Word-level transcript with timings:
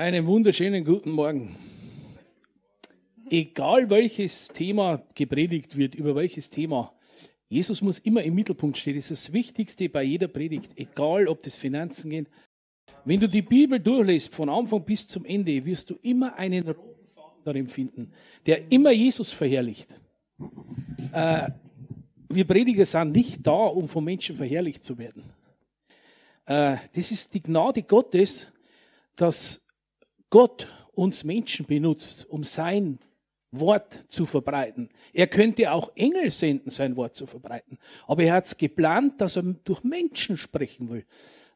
Einen 0.00 0.26
wunderschönen 0.26 0.82
guten 0.82 1.10
Morgen. 1.10 1.56
Egal 3.28 3.90
welches 3.90 4.48
Thema 4.48 5.02
gepredigt 5.14 5.76
wird, 5.76 5.94
über 5.94 6.14
welches 6.14 6.48
Thema, 6.48 6.94
Jesus 7.50 7.82
muss 7.82 7.98
immer 7.98 8.22
im 8.22 8.34
Mittelpunkt 8.34 8.78
stehen. 8.78 8.96
Das 8.96 9.10
ist 9.10 9.26
das 9.26 9.32
Wichtigste 9.34 9.90
bei 9.90 10.02
jeder 10.02 10.28
Predigt, 10.28 10.72
egal 10.76 11.28
ob 11.28 11.42
das 11.42 11.54
Finanzen 11.54 12.08
geht. 12.08 12.28
Wenn 13.04 13.20
du 13.20 13.28
die 13.28 13.42
Bibel 13.42 13.78
durchlässt, 13.78 14.34
von 14.34 14.48
Anfang 14.48 14.82
bis 14.86 15.06
zum 15.06 15.26
Ende, 15.26 15.62
wirst 15.66 15.90
du 15.90 15.98
immer 16.00 16.34
einen 16.34 16.66
roten 16.66 17.06
Faden 17.14 17.44
darin 17.44 17.68
finden, 17.68 18.10
der 18.46 18.72
immer 18.72 18.92
Jesus 18.92 19.30
verherrlicht. 19.30 19.94
Äh, 21.12 21.50
wir 22.26 22.46
Prediger 22.46 22.86
sind 22.86 23.12
nicht 23.12 23.46
da, 23.46 23.66
um 23.66 23.86
von 23.86 24.02
Menschen 24.02 24.34
verherrlicht 24.34 24.82
zu 24.82 24.96
werden. 24.96 25.24
Äh, 26.46 26.78
das 26.94 27.10
ist 27.10 27.34
die 27.34 27.42
Gnade 27.42 27.82
Gottes, 27.82 28.50
dass 29.14 29.60
Gott 30.30 30.68
uns 30.92 31.24
Menschen 31.24 31.66
benutzt, 31.66 32.26
um 32.28 32.44
sein 32.44 32.98
Wort 33.52 33.98
zu 34.08 34.26
verbreiten. 34.26 34.88
Er 35.12 35.26
könnte 35.26 35.72
auch 35.72 35.90
Engel 35.96 36.30
senden, 36.30 36.70
sein 36.70 36.96
Wort 36.96 37.16
zu 37.16 37.26
verbreiten. 37.26 37.78
Aber 38.06 38.22
er 38.22 38.34
hat 38.34 38.46
es 38.46 38.56
geplant, 38.56 39.20
dass 39.20 39.36
er 39.36 39.42
durch 39.42 39.82
Menschen 39.82 40.36
sprechen 40.36 40.88
will. 40.88 41.04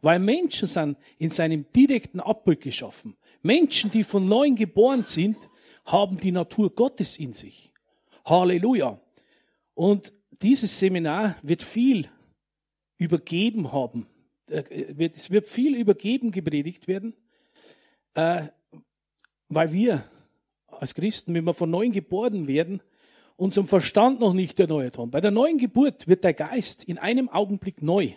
Weil 0.00 0.18
Menschen 0.18 0.66
sind 0.66 0.98
in 1.18 1.30
seinem 1.30 1.66
direkten 1.72 2.20
Abbild 2.20 2.60
geschaffen. 2.60 3.16
Menschen, 3.42 3.90
die 3.90 4.02
von 4.02 4.26
neuem 4.26 4.56
geboren 4.56 5.04
sind, 5.04 5.36
haben 5.84 6.18
die 6.18 6.32
Natur 6.32 6.74
Gottes 6.74 7.16
in 7.16 7.32
sich. 7.32 7.72
Halleluja. 8.24 9.00
Und 9.74 10.12
dieses 10.42 10.78
Seminar 10.78 11.36
wird 11.42 11.62
viel 11.62 12.08
übergeben 12.98 13.72
haben. 13.72 14.06
Äh, 14.48 15.10
es 15.14 15.30
wird 15.30 15.46
viel 15.46 15.77
übergeben 15.77 16.32
gepredigt 16.32 16.88
werden. 16.88 17.14
Weil 19.48 19.72
wir 19.72 20.04
als 20.68 20.94
Christen, 20.94 21.34
wenn 21.34 21.44
wir 21.44 21.54
von 21.54 21.70
neuem 21.70 21.92
geboren 21.92 22.48
werden, 22.48 22.82
unseren 23.36 23.66
Verstand 23.66 24.20
noch 24.20 24.32
nicht 24.32 24.58
erneuert 24.60 24.98
haben. 24.98 25.10
Bei 25.10 25.20
der 25.20 25.30
neuen 25.30 25.58
Geburt 25.58 26.06
wird 26.06 26.24
der 26.24 26.34
Geist 26.34 26.84
in 26.84 26.98
einem 26.98 27.28
Augenblick 27.28 27.82
neu. 27.82 28.12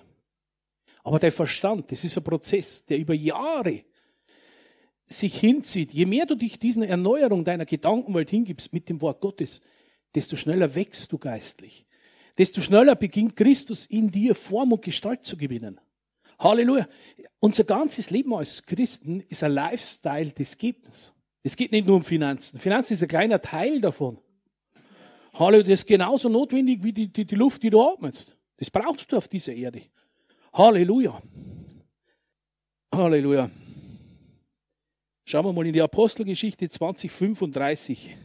Aber 1.04 1.20
der 1.20 1.32
Verstand, 1.32 1.92
das 1.92 2.04
ist 2.04 2.18
ein 2.18 2.24
Prozess, 2.24 2.86
der 2.86 2.98
über 3.00 3.14
Jahre 3.14 3.84
sich 5.06 5.40
hinzieht. 5.40 5.94
Je 5.94 6.06
mehr 6.06 6.26
du 6.26 6.36
dich 6.36 6.60
diesen 6.60 6.84
Erneuerung 6.84 7.46
deiner 7.46 7.66
Gedankenwelt 7.66 8.30
hingibst 8.30 8.74
mit 8.74 8.90
dem 8.90 9.02
Wort 9.02 9.22
Gottes, 9.22 9.62
desto 10.14 10.36
schneller 10.36 10.76
wächst 10.76 11.12
du 11.12 11.18
geistlich. 11.18 11.86
Desto 12.38 12.62
schneller 12.62 12.96
beginnt 12.96 13.36
Christus 13.36 13.86
in 13.86 14.12
dir 14.12 14.36
Form 14.36 14.74
und 14.74 14.84
Gestalt 14.84 15.26
zu 15.26 15.38
gewinnen. 15.38 15.80
Halleluja. 16.40 16.88
Unser 17.40 17.64
ganzes 17.64 18.10
Leben 18.10 18.34
als 18.34 18.64
Christen 18.64 19.22
ist 19.22 19.44
ein 19.44 19.54
Lifestyle 19.54 20.32
des 20.32 20.58
Gebens. 20.58 21.14
Es 21.48 21.56
geht 21.56 21.72
nicht 21.72 21.88
nur 21.88 21.96
um 21.96 22.04
Finanzen. 22.04 22.60
Finanzen 22.60 22.92
ist 22.92 23.04
ein 23.04 23.08
kleiner 23.08 23.42
Teil 23.42 23.80
davon. 23.80 24.20
Halleluja, 25.34 25.70
das 25.70 25.80
ist 25.80 25.88
genauso 25.88 26.28
notwendig 26.28 26.84
wie 26.84 26.92
die, 26.92 27.08
die, 27.08 27.24
die 27.24 27.36
Luft, 27.36 27.64
die 27.64 27.70
du 27.70 27.82
atmest. 27.82 28.36
Das 28.58 28.70
brauchst 28.70 29.10
du 29.10 29.16
auf 29.16 29.30
dieser 29.30 29.54
Erde. 29.54 29.84
Halleluja. 30.52 31.22
Halleluja. 32.94 33.50
Schauen 35.24 35.46
wir 35.46 35.54
mal 35.54 35.66
in 35.66 35.72
die 35.72 35.82
Apostelgeschichte 35.82 36.68
2035. 36.68 38.18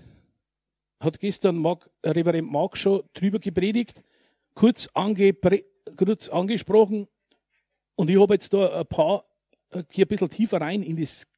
Hat 0.98 1.20
gestern 1.20 1.58
Mark, 1.58 1.88
Reverend 2.04 2.50
Mark 2.50 2.76
schon 2.76 3.04
drüber 3.14 3.38
gepredigt, 3.38 4.02
kurz, 4.54 4.88
ange, 4.94 5.32
kurz 5.96 6.28
angesprochen. 6.28 7.06
Und 7.94 8.10
ich 8.10 8.20
habe 8.20 8.34
jetzt 8.34 8.52
da 8.52 8.80
ein 8.80 8.86
paar, 8.86 9.26
hier 9.92 10.06
ein 10.06 10.08
bisschen 10.08 10.28
tiefer 10.28 10.60
rein 10.60 10.82
in 10.82 10.96
das 10.96 11.31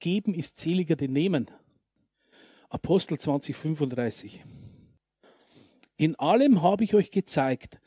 Geben 0.00 0.34
ist 0.34 0.58
seliger 0.58 0.96
denn 0.96 1.12
Nehmen. 1.12 1.50
Apostel 2.70 3.18
20, 3.18 3.54
35. 3.54 4.42
In 5.96 6.18
allem 6.18 6.62
habe 6.62 6.84
ich 6.84 6.94
euch 6.94 7.10
gezeigt, 7.10 7.78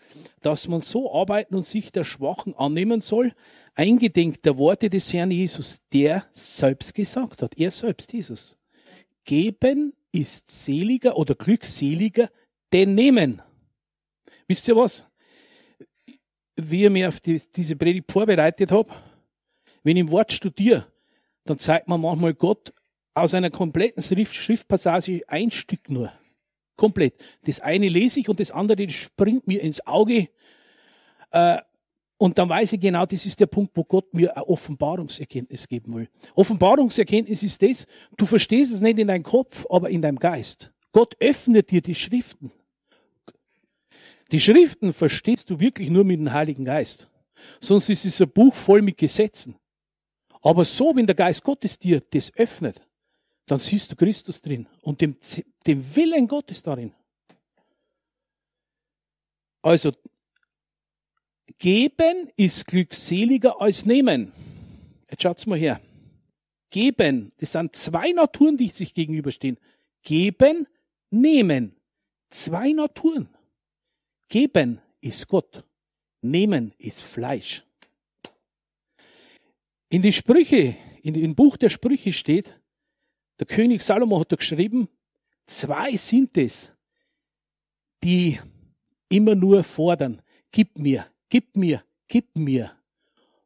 dass 0.42 0.68
man 0.68 0.82
so 0.82 1.12
arbeiten 1.12 1.56
und 1.56 1.66
sich 1.66 1.92
der 1.92 2.04
Schwachen 2.04 2.54
annehmen 2.56 3.02
soll, 3.02 3.34
eingedenk 3.74 4.44
der 4.44 4.60
Worte 4.60 4.92
des 4.92 5.12
Herrn 5.12 5.32
Jesus, 5.32 5.82
der 5.92 6.28
selbst 6.34 6.94
gesagt 6.94 7.42
hat, 7.42 7.58
er 7.58 7.72
selbst 7.72 8.14
Jesus. 8.14 8.56
Geben 9.26 9.94
ist 10.12 10.52
seliger 10.52 11.18
oder 11.18 11.34
glückseliger 11.34 12.30
denn 12.72 12.94
nehmen. 12.94 13.42
Wisst 14.48 14.68
ihr 14.68 14.76
was? 14.76 15.08
Wie 16.56 16.86
ich 16.86 16.92
mir 16.92 17.08
auf 17.08 17.20
die, 17.20 17.42
diese 17.56 17.76
Predigt 17.76 18.12
vorbereitet 18.12 18.72
habe, 18.72 18.94
wenn 19.82 19.98
ich 19.98 20.02
im 20.02 20.12
Wort 20.12 20.32
studiere, 20.32 20.93
dann 21.46 21.59
zeigt 21.59 21.88
man 21.88 22.02
manchmal 22.02 22.34
Gott 22.34 22.74
aus 23.14 23.34
einer 23.34 23.50
kompletten 23.50 24.02
Schrift, 24.02 24.36
Schriftpassage 24.36 25.22
ein 25.28 25.52
Stück 25.52 25.90
nur. 25.90 26.12
Komplett. 26.76 27.16
Das 27.46 27.59
eine 27.59 27.88
lese 27.88 28.20
ich 28.20 28.30
und 28.30 28.40
das 28.40 28.52
andere 28.52 28.88
das 28.88 28.96
springt 28.96 29.48
mir 29.48 29.62
ins 29.62 29.86
Auge. 29.86 30.30
Äh, 31.31 31.59
und 32.18 32.38
dann 32.38 32.50
weiß 32.50 32.74
ich 32.74 32.80
genau, 32.80 33.06
das 33.06 33.26
ist 33.26 33.40
der 33.40 33.48
Punkt, 33.48 33.72
wo 33.76 33.84
Gott 33.84 34.14
mir 34.14 34.36
eine 34.36 34.48
Offenbarungserkenntnis 34.48 35.68
geben 35.68 35.94
will. 35.96 36.09
Offenbarungserkenntnis 36.36 37.44
ist 37.44 37.62
das, 37.62 37.86
du 38.18 38.25
verstehst 38.25 38.74
es 38.74 38.81
nicht 38.81 38.98
in 38.98 39.08
deinem 39.08 39.24
Kopf, 39.24 39.66
aber 39.70 39.90
in 39.90 40.02
deinem 40.02 40.20
Geist. 40.20 40.72
Gott 40.92 41.16
öffnet 41.20 41.70
dir 41.70 41.81
die 41.81 41.96
Schriften. 41.96 42.52
Die 44.31 44.40
Schriften 44.40 44.94
verstehst 44.94 45.50
du 45.50 45.60
wirklich 45.60 45.90
nur 45.90 46.06
mit 46.06 46.20
dem 46.20 46.31
Heiligen 46.31 46.66
Geist. 46.66 47.10
Sonst 47.60 47.90
ist 47.90 48.06
es 48.06 48.22
ein 48.22 48.30
Buch 48.30 48.54
voll 48.54 48.81
mit 48.81 48.98
Gesetzen. 48.98 49.56
Aber 50.44 50.66
so, 50.66 50.94
wenn 50.96 51.08
der 51.08 51.16
Geist 51.16 51.42
Gottes 51.44 51.80
dir 51.80 52.02
das 52.02 52.31
öffnet, 52.36 52.80
dann 53.46 53.59
siehst 53.59 53.92
du 53.92 53.96
Christus 53.96 54.42
drin 54.42 54.68
und 54.81 55.00
den, 55.02 55.18
den 55.66 55.96
Willen 55.96 56.28
Gottes 56.28 56.62
darin. 56.62 56.94
Also, 59.62 59.94
geben 61.58 62.30
ist 62.36 62.68
glückseliger 62.68 63.59
als 63.62 63.86
nehmen. 63.86 64.34
Jetzt 65.09 65.24
schaut's 65.24 65.46
mal 65.46 65.58
her. 65.58 65.80
Geben, 66.70 67.31
das 67.38 67.54
sind 67.54 67.75
zwei 67.75 68.12
Naturen, 68.12 68.58
die 68.58 68.68
sich 68.70 68.94
gegenüberstehen. 68.94 69.58
Geben, 70.02 70.68
nehmen. 71.10 71.75
Zwei 72.30 72.74
Naturen. 72.74 73.30
Geben 74.28 74.81
ist 75.00 75.28
Gott. 75.28 75.64
Nehmen 76.22 76.74
ist 76.78 77.02
Fleisch. 77.02 77.64
In 79.94 80.02
die 80.02 80.12
Sprüche, 80.12 80.76
in 81.04 81.14
dem 81.14 81.36
Buch 81.36 81.56
der 81.56 81.70
Sprüche 81.70 82.14
steht, 82.14 82.59
der 83.38 83.46
König 83.46 83.84
Salomo 83.84 84.20
hat 84.20 84.31
da 84.31 84.38
geschrieben, 84.38 84.90
zwei 85.46 85.96
sind 85.98 86.36
es, 86.36 86.74
die 88.04 88.40
immer 89.09 89.36
nur 89.36 89.64
fordern, 89.64 90.24
gib 90.52 90.80
mir, 90.80 91.06
gib 91.30 91.56
mir, 91.56 91.84
gib 92.08 92.36
mir. 92.36 92.72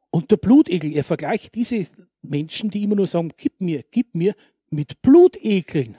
Und 0.10 0.32
der 0.32 0.38
Blutegel, 0.38 0.96
er 0.96 1.04
vergleicht 1.04 1.54
diese 1.54 1.86
Menschen, 2.22 2.72
die 2.72 2.84
immer 2.84 2.96
nur 2.96 3.08
sagen, 3.08 3.34
gib 3.36 3.60
mir, 3.60 3.84
gib 3.92 4.16
mir, 4.16 4.34
mit 4.70 5.02
Blutegeln. 5.02 5.98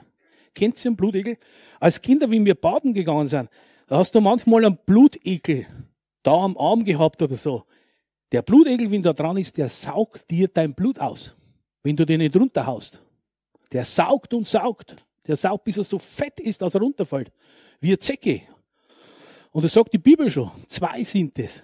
Kennt 0.55 0.83
ihr 0.83 0.89
einen 0.89 0.97
Blutegel? 0.97 1.37
Als 1.79 2.01
Kinder, 2.01 2.31
wie 2.31 2.43
wir 2.43 2.55
baden 2.55 2.95
gegangen 2.95 3.27
sind, 3.27 3.51
da 3.85 3.99
hast 3.99 4.15
du 4.15 4.19
manchmal 4.19 4.65
einen 4.65 4.79
Blutegel 4.83 5.67
da 6.23 6.33
am 6.33 6.57
Arm 6.57 6.85
gehabt 6.85 7.21
oder 7.21 7.35
so. 7.35 7.65
Der 8.31 8.41
Blutegel, 8.41 8.91
wenn 8.91 9.01
da 9.01 9.13
dran 9.13 9.37
ist, 9.37 9.57
der 9.57 9.69
saugt 9.69 10.29
dir 10.29 10.47
dein 10.47 10.73
Blut 10.73 10.99
aus, 10.99 11.35
wenn 11.83 11.95
du 11.95 12.05
den 12.05 12.19
nicht 12.19 12.35
runterhaust. 12.35 13.01
Der 13.71 13.85
saugt 13.85 14.33
und 14.33 14.47
saugt. 14.47 14.95
Der 15.25 15.35
saugt, 15.35 15.63
bis 15.63 15.77
er 15.77 15.83
so 15.83 15.99
fett 15.99 16.39
ist, 16.39 16.61
dass 16.61 16.73
er 16.73 16.81
runterfällt. 16.81 17.31
Wie 17.79 17.89
eine 17.89 17.99
Zecke. 17.99 18.41
Und 19.51 19.63
da 19.63 19.67
sagt 19.67 19.93
die 19.93 19.97
Bibel 19.97 20.29
schon, 20.29 20.51
zwei 20.67 21.03
sind 21.03 21.37
es. 21.39 21.63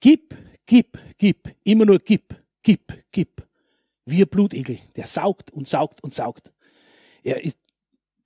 Gib, 0.00 0.34
gib, 0.66 0.98
gib. 1.16 1.54
Immer 1.64 1.86
nur 1.86 1.98
gib, 1.98 2.34
gib, 2.62 3.04
gib. 3.10 3.46
Wie 4.04 4.22
ein 4.22 4.28
Blutegel. 4.28 4.78
Der 4.96 5.06
saugt 5.06 5.50
und 5.50 5.66
saugt 5.66 6.02
und 6.02 6.14
saugt. 6.14 6.52
Er 7.22 7.42
ist, 7.42 7.58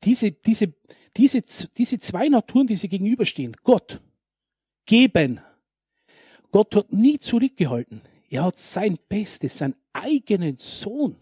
diese, 0.05 0.33
diese, 0.33 0.73
diese, 1.17 1.43
diese 1.77 1.99
zwei 1.99 2.29
Naturen, 2.29 2.67
die 2.67 2.77
sich 2.77 2.91
gegenüberstehen. 2.91 3.57
Gott, 3.63 4.01
geben 4.87 5.41
Gott 6.53 6.77
hat 6.77 6.93
nie 6.93 7.19
zurückgehalten. 7.19 8.03
Er 8.31 8.45
hat 8.45 8.59
sein 8.59 8.99
Bestes, 9.09 9.59
seinen 9.59 9.75
eigenen 9.93 10.59
Sohn 10.59 11.17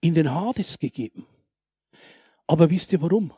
in 0.00 0.14
den 0.14 0.32
Hades 0.32 0.78
gegeben. 0.78 1.26
Aber 2.46 2.70
wisst 2.70 2.92
ihr 2.92 3.02
warum? 3.02 3.32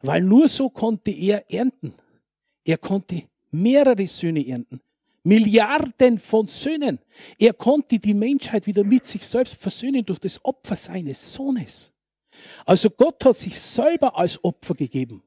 Weil 0.00 0.22
nur 0.22 0.48
so 0.48 0.70
konnte 0.70 1.10
er 1.10 1.48
ernten. 1.50 1.94
Er 2.64 2.78
konnte 2.78 3.24
mehrere 3.50 4.06
Söhne 4.06 4.46
ernten. 4.46 4.80
Milliarden 5.24 6.18
von 6.18 6.48
Söhnen. 6.48 6.98
Er 7.38 7.52
konnte 7.52 7.98
die 7.98 8.14
Menschheit 8.14 8.66
wieder 8.66 8.82
mit 8.82 9.06
sich 9.06 9.24
selbst 9.24 9.54
versöhnen 9.54 10.04
durch 10.04 10.18
das 10.18 10.42
Opfer 10.44 10.74
seines 10.74 11.34
Sohnes. 11.34 11.92
Also 12.64 12.90
Gott 12.90 13.24
hat 13.24 13.36
sich 13.36 13.58
selber 13.58 14.16
als 14.16 14.42
Opfer 14.42 14.74
gegeben. 14.74 15.22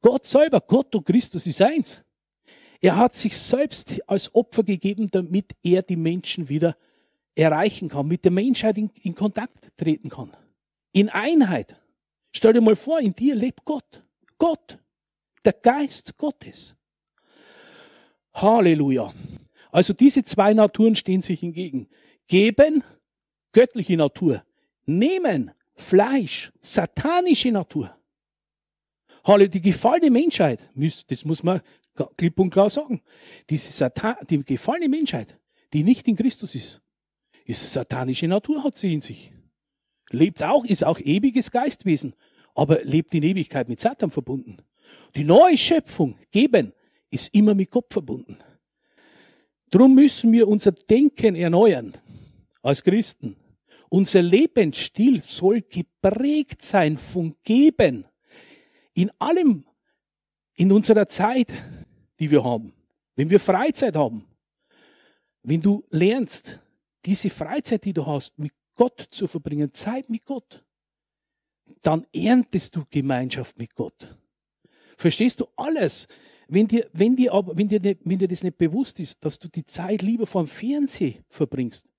Gott 0.00 0.26
selber, 0.26 0.60
Gott 0.60 0.94
und 0.94 1.06
Christus 1.06 1.46
ist 1.46 1.62
eins. 1.62 2.04
Er 2.82 2.96
hat 2.96 3.14
sich 3.14 3.38
selbst 3.38 4.02
als 4.08 4.34
Opfer 4.34 4.64
gegeben, 4.64 5.08
damit 5.08 5.52
er 5.62 5.82
die 5.82 5.96
Menschen 5.96 6.48
wieder 6.48 6.76
erreichen 7.36 7.88
kann, 7.88 8.08
mit 8.08 8.24
der 8.24 8.32
Menschheit 8.32 8.76
in, 8.76 8.90
in 9.02 9.14
Kontakt 9.14 9.70
treten 9.76 10.10
kann. 10.10 10.36
In 10.90 11.08
Einheit. 11.08 11.76
Stell 12.32 12.52
dir 12.52 12.60
mal 12.60 12.74
vor, 12.74 12.98
in 12.98 13.14
dir 13.14 13.36
lebt 13.36 13.64
Gott. 13.64 14.04
Gott. 14.36 14.78
Der 15.44 15.52
Geist 15.52 16.18
Gottes. 16.18 16.76
Halleluja. 18.34 19.14
Also 19.70 19.92
diese 19.92 20.24
zwei 20.24 20.52
Naturen 20.52 20.96
stehen 20.96 21.22
sich 21.22 21.40
entgegen. 21.42 21.88
Geben, 22.26 22.82
göttliche 23.52 23.96
Natur. 23.96 24.42
Nehmen, 24.86 25.52
Fleisch, 25.74 26.52
satanische 26.60 27.52
Natur. 27.52 27.96
Halleluja, 29.24 29.50
die 29.50 29.60
gefallene 29.60 30.10
Menschheit, 30.10 30.68
das 31.08 31.24
muss 31.24 31.44
man 31.44 31.60
klipp 32.16 32.38
und 32.38 32.50
klar 32.50 32.70
sagen. 32.70 33.02
Diese 33.50 33.72
Satan, 33.72 34.16
die 34.28 34.44
gefallene 34.44 34.88
Menschheit, 34.88 35.38
die 35.72 35.84
nicht 35.84 36.06
in 36.08 36.16
Christus 36.16 36.54
ist, 36.54 36.80
ist 37.44 37.72
satanische 37.72 38.28
Natur, 38.28 38.62
hat 38.62 38.76
sie 38.76 38.92
in 38.92 39.00
sich. 39.00 39.32
Lebt 40.10 40.42
auch, 40.42 40.64
ist 40.64 40.84
auch 40.84 40.98
ewiges 41.00 41.50
Geistwesen, 41.50 42.14
aber 42.54 42.84
lebt 42.84 43.14
in 43.14 43.22
Ewigkeit 43.22 43.68
mit 43.68 43.80
Satan 43.80 44.10
verbunden. 44.10 44.58
Die 45.14 45.24
neue 45.24 45.56
Schöpfung, 45.56 46.18
geben, 46.30 46.72
ist 47.10 47.34
immer 47.34 47.54
mit 47.54 47.70
Gott 47.70 47.92
verbunden. 47.92 48.38
Drum 49.70 49.94
müssen 49.94 50.32
wir 50.32 50.48
unser 50.48 50.72
Denken 50.72 51.34
erneuern 51.34 51.94
als 52.62 52.82
Christen. 52.82 53.36
Unser 53.88 54.22
Lebensstil 54.22 55.22
soll 55.22 55.62
geprägt 55.62 56.62
sein 56.62 56.96
von 56.98 57.36
Geben. 57.42 58.06
In 58.94 59.10
allem, 59.18 59.64
in 60.54 60.72
unserer 60.72 61.06
Zeit, 61.06 61.48
die 62.22 62.30
wir 62.30 62.44
haben. 62.44 62.72
Wenn 63.16 63.28
wir 63.30 63.40
Freizeit 63.40 63.96
haben. 63.96 64.24
Wenn 65.42 65.60
du 65.60 65.82
lernst, 65.90 66.60
diese 67.04 67.30
Freizeit, 67.30 67.84
die 67.84 67.92
du 67.92 68.06
hast, 68.06 68.38
mit 68.38 68.52
Gott 68.76 69.08
zu 69.10 69.26
verbringen, 69.26 69.74
Zeit 69.74 70.08
mit 70.08 70.24
Gott, 70.24 70.64
dann 71.82 72.06
erntest 72.12 72.76
du 72.76 72.84
Gemeinschaft 72.88 73.58
mit 73.58 73.74
Gott. 73.74 74.16
Verstehst 74.96 75.40
du 75.40 75.48
alles? 75.56 76.06
Wenn 76.46 76.68
dir, 76.68 76.88
wenn 76.92 77.16
dir, 77.16 77.32
aber, 77.32 77.56
wenn 77.56 77.68
dir, 77.68 77.82
wenn 77.82 78.18
dir 78.20 78.28
das 78.28 78.44
nicht 78.44 78.56
bewusst 78.56 79.00
ist, 79.00 79.24
dass 79.24 79.40
du 79.40 79.48
die 79.48 79.64
Zeit 79.64 80.00
lieber 80.00 80.26
vor 80.26 80.44
dem 80.44 80.48
Fernsehen 80.48 81.24
verbringst, 81.28 81.90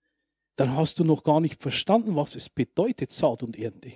dann 0.55 0.73
hast 0.73 0.99
du 0.99 1.03
noch 1.03 1.25
gar 1.25 1.41
nicht 1.41 1.61
verstanden, 1.61 2.15
was 2.15 2.35
es 2.35 2.49
bedeutet, 2.49 3.11
Saat 3.11 3.43
und 3.43 3.57
Ernte. 3.59 3.91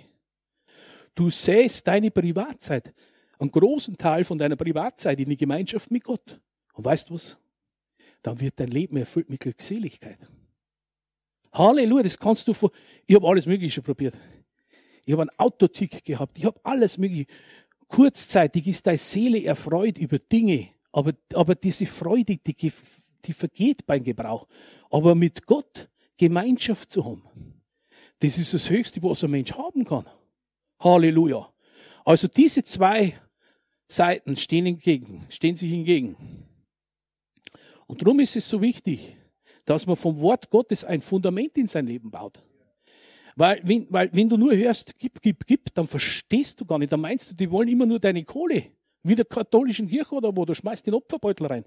Du 1.14 1.30
säst 1.30 1.86
deine 1.86 2.10
Privatzeit, 2.10 2.92
einen 3.38 3.50
großen 3.50 3.96
Teil 3.96 4.24
von 4.24 4.38
deiner 4.38 4.56
Privatzeit 4.56 5.18
in 5.20 5.30
die 5.30 5.36
Gemeinschaft 5.36 5.90
mit 5.90 6.04
Gott. 6.04 6.40
Und 6.74 6.84
weißt 6.84 7.10
du 7.10 7.14
was? 7.14 7.38
Dann 8.22 8.40
wird 8.40 8.58
dein 8.58 8.70
Leben 8.70 8.96
erfüllt 8.96 9.30
mit 9.30 9.40
Glückseligkeit. 9.40 10.18
Halleluja, 11.52 12.02
das 12.02 12.18
kannst 12.18 12.46
du 12.48 12.52
vor. 12.52 12.70
Ich 13.06 13.14
habe 13.14 13.26
alles 13.28 13.46
Mögliche 13.46 13.80
probiert. 13.82 14.16
Ich 15.04 15.12
habe 15.12 15.22
einen 15.22 15.38
Autotick 15.38 16.04
gehabt. 16.04 16.36
Ich 16.38 16.44
habe 16.44 16.60
alles 16.64 16.98
Mögliche. 16.98 17.26
Kurzzeitig 17.86 18.66
ist 18.66 18.86
deine 18.86 18.98
Seele 18.98 19.42
erfreut 19.44 19.96
über 19.96 20.18
Dinge, 20.18 20.68
aber, 20.92 21.14
aber 21.32 21.54
diese 21.54 21.86
Freude, 21.86 22.36
die, 22.36 22.72
die 23.24 23.32
vergeht 23.32 23.86
beim 23.86 24.04
Gebrauch. 24.04 24.46
Aber 24.90 25.14
mit 25.14 25.46
Gott 25.46 25.88
Gemeinschaft 26.18 26.90
zu 26.90 27.04
haben, 27.04 27.22
das 28.20 28.36
ist 28.36 28.52
das 28.52 28.68
Höchste, 28.68 29.02
was 29.02 29.24
ein 29.24 29.30
Mensch 29.30 29.52
haben 29.52 29.84
kann. 29.84 30.04
Halleluja. 30.80 31.50
Also 32.04 32.28
diese 32.28 32.62
zwei 32.62 33.18
Seiten 33.88 34.36
stehen, 34.36 34.66
entgegen, 34.66 35.26
stehen 35.30 35.56
sich 35.56 35.72
entgegen. 35.72 36.16
Und 37.86 38.02
darum 38.02 38.20
ist 38.20 38.36
es 38.36 38.48
so 38.48 38.60
wichtig, 38.60 39.16
dass 39.64 39.86
man 39.86 39.96
vom 39.96 40.20
Wort 40.20 40.50
Gottes 40.50 40.84
ein 40.84 41.00
Fundament 41.00 41.56
in 41.56 41.66
sein 41.66 41.86
Leben 41.86 42.10
baut. 42.10 42.42
Weil 43.34 43.60
wenn, 43.64 43.86
weil 43.88 44.10
wenn 44.12 44.28
du 44.28 44.36
nur 44.36 44.54
hörst, 44.54 44.98
gib, 44.98 45.22
gib, 45.22 45.46
gib, 45.46 45.74
dann 45.74 45.86
verstehst 45.86 46.60
du 46.60 46.64
gar 46.64 46.78
nicht. 46.78 46.92
Dann 46.92 47.00
meinst 47.00 47.30
du, 47.30 47.34
die 47.34 47.50
wollen 47.50 47.68
immer 47.68 47.86
nur 47.86 47.98
deine 47.98 48.24
Kohle. 48.24 48.64
Wie 49.02 49.14
der 49.14 49.24
katholischen 49.24 49.88
Kirche 49.88 50.14
oder 50.14 50.36
wo, 50.36 50.44
du 50.44 50.54
schmeißt 50.54 50.86
den 50.86 50.94
Opferbeutel 50.94 51.46
rein. 51.46 51.64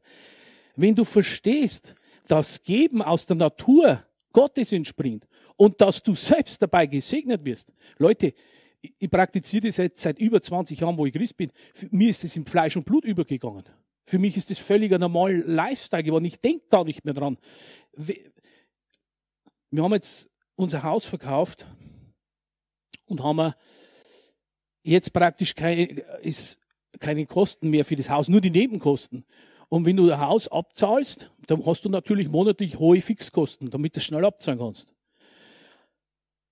Wenn 0.75 0.93
du 0.93 1.03
verstehst, 1.03 1.95
dass 2.27 2.61
Geben 2.61 3.01
aus 3.01 3.25
der 3.25 3.37
Natur 3.37 4.03
Gottes 4.33 4.71
entspringt 4.71 5.27
und 5.55 5.79
dass 5.79 6.03
du 6.03 6.13
selbst 6.15 6.61
dabei 6.61 6.85
gesegnet 6.85 7.43
wirst. 7.45 7.73
Leute, 7.97 8.33
ich, 8.81 8.93
ich 8.97 9.11
praktiziere 9.11 9.67
das 9.67 9.77
jetzt 9.77 10.01
seit 10.01 10.19
über 10.19 10.41
20 10.41 10.79
Jahren, 10.79 10.97
wo 10.97 11.05
ich 11.05 11.13
Christ 11.13 11.37
bin. 11.37 11.51
Für 11.73 11.87
mir 11.91 12.09
ist 12.09 12.23
das 12.23 12.35
in 12.35 12.45
Fleisch 12.45 12.75
und 12.75 12.85
Blut 12.85 13.05
übergegangen. 13.05 13.63
Für 14.05 14.19
mich 14.19 14.35
ist 14.35 14.49
das 14.49 14.57
völliger 14.59 14.97
normaler 14.97 15.37
Lifestyle 15.45 16.03
geworden. 16.03 16.25
Ich 16.25 16.39
denke 16.39 16.65
gar 16.69 16.83
nicht 16.83 17.05
mehr 17.05 17.13
dran. 17.13 17.37
Wir 17.93 19.83
haben 19.83 19.93
jetzt 19.93 20.29
unser 20.55 20.83
Haus 20.83 21.05
verkauft 21.05 21.65
und 23.05 23.23
haben 23.23 23.53
jetzt 24.83 25.13
praktisch 25.13 25.55
keine, 25.55 25.85
ist 26.21 26.59
keine 26.99 27.25
Kosten 27.25 27.69
mehr 27.69 27.85
für 27.85 27.95
das 27.95 28.09
Haus, 28.09 28.27
nur 28.27 28.41
die 28.41 28.49
Nebenkosten. 28.49 29.25
Und 29.69 29.85
wenn 29.85 29.95
du 29.95 30.07
das 30.07 30.19
Haus 30.19 30.47
abzahlst, 30.49 31.31
dann 31.47 31.65
hast 31.65 31.85
du 31.85 31.89
natürlich 31.89 32.27
monatlich 32.27 32.77
hohe 32.77 32.99
Fixkosten, 32.99 33.69
damit 33.69 33.95
du 33.95 33.99
es 33.99 34.05
schnell 34.05 34.25
abzahlen 34.25 34.59
kannst. 34.59 34.93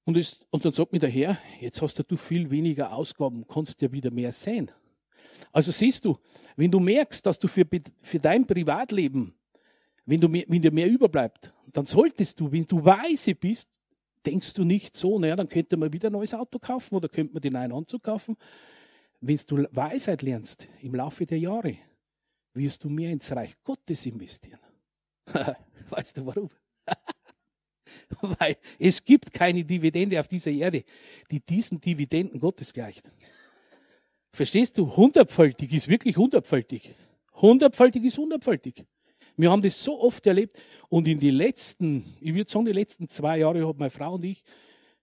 Und, 0.09 0.17
ist, 0.17 0.43
und 0.49 0.65
dann 0.65 0.71
sagt 0.71 0.91
mir 0.91 0.97
der 0.97 1.11
Herr, 1.11 1.37
jetzt 1.59 1.83
hast 1.83 2.03
du 2.09 2.17
viel 2.17 2.49
weniger 2.49 2.93
Ausgaben, 2.93 3.45
kannst 3.47 3.79
ja 3.79 3.91
wieder 3.91 4.11
mehr 4.11 4.31
sein. 4.31 4.71
Also 5.51 5.71
siehst 5.71 6.03
du, 6.03 6.17
wenn 6.55 6.71
du 6.71 6.79
merkst, 6.79 7.23
dass 7.23 7.37
du 7.37 7.47
für, 7.47 7.63
für 8.01 8.17
dein 8.17 8.47
Privatleben, 8.47 9.35
wenn, 10.07 10.19
du 10.19 10.27
mehr, 10.27 10.45
wenn 10.47 10.63
dir 10.63 10.71
mehr 10.71 10.89
überbleibt, 10.89 11.53
dann 11.73 11.85
solltest 11.85 12.39
du, 12.39 12.51
wenn 12.51 12.65
du 12.65 12.83
weise 12.83 13.35
bist, 13.35 13.79
denkst 14.25 14.55
du 14.55 14.63
nicht 14.63 14.97
so, 14.97 15.19
naja, 15.19 15.35
dann 15.35 15.47
könnte 15.47 15.77
man 15.77 15.93
wieder 15.93 16.09
ein 16.09 16.13
neues 16.13 16.33
Auto 16.33 16.57
kaufen 16.57 16.95
oder 16.95 17.07
könnte 17.07 17.33
man 17.33 17.43
den 17.43 17.53
neuen 17.53 17.71
Anzug 17.71 18.01
kaufen. 18.01 18.35
Wenn 19.21 19.39
du 19.45 19.67
Weisheit 19.73 20.23
lernst 20.23 20.67
im 20.81 20.95
Laufe 20.95 21.27
der 21.27 21.37
Jahre, 21.37 21.77
wirst 22.55 22.83
du 22.83 22.89
mehr 22.89 23.11
ins 23.11 23.31
Reich 23.31 23.53
Gottes 23.63 24.07
investieren. 24.07 24.59
weißt 25.91 26.17
du 26.17 26.25
warum? 26.25 26.49
Weil 28.21 28.57
es 28.77 29.03
gibt 29.03 29.31
keine 29.33 29.63
Dividende 29.63 30.19
auf 30.19 30.27
dieser 30.27 30.51
Erde, 30.51 30.83
die 31.29 31.39
diesen 31.39 31.79
Dividenden 31.79 32.39
Gottes 32.39 32.73
gleicht. 32.73 33.09
Verstehst 34.31 34.77
du? 34.77 34.95
Hundertfältig 34.95 35.73
ist 35.73 35.87
wirklich 35.87 36.17
hundertfältig. 36.17 36.93
Hundertfältig 37.33 38.03
ist 38.03 38.17
hundertfältig. 38.17 38.85
Wir 39.37 39.51
haben 39.51 39.61
das 39.61 39.81
so 39.81 40.01
oft 40.01 40.25
erlebt 40.27 40.61
und 40.89 41.07
in 41.07 41.19
die 41.19 41.31
letzten, 41.31 42.03
ich 42.19 42.33
würde 42.33 42.51
sagen, 42.51 42.65
die 42.65 42.73
letzten 42.73 43.07
zwei 43.07 43.39
Jahre 43.39 43.65
haben 43.65 43.79
meine 43.79 43.89
Frau 43.89 44.15
und 44.15 44.25
ich, 44.25 44.43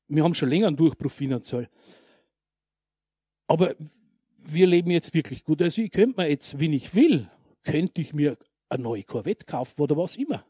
wir 0.09 0.23
haben 0.23 0.35
schon 0.35 0.51
länger 0.51 0.69
einen 0.69 0.77
Durchbruch 0.77 1.11
finanziell. 1.11 1.69
Aber 3.47 3.75
wir 4.39 4.67
leben 4.67 4.91
jetzt 4.91 5.15
wirklich 5.15 5.43
gut. 5.43 5.63
Also 5.63 5.81
ich 5.83 5.91
könnte 5.91 6.21
mir 6.21 6.29
jetzt, 6.29 6.59
wenn 6.59 6.73
ich 6.73 6.95
will, 6.95 7.31
könnte 7.63 8.01
ich 8.01 8.13
mir 8.13 8.37
eine 8.69 8.83
neue 8.83 9.05
Corvette 9.05 9.47
kaufen 9.47 9.81
oder 9.81 9.97
was 9.97 10.17
immer. 10.17 10.45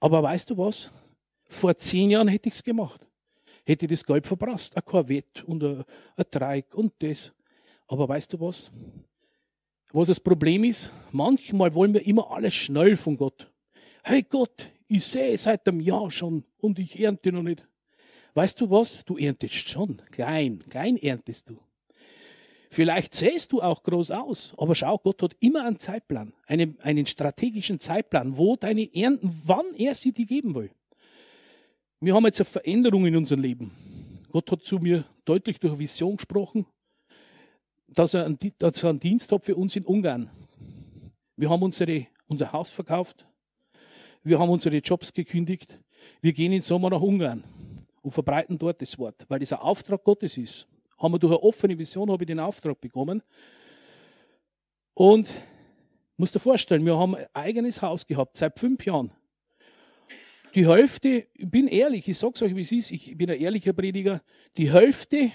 Aber 0.00 0.22
weißt 0.22 0.50
du 0.50 0.58
was? 0.58 0.90
Vor 1.52 1.76
zehn 1.76 2.10
Jahren 2.10 2.28
hätte 2.28 2.48
ich 2.48 2.54
es 2.54 2.64
gemacht. 2.64 3.06
Hätte 3.64 3.86
das 3.86 4.04
Geld 4.04 4.26
verbraucht, 4.26 4.74
ein 4.74 4.84
Corvette 4.84 5.44
und 5.44 5.62
ein, 5.62 5.84
ein 6.16 6.24
Dreieck 6.30 6.74
und 6.74 6.94
das. 6.98 7.30
Aber 7.86 8.08
weißt 8.08 8.32
du 8.32 8.40
was? 8.40 8.72
Was 9.92 10.08
das 10.08 10.18
Problem 10.18 10.64
ist, 10.64 10.90
manchmal 11.12 11.74
wollen 11.74 11.92
wir 11.92 12.06
immer 12.06 12.30
alles 12.30 12.54
schnell 12.54 12.96
von 12.96 13.18
Gott. 13.18 13.52
Hey 14.02 14.22
Gott, 14.22 14.66
ich 14.88 15.04
sehe 15.04 15.36
seit 15.36 15.68
einem 15.68 15.80
Jahr 15.80 16.10
schon 16.10 16.42
und 16.56 16.78
ich 16.78 16.98
ernte 16.98 17.30
noch 17.30 17.42
nicht. 17.42 17.64
Weißt 18.32 18.58
du 18.58 18.70
was? 18.70 19.04
Du 19.04 19.18
erntest 19.18 19.68
schon. 19.68 20.00
Klein, 20.10 20.64
klein 20.70 20.96
erntest 20.96 21.50
du. 21.50 21.58
Vielleicht 22.70 23.12
sähst 23.12 23.52
du 23.52 23.60
auch 23.60 23.82
groß 23.82 24.10
aus, 24.12 24.54
aber 24.56 24.74
schau, 24.74 24.96
Gott 24.96 25.20
hat 25.22 25.36
immer 25.40 25.66
einen 25.66 25.78
Zeitplan, 25.78 26.32
einen, 26.46 26.80
einen 26.80 27.04
strategischen 27.04 27.78
Zeitplan, 27.78 28.38
wo 28.38 28.56
deine 28.56 28.88
Ernten, 28.94 29.42
wann 29.44 29.74
er 29.74 29.94
sie 29.94 30.12
dir 30.12 30.24
geben 30.24 30.54
will. 30.54 30.70
Wir 32.02 32.14
haben 32.14 32.24
jetzt 32.26 32.40
eine 32.40 32.46
Veränderung 32.46 33.06
in 33.06 33.16
unserem 33.16 33.40
Leben. 33.40 33.70
Gott 34.30 34.50
hat 34.50 34.62
zu 34.62 34.78
mir 34.78 35.04
deutlich 35.24 35.58
durch 35.60 35.78
Vision 35.78 36.16
gesprochen 36.16 36.66
dass 37.94 38.14
er, 38.14 38.24
einen, 38.24 38.38
dass 38.58 38.82
er 38.82 38.90
einen 38.90 39.00
Dienst 39.00 39.30
hat 39.32 39.44
für 39.44 39.54
uns 39.54 39.76
in 39.76 39.84
Ungarn. 39.84 40.30
Wir 41.36 41.50
haben 41.50 41.62
unsere, 41.62 42.06
unser 42.26 42.52
Haus 42.52 42.70
verkauft. 42.70 43.26
Wir 44.22 44.38
haben 44.38 44.50
unsere 44.50 44.76
Jobs 44.78 45.12
gekündigt. 45.12 45.78
Wir 46.20 46.32
gehen 46.32 46.52
im 46.52 46.62
Sommer 46.62 46.90
nach 46.90 47.00
Ungarn 47.00 47.44
und 48.00 48.10
verbreiten 48.10 48.58
dort 48.58 48.80
das 48.80 48.98
Wort, 48.98 49.24
weil 49.28 49.38
das 49.38 49.52
ein 49.52 49.60
Auftrag 49.60 50.02
Gottes 50.04 50.36
ist. 50.36 50.66
Haben 50.98 51.14
wir 51.14 51.18
durch 51.18 51.32
eine 51.32 51.42
offene 51.42 51.78
Vision 51.78 52.10
habe 52.10 52.24
ich 52.24 52.28
den 52.28 52.40
Auftrag 52.40 52.80
bekommen. 52.80 53.22
Und 54.94 55.28
musst 56.16 56.34
dir 56.34 56.40
vorstellen, 56.40 56.84
wir 56.84 56.98
haben 56.98 57.14
ein 57.14 57.26
eigenes 57.32 57.80
Haus 57.80 58.06
gehabt 58.06 58.36
seit 58.36 58.58
fünf 58.58 58.84
Jahren. 58.84 59.12
Die 60.54 60.68
Hälfte, 60.68 61.26
ich 61.34 61.50
bin 61.50 61.66
ehrlich, 61.66 62.08
ich 62.08 62.18
sage 62.18 62.32
es 62.34 62.42
euch, 62.42 62.54
wie 62.54 62.62
es 62.62 62.72
ist, 62.72 62.90
ich 62.90 63.16
bin 63.16 63.30
ein 63.30 63.40
ehrlicher 63.40 63.72
Prediger, 63.72 64.22
die 64.56 64.70
Hälfte 64.70 65.32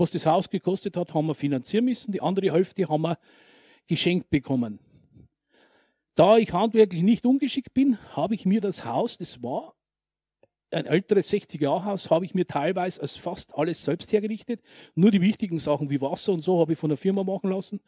was 0.00 0.10
das 0.10 0.24
Haus 0.24 0.48
gekostet 0.48 0.96
hat, 0.96 1.12
haben 1.12 1.26
wir 1.26 1.34
finanzieren 1.34 1.84
müssen. 1.84 2.10
Die 2.10 2.22
andere 2.22 2.52
Hälfte 2.52 2.88
haben 2.88 3.02
wir 3.02 3.18
geschenkt 3.86 4.30
bekommen. 4.30 4.80
Da 6.14 6.38
ich 6.38 6.52
handwerklich 6.52 7.02
nicht 7.02 7.26
ungeschickt 7.26 7.74
bin, 7.74 7.98
habe 8.16 8.34
ich 8.34 8.46
mir 8.46 8.62
das 8.62 8.84
Haus, 8.84 9.18
das 9.18 9.42
war 9.42 9.74
ein 10.72 10.86
älteres 10.86 11.32
60-Jahr-Haus 11.32 12.10
habe 12.10 12.24
ich 12.24 12.32
mir 12.32 12.46
teilweise 12.46 13.00
als 13.00 13.16
fast 13.16 13.56
alles 13.56 13.82
selbst 13.82 14.12
hergerichtet. 14.12 14.62
Nur 14.94 15.10
die 15.10 15.20
wichtigen 15.20 15.58
Sachen 15.58 15.90
wie 15.90 16.00
Wasser 16.00 16.32
und 16.32 16.42
so 16.42 16.60
habe 16.60 16.74
ich 16.74 16.78
von 16.78 16.90
der 16.90 16.96
Firma 16.96 17.24
machen 17.24 17.50
lassen. 17.50 17.80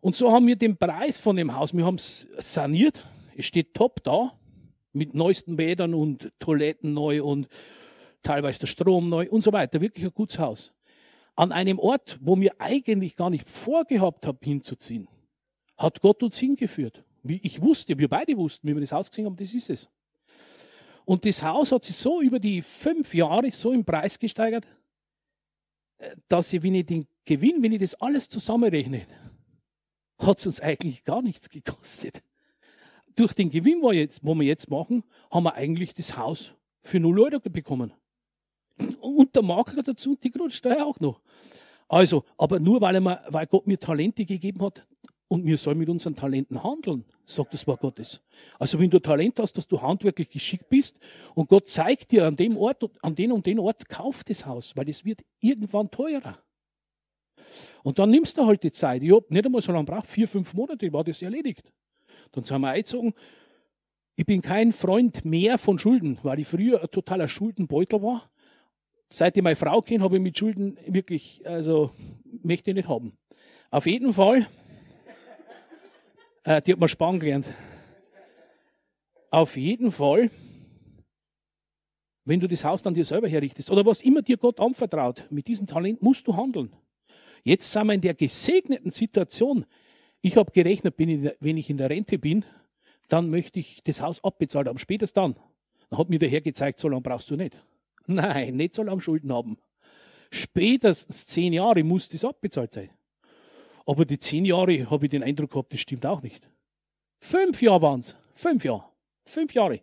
Und 0.00 0.16
so 0.16 0.32
haben 0.32 0.46
wir 0.46 0.56
den 0.56 0.78
Preis 0.78 1.18
von 1.18 1.36
dem 1.36 1.54
Haus, 1.54 1.74
wir 1.74 1.84
haben 1.84 1.96
es 1.96 2.26
saniert. 2.38 3.06
Es 3.36 3.44
steht 3.44 3.74
top 3.74 4.02
da, 4.02 4.32
mit 4.92 5.14
neuesten 5.14 5.56
Bädern 5.56 5.94
und 5.94 6.32
Toiletten 6.38 6.94
neu 6.94 7.22
und 7.22 7.48
teilweise 8.22 8.60
der 8.60 8.66
Strom 8.66 9.08
neu 9.08 9.28
und 9.30 9.42
so 9.42 9.52
weiter. 9.52 9.80
Wirklich 9.80 10.04
ein 10.04 10.14
gutes 10.14 10.38
Haus. 10.38 10.72
An 11.36 11.52
einem 11.52 11.78
Ort, 11.78 12.18
wo 12.20 12.36
mir 12.36 12.54
eigentlich 12.58 13.16
gar 13.16 13.30
nicht 13.30 13.48
vorgehabt 13.48 14.26
habe, 14.26 14.38
hinzuziehen, 14.42 15.08
hat 15.76 16.00
Gott 16.00 16.22
uns 16.22 16.38
hingeführt. 16.38 17.04
Ich 17.24 17.60
wusste, 17.62 17.98
wir 17.98 18.08
beide 18.08 18.36
wussten, 18.36 18.66
wie 18.68 18.74
wir 18.74 18.80
das 18.80 18.92
Haus 18.92 19.10
gesehen 19.10 19.26
haben, 19.26 19.36
das 19.36 19.54
ist 19.54 19.70
es. 19.70 19.88
Und 21.04 21.24
das 21.24 21.42
Haus 21.42 21.72
hat 21.72 21.84
sich 21.84 21.96
so 21.96 22.20
über 22.20 22.38
die 22.38 22.62
fünf 22.62 23.14
Jahre 23.14 23.50
so 23.50 23.72
im 23.72 23.84
Preis 23.84 24.18
gesteigert, 24.18 24.66
äh, 25.98 26.14
dass 26.28 26.52
ich, 26.52 26.62
wenn 26.62 26.74
ich 26.74 26.86
den 26.86 27.06
Gewinn, 27.24 27.62
wenn 27.62 27.72
ich 27.72 27.80
das 27.80 27.94
alles 27.94 28.28
zusammenrechne, 28.28 29.06
hat 30.18 30.38
es 30.38 30.46
uns 30.46 30.60
eigentlich 30.60 31.04
gar 31.04 31.22
nichts 31.22 31.48
gekostet. 31.48 32.22
Durch 33.16 33.32
den 33.32 33.50
Gewinn, 33.50 33.82
wo, 33.82 33.92
jetzt, 33.92 34.24
wo 34.24 34.34
wir 34.34 34.46
jetzt 34.46 34.70
machen, 34.70 35.04
haben 35.30 35.44
wir 35.44 35.54
eigentlich 35.54 35.94
das 35.94 36.16
Haus 36.16 36.52
für 36.82 37.00
0 37.00 37.20
Euro 37.20 37.40
bekommen. 37.40 37.92
Und 39.00 39.34
der 39.34 39.42
Makler 39.42 39.82
dazu 39.82 40.10
und 40.10 40.24
die 40.24 40.30
Grundsteuer 40.30 40.86
auch 40.86 40.98
noch. 41.00 41.20
Also, 41.88 42.24
aber 42.38 42.60
nur 42.60 42.80
weil, 42.80 42.94
er 42.94 43.00
mir, 43.00 43.20
weil 43.28 43.46
Gott 43.46 43.66
mir 43.66 43.78
Talente 43.78 44.24
gegeben 44.24 44.62
hat, 44.62 44.86
und 45.30 45.46
wir 45.46 45.58
sollen 45.58 45.78
mit 45.78 45.88
unseren 45.88 46.16
Talenten 46.16 46.62
handeln, 46.64 47.04
sagt 47.24 47.54
das 47.54 47.64
Wort 47.68 47.80
Gottes. 47.80 48.20
Also 48.58 48.80
wenn 48.80 48.90
du 48.90 48.98
Talent 48.98 49.38
hast, 49.38 49.52
dass 49.52 49.68
du 49.68 49.80
handwerklich 49.80 50.28
geschickt 50.28 50.68
bist 50.68 50.98
und 51.36 51.48
Gott 51.48 51.68
zeigt 51.68 52.10
dir 52.10 52.26
an 52.26 52.34
dem 52.34 52.56
Ort, 52.56 52.82
an 53.00 53.14
den 53.14 53.30
und 53.30 53.46
den 53.46 53.60
Ort, 53.60 53.88
kauf 53.88 54.24
das 54.24 54.44
Haus, 54.44 54.76
weil 54.76 54.88
es 54.88 55.04
wird 55.04 55.20
irgendwann 55.38 55.88
teurer. 55.88 56.36
Und 57.84 58.00
dann 58.00 58.10
nimmst 58.10 58.38
du 58.38 58.44
halt 58.44 58.64
die 58.64 58.72
Zeit. 58.72 59.04
Ich 59.04 59.12
habe 59.12 59.24
nicht 59.28 59.46
einmal 59.46 59.62
so 59.62 59.70
lange 59.70 59.84
braucht, 59.84 60.08
vier, 60.08 60.26
fünf 60.26 60.52
Monate 60.52 60.92
war 60.92 61.04
das 61.04 61.22
erledigt. 61.22 61.72
Dann 62.32 62.44
sind 62.44 62.60
wir 62.60 62.68
eingezogen. 62.68 63.14
Ich 64.16 64.26
bin 64.26 64.42
kein 64.42 64.72
Freund 64.72 65.24
mehr 65.24 65.58
von 65.58 65.78
Schulden, 65.78 66.18
weil 66.22 66.40
ich 66.40 66.46
früher 66.46 66.82
ein 66.82 66.90
totaler 66.90 67.28
Schuldenbeutel 67.28 68.02
war. 68.02 68.30
Seit 69.08 69.36
ich 69.36 69.42
meine 69.42 69.56
Frau 69.56 69.80
kenne, 69.80 70.04
habe 70.04 70.16
ich 70.16 70.22
mit 70.22 70.38
Schulden 70.38 70.78
wirklich, 70.86 71.42
also 71.46 71.90
möchte 72.42 72.70
ich 72.70 72.76
nicht 72.76 72.88
haben. 72.88 73.16
Auf 73.70 73.86
jeden 73.86 74.12
Fall 74.12 74.46
äh, 76.44 76.62
die 76.62 76.72
hat 76.72 76.80
man 76.80 76.88
sparen 76.88 77.20
gelernt. 77.20 77.46
Auf 79.30 79.56
jeden 79.56 79.92
Fall, 79.92 80.30
wenn 82.24 82.40
du 82.40 82.48
das 82.48 82.64
Haus 82.64 82.82
dann 82.82 82.94
dir 82.94 83.04
selber 83.04 83.28
herrichtest 83.28 83.70
oder 83.70 83.84
was 83.86 84.00
immer 84.00 84.22
dir 84.22 84.36
Gott 84.36 84.58
anvertraut, 84.58 85.24
mit 85.30 85.46
diesem 85.46 85.66
Talent 85.66 86.02
musst 86.02 86.26
du 86.26 86.36
handeln. 86.36 86.72
Jetzt 87.44 87.70
sind 87.70 87.86
wir 87.86 87.94
in 87.94 88.00
der 88.00 88.14
gesegneten 88.14 88.90
Situation. 88.90 89.64
Ich 90.22 90.36
habe 90.36 90.52
gerechnet, 90.52 90.94
ich, 90.98 91.30
wenn 91.40 91.56
ich 91.56 91.70
in 91.70 91.78
der 91.78 91.90
Rente 91.90 92.18
bin, 92.18 92.44
dann 93.08 93.30
möchte 93.30 93.58
ich 93.58 93.82
das 93.84 94.00
Haus 94.00 94.22
abbezahlt 94.22 94.68
haben. 94.68 94.78
Spätestens 94.78 95.14
dann. 95.14 95.36
Dann 95.88 95.98
hat 95.98 96.08
mir 96.08 96.18
der 96.18 96.28
Herr 96.28 96.40
gezeigt, 96.40 96.78
so 96.78 96.88
lange 96.88 97.02
brauchst 97.02 97.30
du 97.30 97.36
nicht. 97.36 97.56
Nein, 98.06 98.56
nicht 98.56 98.74
so 98.74 98.82
lange 98.82 99.00
Schulden 99.00 99.32
haben. 99.32 99.58
Spätestens 100.30 101.26
zehn 101.26 101.52
Jahre 101.52 101.82
muss 101.82 102.08
das 102.08 102.24
abbezahlt 102.24 102.72
sein. 102.72 102.90
Aber 103.86 104.04
die 104.04 104.18
zehn 104.18 104.44
Jahre 104.44 104.88
habe 104.88 105.06
ich 105.06 105.10
den 105.10 105.24
Eindruck 105.24 105.50
gehabt, 105.50 105.72
das 105.72 105.80
stimmt 105.80 106.06
auch 106.06 106.22
nicht. 106.22 106.48
Fünf 107.18 107.60
Jahre 107.60 107.82
waren 107.82 108.00
es. 108.00 108.16
Fünf 108.34 108.64
Jahre. 108.64 108.84
Fünf 109.24 109.54
Jahre. 109.54 109.80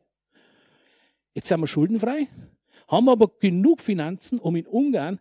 Jetzt 1.33 1.49
sind 1.49 1.59
wir 1.59 1.67
schuldenfrei, 1.67 2.27
haben 2.87 3.09
aber 3.09 3.27
genug 3.39 3.81
Finanzen, 3.81 4.39
um 4.39 4.55
in 4.55 4.65
Ungarn 4.65 5.19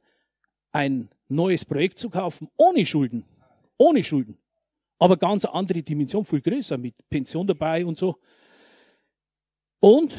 ein 0.72 1.10
neues 1.28 1.64
Projekt 1.64 1.98
zu 1.98 2.08
kaufen, 2.08 2.48
ohne 2.56 2.86
Schulden. 2.86 3.24
Ohne 3.76 4.02
Schulden. 4.02 4.38
Aber 4.98 5.16
ganz 5.16 5.44
andere 5.44 5.82
Dimension, 5.82 6.24
viel 6.24 6.40
größer, 6.40 6.78
mit 6.78 6.94
Pension 7.08 7.46
dabei 7.46 7.84
und 7.84 7.98
so. 7.98 8.18
Und 9.80 10.16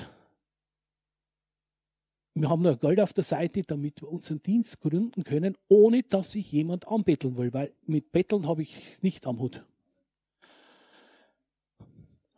wir 2.35 2.49
haben 2.49 2.61
noch 2.61 2.79
Geld 2.79 2.99
auf 2.99 3.13
der 3.13 3.23
Seite, 3.23 3.63
damit 3.63 4.01
wir 4.01 4.09
unseren 4.09 4.41
Dienst 4.43 4.79
gründen 4.79 5.23
können, 5.23 5.57
ohne 5.67 6.03
dass 6.03 6.33
sich 6.33 6.51
jemand 6.51 6.87
anbetteln 6.87 7.35
will, 7.37 7.51
weil 7.51 7.73
mit 7.87 8.11
Betteln 8.11 8.47
habe 8.47 8.61
ich 8.61 9.01
nicht 9.01 9.25
am 9.25 9.39
Hut. 9.39 9.63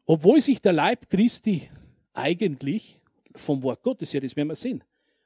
Obwohl 0.05 0.41
sich 0.41 0.61
der 0.61 0.73
Leib 0.73 1.09
Christi 1.09 1.69
eigentlich 2.13 2.97
vom 3.35 3.61
Wort 3.61 3.83
Gottes, 3.83 4.13
ja, 4.13 4.19
das 4.19 4.35
werden 4.35 4.47
wir 4.47 4.55
sehen. 4.55 4.83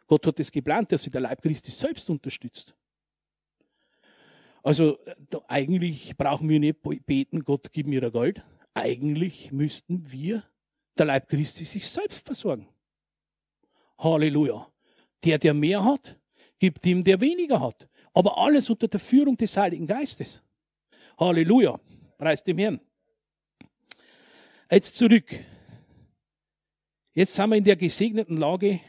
Gott 0.07 0.25
hat 0.27 0.39
es 0.39 0.51
geplant, 0.51 0.91
dass 0.91 1.03
sich 1.03 1.11
der 1.11 1.21
Leib 1.21 1.41
Christi 1.41 1.71
selbst 1.71 2.09
unterstützt. 2.09 2.75
Also 4.63 4.97
eigentlich 5.47 6.15
brauchen 6.15 6.47
wir 6.47 6.59
nicht 6.59 6.81
beten, 7.05 7.43
Gott 7.43 7.71
gib 7.73 7.85
mir 7.85 8.09
Geld. 8.09 8.41
Eigentlich 8.73 9.51
müssten 9.51 10.09
wir, 10.11 10.43
der 10.97 11.05
Leib 11.05 11.27
Christi, 11.27 11.65
sich 11.65 11.87
selbst 11.87 12.25
versorgen. 12.25 12.67
Halleluja. 13.97 14.71
Der, 15.23 15.37
der 15.37 15.53
mehr 15.53 15.83
hat, 15.83 16.17
gibt 16.59 16.85
ihm, 16.85 17.03
der 17.03 17.19
weniger 17.19 17.59
hat. 17.59 17.89
Aber 18.13 18.37
alles 18.37 18.69
unter 18.69 18.87
der 18.87 18.99
Führung 18.99 19.35
des 19.35 19.55
Heiligen 19.57 19.85
Geistes. 19.85 20.41
Halleluja. 21.19 21.79
Preis 22.17 22.43
dem 22.43 22.57
Herrn. 22.57 22.79
Jetzt 24.71 24.95
zurück. 24.95 25.29
Jetzt 27.13 27.35
sind 27.35 27.49
wir 27.49 27.57
in 27.57 27.63
der 27.63 27.75
gesegneten 27.75 28.37
Lage, 28.37 28.79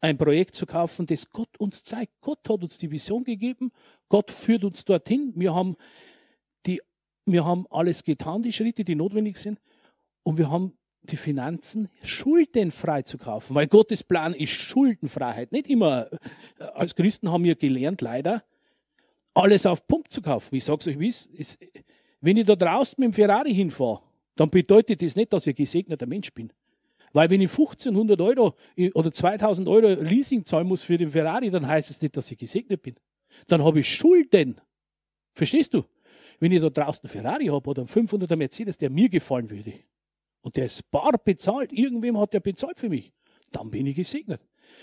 ein 0.00 0.16
Projekt 0.16 0.54
zu 0.54 0.66
kaufen, 0.66 1.06
das 1.06 1.30
Gott 1.30 1.58
uns 1.58 1.84
zeigt. 1.84 2.12
Gott 2.20 2.40
hat 2.48 2.62
uns 2.62 2.78
die 2.78 2.90
Vision 2.90 3.24
gegeben. 3.24 3.72
Gott 4.08 4.30
führt 4.30 4.64
uns 4.64 4.84
dorthin. 4.84 5.32
Wir 5.36 5.54
haben 5.54 5.76
die, 6.66 6.80
wir 7.26 7.44
haben 7.44 7.66
alles 7.70 8.04
getan, 8.04 8.42
die 8.42 8.52
Schritte, 8.52 8.84
die 8.84 8.94
notwendig 8.94 9.38
sind. 9.38 9.60
Und 10.22 10.38
wir 10.38 10.50
haben 10.50 10.72
die 11.02 11.16
Finanzen 11.16 11.88
schuldenfrei 12.02 13.02
zu 13.02 13.16
kaufen, 13.18 13.54
weil 13.54 13.66
Gottes 13.66 14.04
Plan 14.04 14.34
ist 14.34 14.50
Schuldenfreiheit. 14.50 15.52
Nicht 15.52 15.66
immer, 15.68 16.10
äh, 16.58 16.64
als 16.74 16.94
Christen 16.94 17.30
haben 17.30 17.44
wir 17.44 17.54
gelernt, 17.54 18.00
leider, 18.02 18.42
alles 19.32 19.64
auf 19.64 19.86
Pump 19.86 20.10
zu 20.10 20.20
kaufen. 20.20 20.54
Ich 20.54 20.64
sage 20.64 20.80
es 20.80 20.86
euch, 20.88 20.98
wie 20.98 21.08
es 21.08 21.26
ist. 21.26 21.58
Wenn 22.20 22.36
ich 22.36 22.44
da 22.44 22.54
draußen 22.54 22.96
mit 22.98 23.06
dem 23.08 23.12
Ferrari 23.14 23.54
hinfahre, 23.54 24.02
dann 24.36 24.50
bedeutet 24.50 25.00
das 25.00 25.16
nicht, 25.16 25.32
dass 25.32 25.46
ich 25.46 25.56
gesegneter 25.56 26.06
Mensch 26.06 26.32
bin. 26.32 26.52
Weil 27.12 27.28
wenn 27.30 27.40
ich 27.40 27.50
1500 27.50 28.20
Euro 28.20 28.54
oder 28.94 29.10
2000 29.10 29.68
Euro 29.68 30.00
Leasing 30.00 30.44
zahlen 30.44 30.68
muss 30.68 30.82
für 30.82 30.96
den 30.96 31.10
Ferrari, 31.10 31.50
dann 31.50 31.66
heißt 31.66 31.90
es 31.90 32.00
nicht, 32.00 32.16
dass 32.16 32.30
ich 32.30 32.38
gesegnet 32.38 32.82
bin. 32.82 32.94
Dann 33.48 33.64
habe 33.64 33.80
ich 33.80 33.92
Schulden. 33.92 34.60
Verstehst 35.32 35.74
du? 35.74 35.84
Wenn 36.38 36.52
ich 36.52 36.60
da 36.60 36.70
draußen 36.70 37.04
einen 37.04 37.10
Ferrari 37.10 37.46
habe 37.46 37.68
oder 37.68 37.82
einen 37.82 37.88
500er 37.88 38.36
Mercedes, 38.36 38.78
der 38.78 38.90
mir 38.90 39.08
gefallen 39.08 39.50
würde, 39.50 39.74
und 40.42 40.56
der 40.56 40.66
ist 40.66 40.90
bar 40.90 41.12
bezahlt, 41.22 41.72
irgendwem 41.72 42.18
hat 42.18 42.32
der 42.32 42.40
bezahlt 42.40 42.78
für 42.78 42.88
mich, 42.88 43.12
dann 43.50 43.70
bin 43.70 43.86
ich 43.86 43.96
gesegnet. 43.96 44.40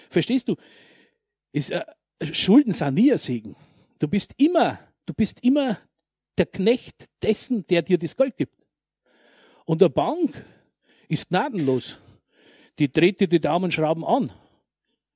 Verstehst 0.10 0.48
du? 0.48 0.56
Ist, 1.52 1.72
äh, 1.72 1.84
Schulden 2.22 2.74
sind 2.74 2.94
nie 2.94 3.12
ein 3.12 3.18
Segen. 3.18 3.56
Du 4.00 4.08
bist 4.08 4.34
immer, 4.38 4.80
du 5.06 5.14
bist 5.14 5.44
immer 5.44 5.80
der 6.38 6.46
Knecht 6.46 7.08
dessen, 7.24 7.66
der 7.68 7.82
dir 7.82 7.98
das 7.98 8.16
Geld 8.16 8.38
gibt. 8.38 8.54
Und 9.66 9.82
der 9.82 9.90
Bank 9.90 10.46
ist 11.08 11.30
gnadenlos. 11.30 11.98
Die 12.80 12.92
dreht 12.92 13.20
dir 13.20 13.28
die 13.28 13.40
Daumenschrauben 13.40 14.04
an. 14.04 14.32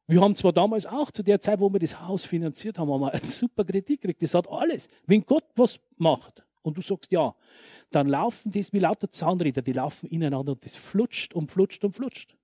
Wir 0.07 0.21
haben 0.21 0.35
zwar 0.35 0.51
damals 0.51 0.85
auch 0.85 1.11
zu 1.11 1.23
der 1.23 1.39
Zeit, 1.39 1.59
wo 1.59 1.71
wir 1.71 1.79
das 1.79 2.01
Haus 2.01 2.25
finanziert 2.25 2.77
haben, 2.77 2.91
haben 2.91 3.01
wir 3.01 3.13
einen 3.13 3.29
super 3.29 3.63
Kredit 3.63 4.01
gekriegt. 4.01 4.21
Das 4.21 4.33
hat 4.33 4.49
alles. 4.49 4.89
Wenn 5.05 5.25
Gott 5.25 5.45
was 5.55 5.79
macht 5.97 6.43
und 6.63 6.77
du 6.77 6.81
sagst 6.81 7.11
ja, 7.11 7.35
dann 7.91 8.07
laufen 8.07 8.51
das 8.51 8.73
wie 8.73 8.79
lauter 8.79 9.09
Zahnräder, 9.09 9.61
die 9.61 9.73
laufen 9.73 10.07
ineinander 10.07 10.53
und 10.53 10.65
das 10.65 10.75
flutscht 10.75 11.33
und 11.33 11.51
flutscht 11.51 11.83
und 11.83 11.95
flutscht. 11.95 12.35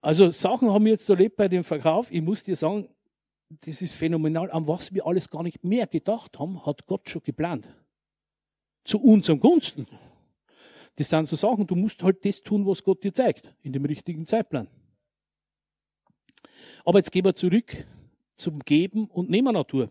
Also 0.00 0.30
Sachen 0.30 0.70
haben 0.70 0.84
wir 0.84 0.92
jetzt 0.92 1.08
erlebt 1.08 1.36
bei 1.36 1.48
dem 1.48 1.64
Verkauf. 1.64 2.10
Ich 2.10 2.22
muss 2.22 2.44
dir 2.44 2.56
sagen, 2.56 2.88
das 3.48 3.82
ist 3.82 3.94
phänomenal. 3.94 4.50
An 4.50 4.66
was 4.66 4.92
wir 4.92 5.06
alles 5.06 5.28
gar 5.28 5.42
nicht 5.42 5.64
mehr 5.64 5.86
gedacht 5.86 6.38
haben, 6.38 6.64
hat 6.64 6.86
Gott 6.86 7.08
schon 7.08 7.22
geplant. 7.22 7.68
Zu 8.84 9.00
unserem 9.00 9.40
Gunsten. 9.40 9.86
Das 10.98 11.10
sind 11.10 11.28
so 11.28 11.36
Sachen, 11.36 11.64
du 11.64 11.76
musst 11.76 12.02
halt 12.02 12.24
das 12.24 12.42
tun, 12.42 12.66
was 12.66 12.82
Gott 12.82 13.04
dir 13.04 13.14
zeigt, 13.14 13.54
in 13.62 13.72
dem 13.72 13.84
richtigen 13.84 14.26
Zeitplan. 14.26 14.66
Aber 16.84 16.98
jetzt 16.98 17.12
gehen 17.12 17.24
wir 17.24 17.36
zurück 17.36 17.86
zum 18.36 18.58
Geben 18.58 19.06
und 19.06 19.30
Nehmen 19.30 19.52
Natur. 19.52 19.88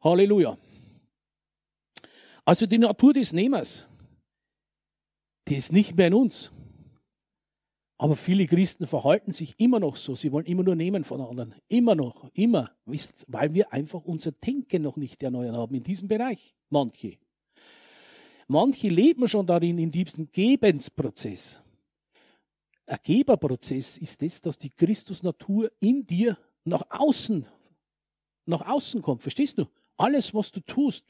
Halleluja. 0.00 0.58
Also 2.44 2.66
die 2.66 2.78
Natur 2.78 3.14
des 3.14 3.32
Nehmers, 3.32 3.86
die 5.46 5.54
ist 5.54 5.72
nicht 5.72 5.96
mehr 5.96 6.08
in 6.08 6.14
uns. 6.14 6.50
Aber 7.96 8.16
viele 8.16 8.46
Christen 8.46 8.88
verhalten 8.88 9.30
sich 9.32 9.54
immer 9.56 9.78
noch 9.78 9.94
so. 9.94 10.16
Sie 10.16 10.32
wollen 10.32 10.46
immer 10.46 10.64
nur 10.64 10.74
nehmen 10.74 11.04
von 11.04 11.20
anderen. 11.20 11.54
Immer 11.68 11.94
noch, 11.94 12.28
immer. 12.34 12.72
Weil 13.28 13.54
wir 13.54 13.72
einfach 13.72 14.04
unser 14.04 14.32
Denken 14.32 14.82
noch 14.82 14.96
nicht 14.96 15.22
erneuert 15.22 15.54
haben 15.54 15.76
in 15.76 15.84
diesem 15.84 16.08
Bereich. 16.08 16.56
Manche. 16.70 17.18
Manche 18.48 18.88
leben 18.88 19.28
schon 19.28 19.46
darin, 19.46 19.78
in 19.78 19.90
diesem 19.90 20.30
Gebensprozess. 20.30 21.60
ein 22.86 22.98
Geberprozess 23.02 23.98
ist 23.98 24.22
das, 24.22 24.40
dass 24.40 24.58
die 24.58 24.70
Christusnatur 24.70 25.72
in 25.80 26.06
dir 26.06 26.38
nach 26.64 26.84
außen, 26.88 27.46
nach 28.44 28.66
außen 28.66 29.02
kommt. 29.02 29.22
Verstehst 29.22 29.58
du? 29.58 29.66
Alles, 29.96 30.32
was 30.32 30.52
du 30.52 30.60
tust, 30.60 31.04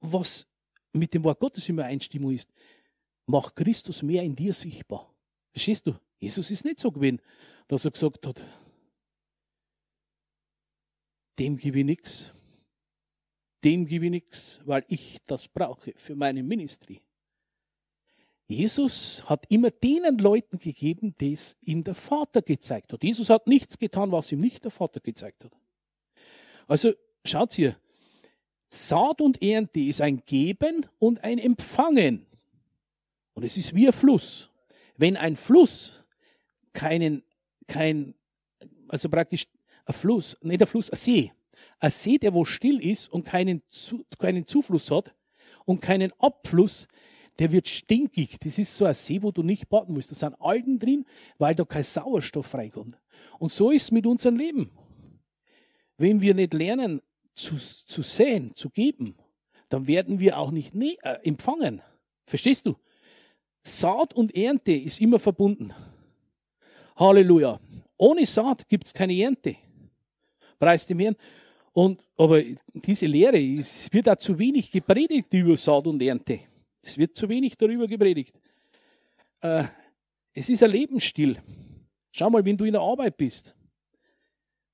was 0.00 0.46
mit 0.92 1.14
dem 1.14 1.24
Wort 1.24 1.40
Gottes 1.40 1.68
in 1.68 1.80
Einstimmung 1.80 2.32
ist, 2.32 2.52
macht 3.26 3.56
Christus 3.56 4.02
mehr 4.02 4.22
in 4.22 4.36
dir 4.36 4.52
sichtbar. 4.52 5.14
Verstehst 5.52 5.86
du? 5.86 5.94
Jesus 6.18 6.50
ist 6.50 6.64
nicht 6.64 6.80
so 6.80 6.90
gewesen, 6.90 7.20
dass 7.68 7.84
er 7.84 7.92
gesagt 7.92 8.26
hat, 8.26 8.42
dem 11.38 11.56
gebe 11.56 11.78
ich 11.78 11.84
nichts, 11.86 12.32
dem 13.64 13.86
gebe 13.86 14.06
ich 14.06 14.10
nichts, 14.10 14.60
weil 14.64 14.84
ich 14.88 15.20
das 15.26 15.48
brauche 15.48 15.92
für 15.96 16.14
meine 16.14 16.42
Ministry. 16.42 17.02
Jesus 18.46 19.22
hat 19.28 19.46
immer 19.48 19.70
denen 19.70 20.18
Leuten 20.18 20.58
gegeben, 20.58 21.14
die 21.20 21.34
es 21.34 21.56
ihm 21.62 21.84
der 21.84 21.94
Vater 21.94 22.42
gezeigt 22.42 22.92
hat. 22.92 23.02
Jesus 23.04 23.30
hat 23.30 23.46
nichts 23.46 23.78
getan, 23.78 24.10
was 24.10 24.32
ihm 24.32 24.40
nicht 24.40 24.64
der 24.64 24.72
Vater 24.72 24.98
gezeigt 24.98 25.44
hat. 25.44 25.52
Also 26.66 26.92
schaut 27.24 27.52
hier, 27.52 27.76
Saat 28.68 29.20
und 29.20 29.42
Ernte 29.42 29.80
ist 29.80 30.00
ein 30.00 30.24
Geben 30.24 30.86
und 30.98 31.22
ein 31.22 31.38
Empfangen. 31.38 32.26
Und 33.34 33.44
es 33.44 33.56
ist 33.56 33.74
wie 33.74 33.86
ein 33.86 33.92
Fluss. 33.92 34.50
Wenn 34.96 35.16
ein 35.16 35.36
Fluss 35.36 35.92
keinen, 36.72 37.22
kein, 37.66 38.14
also 38.88 39.08
praktisch 39.08 39.46
ein 39.84 39.92
Fluss, 39.92 40.36
nicht 40.42 40.60
ein 40.60 40.66
Fluss, 40.66 40.90
ein 40.90 40.96
See, 40.96 41.32
ein 41.80 41.90
See, 41.90 42.18
der 42.18 42.34
wo 42.34 42.44
still 42.44 42.78
ist 42.80 43.08
und 43.12 43.24
keinen, 43.24 43.62
keinen 44.18 44.46
Zufluss 44.46 44.90
hat 44.90 45.14
und 45.64 45.80
keinen 45.80 46.12
Abfluss, 46.18 46.86
der 47.38 47.50
wird 47.52 47.68
stinkig. 47.68 48.38
Das 48.40 48.58
ist 48.58 48.76
so 48.76 48.84
ein 48.84 48.94
See, 48.94 49.22
wo 49.22 49.32
du 49.32 49.42
nicht 49.42 49.68
baden 49.68 49.94
musst. 49.94 50.10
Da 50.10 50.14
sind 50.14 50.40
Algen 50.40 50.78
drin, 50.78 51.06
weil 51.38 51.54
da 51.54 51.64
kein 51.64 51.82
Sauerstoff 51.82 52.54
reinkommt. 52.54 52.98
Und 53.38 53.50
so 53.50 53.70
ist 53.70 53.84
es 53.84 53.90
mit 53.90 54.06
unserem 54.06 54.36
Leben. 54.36 54.70
Wenn 55.96 56.20
wir 56.20 56.34
nicht 56.34 56.54
lernen, 56.54 57.00
zu, 57.34 57.56
zu 57.56 58.02
sehen, 58.02 58.54
zu 58.54 58.68
geben, 58.68 59.16
dann 59.70 59.86
werden 59.86 60.20
wir 60.20 60.38
auch 60.38 60.50
nicht 60.50 60.74
äh, 60.74 61.18
empfangen. 61.22 61.80
Verstehst 62.26 62.66
du? 62.66 62.76
Saat 63.62 64.14
und 64.14 64.34
Ernte 64.34 64.72
ist 64.72 65.00
immer 65.00 65.18
verbunden. 65.18 65.72
Halleluja. 66.96 67.58
Ohne 67.96 68.26
Saat 68.26 68.68
gibt 68.68 68.86
es 68.86 68.94
keine 68.94 69.14
Ernte. 69.18 69.56
Preis 70.58 70.86
dem 70.86 70.98
Herrn. 70.98 71.16
Und, 71.80 72.04
aber 72.18 72.42
diese 72.74 73.06
Lehre, 73.06 73.38
es 73.38 73.90
wird 73.90 74.06
auch 74.06 74.18
zu 74.18 74.38
wenig 74.38 74.70
gepredigt 74.70 75.32
über 75.32 75.56
Saat 75.56 75.86
und 75.86 76.02
Ernte. 76.02 76.40
Es 76.82 76.98
wird 76.98 77.16
zu 77.16 77.26
wenig 77.26 77.56
darüber 77.56 77.86
gepredigt. 77.86 78.38
Äh, 79.40 79.64
es 80.34 80.50
ist 80.50 80.62
ein 80.62 80.72
Lebensstil. 80.72 81.38
Schau 82.12 82.28
mal, 82.28 82.44
wenn 82.44 82.58
du 82.58 82.66
in 82.66 82.74
der 82.74 82.82
Arbeit 82.82 83.16
bist, 83.16 83.56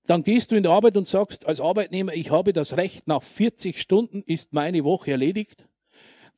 dann 0.06 0.24
gehst 0.24 0.50
du 0.50 0.56
in 0.56 0.64
die 0.64 0.68
Arbeit 0.68 0.96
und 0.96 1.06
sagst 1.06 1.46
als 1.46 1.60
Arbeitnehmer, 1.60 2.12
ich 2.12 2.32
habe 2.32 2.52
das 2.52 2.76
Recht, 2.76 3.06
nach 3.06 3.22
40 3.22 3.80
Stunden 3.80 4.24
ist 4.26 4.52
meine 4.52 4.82
Woche 4.82 5.12
erledigt. 5.12 5.64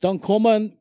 Dann 0.01 0.21
kommen 0.21 0.77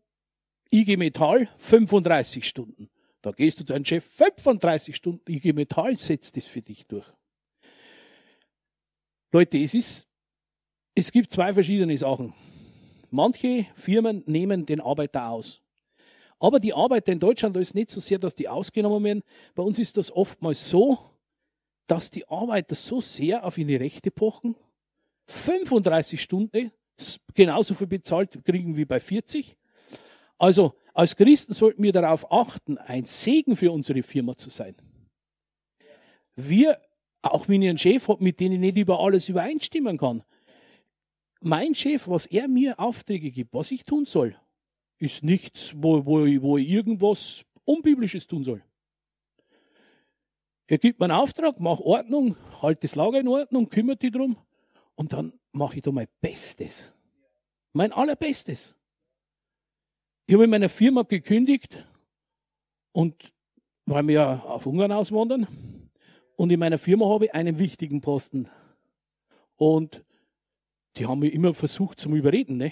IG 0.71 0.99
Metall 0.99 1.49
35 1.57 2.47
Stunden. 2.47 2.91
Da 3.23 3.31
gehst 3.31 3.59
du 3.59 3.65
zu 3.65 3.73
deinem 3.73 3.87
Chef 3.87 4.05
35 4.05 4.95
Stunden. 4.95 5.33
IG 5.33 5.55
Metall 5.55 5.97
setzt 5.97 6.37
es 6.37 6.47
für 6.47 6.61
dich 6.61 6.87
durch. 6.87 7.07
Leute, 9.31 9.59
es 9.59 9.75
ist, 9.75 10.07
es 10.95 11.13
gibt 11.13 11.31
zwei 11.31 11.53
verschiedene 11.53 11.97
Sachen. 11.99 12.33
Manche 13.11 13.67
Firmen 13.75 14.23
nehmen 14.27 14.65
den 14.65 14.81
Arbeiter 14.81 15.29
aus. 15.29 15.63
Aber 16.41 16.61
die 16.61 16.73
Arbeiter 16.73 17.13
in 17.13 17.21
Deutschland, 17.21 17.57
da 17.57 17.61
ist 17.61 17.75
nicht 17.75 17.91
so 17.91 18.01
sehr, 18.01 18.19
dass 18.19 18.35
die 18.35 18.49
ausgenommen 18.49 19.05
werden. 19.05 19.23
Bei 19.55 19.63
uns 19.63 19.79
ist 19.79 19.97
das 19.97 20.11
oftmals 20.11 20.71
so, 20.71 20.99
dass 21.87 22.11
die 22.11 22.29
Arbeiter 22.29 22.75
so 22.75 23.01
sehr 23.01 23.45
auf 23.45 23.59
ihre 23.59 23.81
Rechte 23.81 24.11
pochen. 24.11 24.55
35 25.27 26.21
Stunden, 26.21 26.71
genauso 27.35 27.75
viel 27.75 27.87
bezahlt 27.87 28.43
kriegen 28.45 28.77
wie 28.77 28.85
bei 28.85 29.01
40. 29.01 29.57
Also 30.39 30.75
als 30.95 31.17
Christen 31.17 31.53
sollten 31.53 31.83
wir 31.83 31.93
darauf 31.93 32.31
achten, 32.31 32.79
ein 32.79 33.05
Segen 33.05 33.57
für 33.57 33.73
unsere 33.73 34.03
Firma 34.03 34.37
zu 34.37 34.49
sein. 34.49 34.75
Wir, 36.35 36.81
auch 37.23 37.49
wenn 37.49 37.63
ich 37.63 37.69
einen 37.69 37.79
Chef 37.79 38.09
habe, 38.09 38.23
mit 38.23 38.41
dem 38.41 38.53
ich 38.53 38.59
nicht 38.59 38.77
über 38.77 39.01
alles 39.01 39.29
übereinstimmen 39.29 39.99
kann, 39.99 40.23
mein 41.41 41.75
Chef, 41.75 42.09
was 42.09 42.27
er 42.27 42.49
mir 42.49 42.79
Aufträge 42.79 43.31
gibt, 43.31 43.55
was 43.55 43.71
ich 43.71 43.85
tun 43.85 44.05
soll, 44.05 44.37
ist 44.99 45.23
nichts, 45.23 45.73
wo, 45.77 46.05
wo, 46.05 46.21
wo 46.43 46.59
ich 46.59 46.69
irgendwas 46.69 47.45
Unbiblisches 47.65 48.27
tun 48.27 48.45
soll. 48.45 48.63
Er 50.67 50.79
gibt 50.79 50.99
mir 50.99 51.07
einen 51.07 51.13
Auftrag, 51.13 51.61
mach 51.61 51.79
Ordnung, 51.79 52.37
halt 52.61 52.83
das 52.85 52.95
Lager 52.95 53.21
in 53.21 53.29
Ordnung, 53.29 53.71
kümmert 53.71 54.03
dich 54.03 54.13
drum 54.13 54.37
und 54.97 55.13
dann 55.13 55.33
mache 55.53 55.77
ich 55.77 55.83
da 55.83 55.93
mein 55.93 56.09
Bestes. 56.21 56.93
Mein 57.73 57.93
allerbestes. 57.93 58.75
Ich 60.27 60.35
habe 60.35 60.45
in 60.45 60.51
meiner 60.51 60.69
Firma 60.69 61.03
gekündigt 61.03 61.87
und 62.93 63.33
weil 63.87 64.07
wir 64.07 64.15
ja 64.15 64.41
auf 64.41 64.67
Ungarn 64.67 64.93
auswandern 64.93 65.78
und 66.39 66.51
in 66.51 66.61
meiner 66.61 66.79
Firma 66.79 67.07
habe 67.09 67.25
ich 67.25 67.35
einen 67.35 67.59
wichtigen 67.59 68.01
Posten. 68.01 68.49
Und 69.57 70.05
die 70.97 71.05
haben 71.05 71.19
mich 71.19 71.35
immer 71.35 71.53
versucht 71.53 71.99
zum 71.99 72.15
Überreden, 72.15 72.59
ne? 72.59 72.71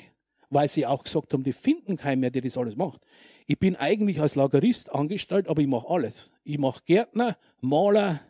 weil 0.50 0.68
sie 0.68 0.86
auch 0.86 1.02
gesagt 1.02 1.32
haben, 1.32 1.42
die 1.42 1.52
finden 1.52 1.96
keinen 1.96 2.20
mehr, 2.20 2.30
der 2.30 2.42
das 2.42 2.56
alles 2.56 2.76
macht. 2.76 3.02
Ich 3.44 3.58
bin 3.58 3.74
eigentlich 3.74 4.20
als 4.20 4.36
Lagerist 4.36 4.92
angestellt, 4.92 5.48
aber 5.48 5.62
ich 5.62 5.66
mache 5.66 5.88
alles. 5.88 6.32
Ich 6.44 6.58
mache 6.58 6.80
Gärtner, 6.84 7.36
Maler, 7.60 8.20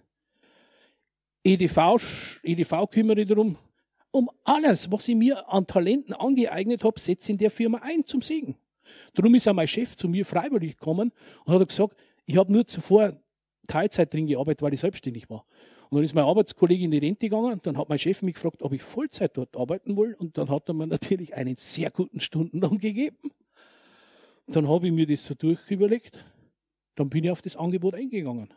EDV, 1.44 2.00
EDV 2.42 2.86
kümmere 2.90 3.20
ich 3.20 3.28
darum. 3.28 3.58
Um 4.10 4.30
alles, 4.42 4.90
was 4.90 5.06
ich 5.06 5.16
mir 5.16 5.46
an 5.52 5.66
Talenten 5.66 6.14
angeeignet 6.14 6.82
habe, 6.82 6.98
setze 6.98 7.26
ich 7.26 7.30
in 7.34 7.38
der 7.38 7.50
Firma 7.50 7.80
ein 7.82 8.06
zum 8.06 8.22
Segen. 8.22 8.56
Darum 9.12 9.34
ist 9.34 9.46
auch 9.46 9.52
mein 9.52 9.68
Chef 9.68 9.96
zu 9.96 10.08
mir 10.08 10.24
freiwillig 10.24 10.78
gekommen 10.78 11.12
und 11.44 11.52
hat 11.52 11.68
gesagt, 11.68 11.94
ich 12.24 12.38
habe 12.38 12.50
nur 12.50 12.66
zuvor 12.66 13.20
Teilzeit 13.66 14.12
drin 14.12 14.26
gearbeitet, 14.26 14.62
weil 14.62 14.74
ich 14.74 14.80
selbstständig 14.80 15.28
war. 15.30 15.44
Und 15.88 15.96
dann 15.96 16.04
ist 16.04 16.14
mein 16.14 16.24
Arbeitskollege 16.24 16.84
in 16.84 16.90
die 16.90 16.98
Rente 16.98 17.28
gegangen. 17.28 17.60
Dann 17.62 17.76
hat 17.76 17.88
mein 17.88 17.98
Chef 17.98 18.22
mich 18.22 18.34
gefragt, 18.34 18.62
ob 18.62 18.72
ich 18.72 18.82
Vollzeit 18.82 19.36
dort 19.36 19.56
arbeiten 19.56 19.96
will. 19.96 20.14
Und 20.14 20.36
dann 20.36 20.48
hat 20.48 20.68
er 20.68 20.74
mir 20.74 20.86
natürlich 20.86 21.34
einen 21.34 21.56
sehr 21.56 21.90
guten 21.90 22.20
Stundenlohn 22.20 22.78
gegeben. 22.78 23.30
Dann 24.46 24.68
habe 24.68 24.86
ich 24.86 24.92
mir 24.92 25.06
das 25.06 25.24
so 25.24 25.34
durchüberlegt. 25.34 26.24
Dann 26.96 27.08
bin 27.08 27.24
ich 27.24 27.30
auf 27.30 27.42
das 27.42 27.56
Angebot 27.56 27.94
eingegangen. 27.94 28.52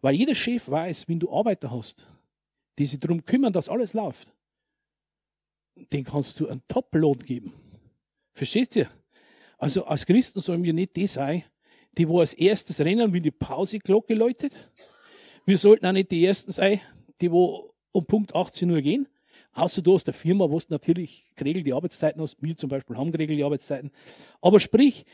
Weil 0.00 0.14
jeder 0.14 0.34
Chef 0.34 0.68
weiß, 0.68 1.08
wenn 1.08 1.20
du 1.20 1.32
Arbeiter 1.32 1.70
hast, 1.70 2.06
die 2.78 2.86
sich 2.86 2.98
darum 2.98 3.24
kümmern, 3.24 3.52
dass 3.52 3.68
alles 3.68 3.94
läuft, 3.94 4.28
den 5.76 6.04
kannst 6.04 6.38
du 6.40 6.48
einen 6.48 6.62
Top-Lohn 6.68 7.18
geben. 7.18 7.52
Verstehst 8.34 8.76
du? 8.76 8.88
Also 9.58 9.84
als 9.84 10.04
Christen 10.04 10.40
sollen 10.40 10.64
wir 10.64 10.72
nicht 10.72 10.96
die 10.96 11.06
sein, 11.06 11.44
die 11.98 12.08
wo 12.08 12.20
als 12.20 12.34
erstes 12.34 12.80
rennen, 12.80 13.12
wie 13.12 13.20
die 13.20 13.30
Pauseglocke 13.30 14.14
läutet, 14.14 14.52
wir 15.44 15.58
sollten 15.58 15.86
auch 15.86 15.92
nicht 15.92 16.10
die 16.10 16.24
Ersten 16.24 16.52
sein, 16.52 16.80
die 17.20 17.30
wo 17.30 17.74
um 17.92 18.04
Punkt 18.04 18.34
18 18.34 18.70
Uhr 18.70 18.80
gehen. 18.80 19.08
Außer 19.54 19.82
du 19.82 19.94
hast 19.94 20.06
eine 20.08 20.14
Firma, 20.14 20.48
wo 20.48 20.58
du 20.58 20.66
natürlich 20.70 21.24
geregelte 21.36 21.74
Arbeitszeiten 21.74 22.22
hast. 22.22 22.42
Wir 22.42 22.56
zum 22.56 22.70
Beispiel 22.70 22.96
haben 22.96 23.12
geregelte 23.12 23.44
Arbeitszeiten. 23.44 23.90
Aber 24.40 24.60
sprich, 24.60 25.04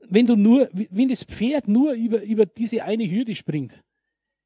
wenn 0.00 0.26
du 0.26 0.36
nur, 0.36 0.70
wenn 0.72 1.08
das 1.08 1.24
Pferd 1.24 1.68
nur 1.68 1.92
über, 1.92 2.22
über 2.22 2.46
diese 2.46 2.82
eine 2.84 3.10
Hürde 3.10 3.34
springt, 3.34 3.72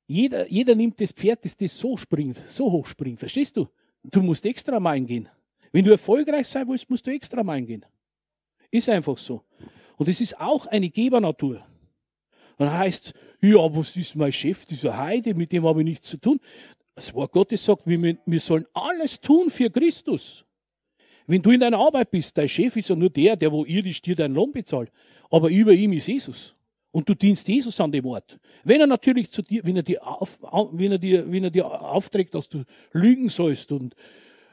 jeder, 0.07 0.51
jeder 0.51 0.75
nimmt 0.75 1.01
das 1.01 1.13
Pferd, 1.13 1.45
das, 1.45 1.57
das 1.57 1.79
so 1.79 1.97
springt, 1.97 2.41
so 2.49 2.73
hoch 2.73 2.87
springt. 2.87 3.21
Verstehst 3.21 3.57
du? 3.57 3.69
Du 4.03 4.23
musst 4.23 4.45
extra 4.45 4.81
Meilen 4.81 5.07
gehen. 5.07 5.29
Wenn 5.71 5.85
du 5.85 5.93
erfolgreich 5.93 6.49
sein 6.49 6.67
willst, 6.67 6.91
musst 6.91 7.07
du 7.07 7.13
extra 7.13 7.45
Meilen 7.45 7.67
gehen. 7.67 7.87
Ist 8.71 8.89
einfach 8.89 9.19
so. 9.19 9.43
Und 10.01 10.09
es 10.09 10.23
ist 10.23 10.41
auch 10.41 10.65
eine 10.65 10.89
Gebernatur. 10.89 11.61
Dann 12.57 12.73
heißt, 12.73 13.13
ja, 13.43 13.77
was 13.77 13.95
ist 13.99 14.17
mein 14.17 14.33
Chef, 14.33 14.65
dieser 14.65 14.97
Heide, 14.97 15.35
mit 15.35 15.53
dem 15.53 15.67
habe 15.67 15.83
ich 15.83 15.85
nichts 15.85 16.09
zu 16.09 16.17
tun. 16.17 16.41
Das 16.95 17.13
Wort 17.13 17.33
Gottes 17.33 17.63
sagt, 17.63 17.87
wir, 17.87 18.17
wir 18.25 18.41
sollen 18.41 18.65
alles 18.73 19.21
tun 19.21 19.51
für 19.51 19.69
Christus. 19.69 20.47
Wenn 21.27 21.43
du 21.43 21.51
in 21.51 21.61
deiner 21.61 21.79
Arbeit 21.79 22.11
bist, 22.11 22.39
dein 22.39 22.49
Chef 22.49 22.75
ist 22.79 22.89
ja 22.89 22.97
nur 22.97 23.11
der, 23.11 23.37
der 23.37 23.53
wo 23.53 23.67
irdisch 23.67 24.01
dir 24.01 24.17
deinen 24.17 24.35
Lohn 24.35 24.53
bezahlt. 24.53 24.91
Aber 25.31 25.51
über 25.51 25.73
ihm 25.73 25.93
ist 25.93 26.07
Jesus. 26.07 26.57
Und 26.93 27.07
du 27.07 27.15
dienst 27.15 27.47
Jesus 27.47 27.79
an 27.79 27.93
dem 27.93 28.07
Ort. 28.07 28.41
Wenn 28.65 28.81
er 28.81 28.87
natürlich 28.87 29.31
zu 29.31 29.43
dir, 29.43 29.61
wenn 29.67 29.77
er 29.77 29.83
dir, 29.83 30.03
auf, 30.07 30.39
wenn 30.73 30.93
er 30.93 30.99
dir, 30.99 31.31
wenn 31.31 31.45
er 31.45 31.51
dir 31.51 31.67
aufträgt, 31.67 32.35
dass 32.35 32.49
du 32.49 32.65
lügen 32.93 33.29
sollst 33.29 33.71
und 33.71 33.95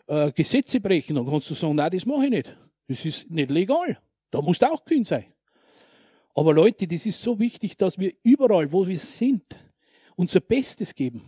äh, 0.07 0.29
Gesetze 0.33 0.81
brechen, 0.81 1.15
dann 1.15 1.25
kannst 1.25 1.49
du 1.49 1.53
sagen, 1.53 1.75
nein, 1.75 1.91
das 1.91 2.05
mache 2.05 2.25
ich 2.25 2.31
nicht. 2.31 2.57
Das 2.89 3.05
ist 3.05 3.31
nicht 3.31 3.49
legal. 3.49 3.97
Da 4.29 4.41
musst 4.41 4.61
du 4.61 4.69
auch 4.69 4.83
kühn 4.83 5.05
sein. 5.05 5.25
Aber 6.37 6.53
Leute, 6.53 6.87
das 6.87 7.03
ist 7.07 7.19
so 7.19 7.39
wichtig, 7.39 7.75
dass 7.77 7.97
wir 7.97 8.13
überall, 8.21 8.71
wo 8.71 8.87
wir 8.87 8.99
sind, 8.99 9.43
unser 10.15 10.39
Bestes 10.39 10.93
geben. 10.93 11.23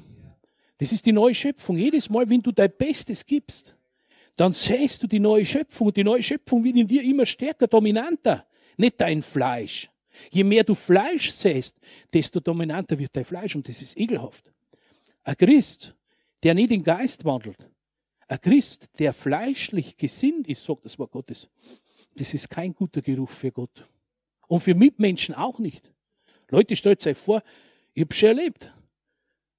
Das 0.78 0.92
ist 0.92 1.04
die 1.04 1.12
neue 1.12 1.34
Schöpfung. 1.34 1.78
Jedes 1.78 2.12
Mal, 2.12 2.30
wenn 2.30 2.44
du 2.44 2.52
dein 2.52 2.72
Bestes 2.72 3.26
gibst, 3.26 3.76
dann 4.36 4.54
sähst 4.54 5.02
du 5.02 5.08
die 5.08 5.20
neue 5.20 5.44
Schöpfung. 5.44 5.88
Und 5.88 5.98
die 5.98 6.04
neue 6.04 6.22
Schöpfung 6.22 6.64
wird 6.64 6.76
in 6.76 6.88
dir 6.88 7.02
immer 7.02 7.26
stärker, 7.26 7.66
dominanter. 7.66 8.46
Nicht 8.78 9.02
dein 9.02 9.24
Fleisch. 9.24 9.90
Je 10.30 10.44
mehr 10.44 10.64
du 10.64 10.76
Fleisch 10.76 11.32
säst, 11.32 11.76
desto 12.14 12.40
dominanter 12.40 13.00
wird 13.00 13.16
dein 13.16 13.26
Fleisch 13.26 13.56
und 13.56 13.68
das 13.68 13.82
ist 13.82 13.98
ekelhaft. 13.98 14.44
Ein 15.24 15.38
Christ, 15.38 15.96
der 16.44 16.54
nicht 16.54 16.70
im 16.70 16.84
Geist 16.84 17.26
wandelt, 17.26 17.68
ein 18.28 18.40
Christ, 18.40 18.88
der 19.00 19.12
fleischlich 19.14 19.98
gesinnt 19.98 20.48
ist, 20.48 20.64
sagt 20.64 20.86
das 20.86 21.00
Wort 21.00 21.12
Gottes, 21.12 21.50
das 22.16 22.32
ist 22.36 22.48
kein 22.48 22.76
guter 22.76 23.02
Geruch 23.02 23.32
für 23.32 23.52
Gott. 23.52 23.88
Und 24.50 24.62
für 24.62 24.74
Mitmenschen 24.74 25.36
auch 25.36 25.60
nicht. 25.60 25.94
Leute, 26.50 26.76
stellt 26.76 27.06
euch 27.06 27.18
vor, 27.18 27.44
ich 27.94 28.02
habe 28.02 28.14
schon 28.16 28.30
erlebt, 28.30 28.74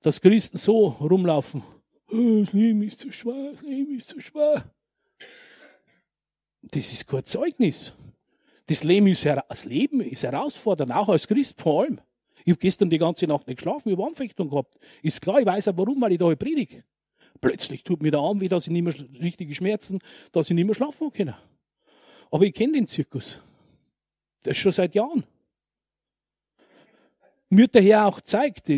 dass 0.02 0.20
Christen 0.20 0.58
so 0.58 0.88
rumlaufen. 0.88 1.62
Oh, 2.10 2.40
das 2.40 2.52
Leben 2.52 2.82
ist 2.82 2.98
zu 2.98 3.12
schwer, 3.12 3.52
das 3.52 3.62
Leben 3.62 3.96
ist 3.96 4.08
zu 4.08 4.20
schwer. 4.20 4.64
Das 6.62 6.92
ist 6.92 7.06
kein 7.06 7.24
Zeugnis. 7.24 7.94
Das 8.66 8.82
Leben 8.82 9.06
ist, 9.06 9.24
das 9.24 9.64
Leben 9.64 10.00
ist 10.00 10.24
herausfordernd, 10.24 10.90
auch 10.90 11.08
als 11.08 11.28
Christ 11.28 11.60
vor 11.60 11.82
allem. 11.82 12.00
Ich 12.44 12.50
habe 12.50 12.58
gestern 12.58 12.90
die 12.90 12.98
ganze 12.98 13.28
Nacht 13.28 13.46
nicht 13.46 13.58
geschlafen, 13.58 13.90
ich 13.90 13.96
habe 13.96 14.08
Anfechtung 14.08 14.50
gehabt. 14.50 14.76
Ist 15.02 15.22
klar, 15.22 15.38
ich 15.38 15.46
weiß 15.46 15.68
auch 15.68 15.76
warum, 15.76 16.00
weil 16.00 16.12
ich 16.12 16.18
da 16.18 16.34
predige. 16.34 16.82
Plötzlich 17.40 17.84
tut 17.84 18.02
mir 18.02 18.10
der 18.10 18.20
Arm 18.20 18.40
weh, 18.40 18.48
dass 18.48 18.66
ich 18.66 18.72
nicht 18.72 18.82
mehr 18.82 19.22
richtige 19.22 19.54
Schmerzen, 19.54 20.00
dass 20.32 20.50
ich 20.50 20.54
nicht 20.56 20.66
mehr 20.66 20.74
schlafen 20.74 21.12
kann. 21.12 21.36
Aber 22.32 22.44
ich 22.44 22.52
kenne 22.52 22.72
den 22.72 22.88
Zirkus. 22.88 23.40
Das 24.42 24.56
schon 24.56 24.72
seit 24.72 24.94
Jahren. 24.94 25.24
Mir 27.48 27.68
der 27.68 27.82
Herr 27.82 28.06
auch 28.06 28.20
zeigt, 28.20 28.68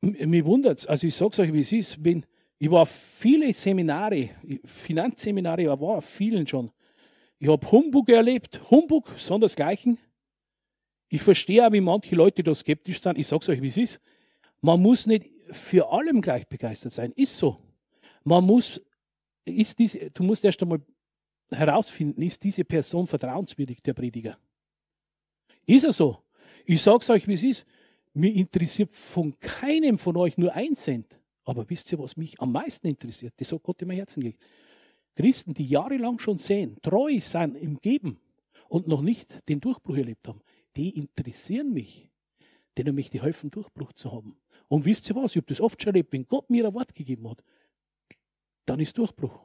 mich 0.00 0.44
wundert 0.44 0.78
es, 0.78 0.86
also 0.86 1.06
ich 1.06 1.14
sage 1.14 1.30
es 1.32 1.38
euch, 1.38 1.52
wie 1.52 1.60
es 1.60 1.72
ist, 1.72 2.04
wenn, 2.04 2.26
ich 2.58 2.70
war 2.70 2.82
auf 2.82 2.90
viele 2.90 3.52
Seminare, 3.54 4.30
Finanzseminare, 4.64 5.62
ich 5.62 5.68
war 5.68 5.80
auf 5.80 6.04
vielen 6.04 6.46
schon. 6.46 6.70
Ich 7.38 7.48
habe 7.48 7.70
Humbug 7.70 8.08
erlebt, 8.10 8.60
Humbug, 8.70 9.10
sondersgleichen. 9.16 9.98
Ich 11.08 11.22
verstehe 11.22 11.66
auch, 11.66 11.72
wie 11.72 11.80
manche 11.80 12.14
Leute 12.14 12.42
da 12.42 12.54
skeptisch 12.54 13.00
sind. 13.00 13.18
Ich 13.18 13.26
sage 13.26 13.42
es 13.42 13.48
euch, 13.48 13.62
wie 13.62 13.68
es 13.68 13.76
ist. 13.76 14.00
Man 14.60 14.80
muss 14.80 15.06
nicht 15.06 15.26
für 15.50 15.90
allem 15.90 16.20
gleich 16.20 16.46
begeistert 16.46 16.92
sein. 16.92 17.12
Ist 17.12 17.36
so. 17.36 17.56
Man 18.24 18.44
muss, 18.44 18.80
ist 19.44 19.78
diese, 19.78 20.10
du 20.10 20.22
musst 20.22 20.44
erst 20.44 20.62
einmal 20.62 20.82
herausfinden, 21.50 22.20
ist 22.22 22.42
diese 22.42 22.64
Person 22.64 23.06
vertrauenswürdig, 23.06 23.82
der 23.82 23.94
Prediger. 23.94 24.38
Ist 25.70 25.84
er 25.84 25.92
so? 25.92 26.18
Ich 26.66 26.82
sage 26.82 26.98
es 26.98 27.10
euch, 27.10 27.28
wie 27.28 27.34
es 27.34 27.44
ist. 27.44 27.66
Mir 28.12 28.34
interessiert 28.34 28.92
von 28.92 29.38
keinem 29.38 29.98
von 29.98 30.16
euch 30.16 30.36
nur 30.36 30.52
ein 30.52 30.74
Cent. 30.74 31.16
Aber 31.44 31.68
wisst 31.70 31.92
ihr, 31.92 31.98
was 32.00 32.16
mich 32.16 32.40
am 32.40 32.50
meisten 32.50 32.88
interessiert? 32.88 33.34
Das 33.36 33.52
hat 33.52 33.62
Gott 33.62 33.80
in 33.80 33.86
mein 33.86 33.98
Herzen 33.98 34.20
gelegt. 34.20 34.42
Christen, 35.14 35.54
die 35.54 35.66
jahrelang 35.66 36.18
schon 36.18 36.38
sehen, 36.38 36.76
treu 36.82 37.20
sein 37.20 37.54
im 37.54 37.78
Geben 37.78 38.18
und 38.68 38.88
noch 38.88 39.00
nicht 39.00 39.48
den 39.48 39.60
Durchbruch 39.60 39.96
erlebt 39.96 40.26
haben, 40.26 40.40
die 40.74 40.90
interessieren 40.90 41.72
mich. 41.72 42.10
Denen 42.76 42.96
möchte 42.96 43.18
ich 43.18 43.22
helfen, 43.22 43.50
Durchbruch 43.50 43.92
zu 43.92 44.10
haben. 44.10 44.36
Und 44.66 44.84
wisst 44.84 45.08
ihr 45.08 45.14
was? 45.14 45.32
Ich 45.32 45.36
habe 45.36 45.46
das 45.46 45.60
oft 45.60 45.80
schon 45.80 45.90
erlebt. 45.90 46.12
Wenn 46.12 46.26
Gott 46.26 46.50
mir 46.50 46.66
ein 46.66 46.74
Wort 46.74 46.94
gegeben 46.96 47.30
hat, 47.30 47.44
dann 48.66 48.80
ist 48.80 48.98
Durchbruch. 48.98 49.38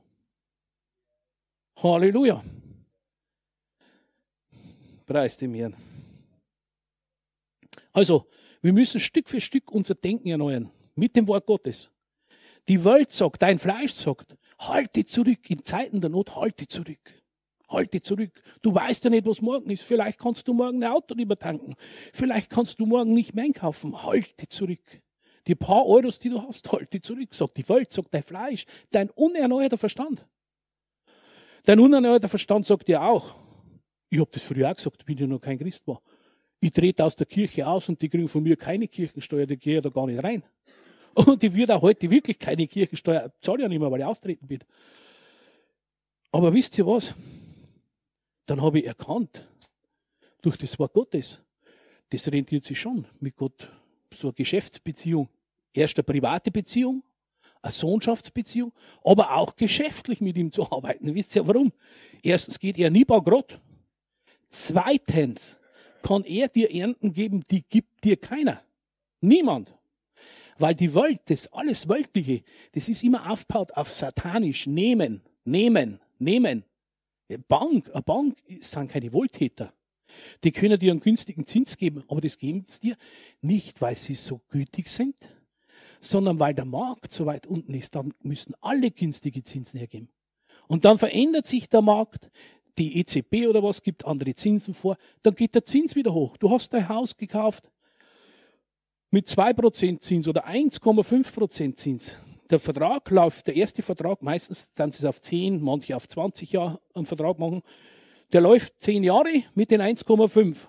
Halleluja. 1.75 2.43
Preis 5.05 5.38
dem 5.38 5.53
Herrn. 5.53 5.94
Also, 7.95 8.27
wir 8.62 8.73
müssen 8.73 8.99
Stück 8.99 9.29
für 9.29 9.39
Stück 9.39 9.71
unser 9.71 9.95
Denken 9.95 10.27
erneuern. 10.27 10.69
Mit 10.95 11.15
dem 11.15 11.29
Wort 11.29 11.45
Gottes. 11.45 11.89
Die 12.67 12.84
Welt 12.84 13.13
sagt, 13.13 13.41
dein 13.41 13.58
Fleisch 13.58 13.93
sagt, 13.93 14.36
halte 14.60 15.05
zurück. 15.05 15.49
In 15.49 15.63
Zeiten 15.63 16.01
der 16.01 16.10
Not 16.10 16.36
halte 16.36 16.67
zurück. 16.67 16.99
Halte 17.69 18.01
zurück. 18.01 18.31
Du 18.62 18.75
weißt 18.75 19.05
ja 19.05 19.10
nicht, 19.10 19.25
was 19.25 19.41
morgen 19.41 19.69
ist. 19.69 19.84
Vielleicht 19.84 20.19
kannst 20.19 20.45
du 20.45 20.53
morgen 20.53 20.84
ein 20.84 20.91
Auto 20.91 21.15
übertanken. 21.15 21.75
Vielleicht 22.12 22.49
kannst 22.49 22.81
du 22.81 22.86
morgen 22.86 23.13
nicht 23.13 23.34
mehr 23.34 23.45
einkaufen. 23.45 24.03
Halte 24.03 24.49
zurück. 24.49 25.01
Die 25.47 25.55
paar 25.55 25.86
Euros, 25.86 26.19
die 26.19 26.29
du 26.29 26.41
hast, 26.41 26.69
halte 26.69 26.99
zurück. 26.99 27.34
Sagt 27.34 27.55
die 27.55 27.69
Welt, 27.69 27.93
sagt 27.93 28.13
dein 28.13 28.23
Fleisch, 28.23 28.65
dein 28.91 29.10
unerneuerter 29.12 29.77
Verstand. 29.77 30.27
Dein 31.63 31.79
unerneuerter 31.79 32.27
Verstand 32.27 32.65
sagt 32.65 32.89
dir 32.89 33.01
auch, 33.01 33.36
ich 34.10 34.19
habe 34.19 34.31
das 34.34 34.43
früher 34.43 34.69
auch 34.69 34.75
gesagt, 34.75 35.05
bin 35.05 35.17
ja 35.17 35.27
noch 35.27 35.39
kein 35.39 35.58
Christ 35.58 35.88
war. 35.88 36.01
Ich 36.59 36.71
trete 36.71 37.03
aus 37.03 37.15
der 37.15 37.25
Kirche 37.25 37.67
aus 37.67 37.89
und 37.89 38.01
die 38.01 38.09
kriegen 38.09 38.27
von 38.27 38.43
mir 38.43 38.55
keine 38.55 38.87
Kirchensteuer, 38.87 39.45
die 39.45 39.57
gehe 39.57 39.81
da 39.81 39.89
gar 39.89 40.07
nicht 40.07 40.23
rein. 40.23 40.43
Und 41.15 41.41
die 41.41 41.53
wird 41.53 41.71
auch 41.71 41.81
heute 41.81 42.09
wirklich 42.09 42.37
keine 42.37 42.67
Kirchensteuer, 42.67 43.31
zahle 43.39 43.63
ja 43.63 43.69
nicht 43.69 43.79
mehr, 43.79 43.89
weil 43.89 44.01
ich 44.01 44.05
austreten 44.05 44.47
bin. 44.47 44.59
Aber 46.31 46.53
wisst 46.53 46.77
ihr 46.77 46.85
was? 46.85 47.13
Dann 48.45 48.61
habe 48.61 48.79
ich 48.79 48.85
erkannt, 48.85 49.47
durch 50.41 50.57
das 50.57 50.77
Wort 50.77 50.93
Gottes, 50.93 51.41
das 52.09 52.27
rentiert 52.31 52.65
sich 52.65 52.79
schon 52.79 53.05
mit 53.19 53.35
Gott. 53.35 53.69
So 54.13 54.27
eine 54.27 54.33
Geschäftsbeziehung. 54.33 55.29
Erst 55.73 55.97
eine 55.97 56.03
private 56.03 56.51
Beziehung, 56.51 57.03
eine 57.61 57.71
Sohnschaftsbeziehung, 57.71 58.71
aber 59.03 59.35
auch 59.35 59.55
geschäftlich 59.55 60.21
mit 60.21 60.37
ihm 60.37 60.51
zu 60.51 60.63
arbeiten. 60.71 61.15
Wisst 61.15 61.35
ihr 61.35 61.47
warum? 61.47 61.71
Erstens 62.21 62.59
geht 62.59 62.77
er 62.77 62.89
nie 62.89 63.05
bankrott. 63.05 63.59
Zweitens 64.49 65.59
kann 66.05 66.23
er 66.23 66.49
dir 66.49 66.71
Ernten 66.71 67.13
geben, 67.13 67.43
die 67.49 67.63
gibt 67.63 68.03
dir 68.03 68.15
keiner. 68.15 68.61
Niemand. 69.21 69.73
Weil 70.59 70.75
die 70.75 70.93
Welt, 70.93 71.21
das 71.25 71.51
alles 71.51 71.89
Weltliche, 71.89 72.43
das 72.73 72.87
ist 72.87 73.03
immer 73.03 73.31
aufgebaut 73.31 73.71
auf 73.71 73.91
satanisch 73.91 74.67
nehmen, 74.67 75.23
nehmen, 75.45 75.99
nehmen. 76.19 76.63
Bank, 77.47 77.89
eine 77.91 78.03
Bank 78.03 78.37
sind 78.61 78.91
keine 78.91 79.11
Wohltäter. 79.13 79.73
Die 80.43 80.51
können 80.51 80.79
dir 80.79 80.91
einen 80.91 80.99
günstigen 80.99 81.47
Zins 81.47 81.75
geben, 81.75 82.03
aber 82.07 82.21
das 82.21 82.37
geben 82.37 82.65
sie 82.67 82.81
dir 82.81 82.97
nicht, 83.41 83.81
weil 83.81 83.95
sie 83.95 84.13
so 84.13 84.41
gütig 84.49 84.89
sind, 84.89 85.15
sondern 86.01 86.39
weil 86.39 86.53
der 86.53 86.65
Markt 86.65 87.13
so 87.13 87.25
weit 87.25 87.47
unten 87.47 87.73
ist. 87.73 87.95
Dann 87.95 88.13
müssen 88.21 88.53
alle 88.61 88.91
günstige 88.91 89.43
Zinsen 89.43 89.79
hergeben. 89.79 90.09
Und 90.67 90.85
dann 90.85 90.99
verändert 90.99 91.47
sich 91.47 91.67
der 91.67 91.81
Markt, 91.81 92.29
die 92.77 92.99
EZB 92.99 93.47
oder 93.47 93.63
was 93.63 93.81
gibt 93.81 94.05
andere 94.05 94.33
Zinsen 94.35 94.73
vor, 94.73 94.97
dann 95.23 95.35
geht 95.35 95.55
der 95.55 95.65
Zins 95.65 95.95
wieder 95.95 96.13
hoch. 96.13 96.38
Du 96.38 96.49
hast 96.49 96.73
dein 96.73 96.88
Haus 96.89 97.15
gekauft 97.15 97.69
mit 99.11 99.27
2% 99.27 100.01
Zins 100.01 100.27
oder 100.27 100.47
1,5% 100.47 101.75
Zins. 101.75 102.17
Der 102.49 102.59
Vertrag 102.59 103.09
läuft, 103.09 103.47
der 103.47 103.55
erste 103.55 103.81
Vertrag, 103.81 104.21
meistens 104.21 104.71
dann 104.73 104.89
ist 104.89 104.99
es 104.99 105.05
auf 105.05 105.21
10, 105.21 105.61
manche 105.61 105.95
auf 105.95 106.07
20 106.07 106.51
Jahre 106.51 106.79
einen 106.93 107.05
Vertrag 107.05 107.39
machen, 107.39 107.63
der 108.33 108.41
läuft 108.41 108.81
10 108.81 109.03
Jahre 109.03 109.43
mit 109.53 109.71
den 109.71 109.81
1,5. 109.81 110.67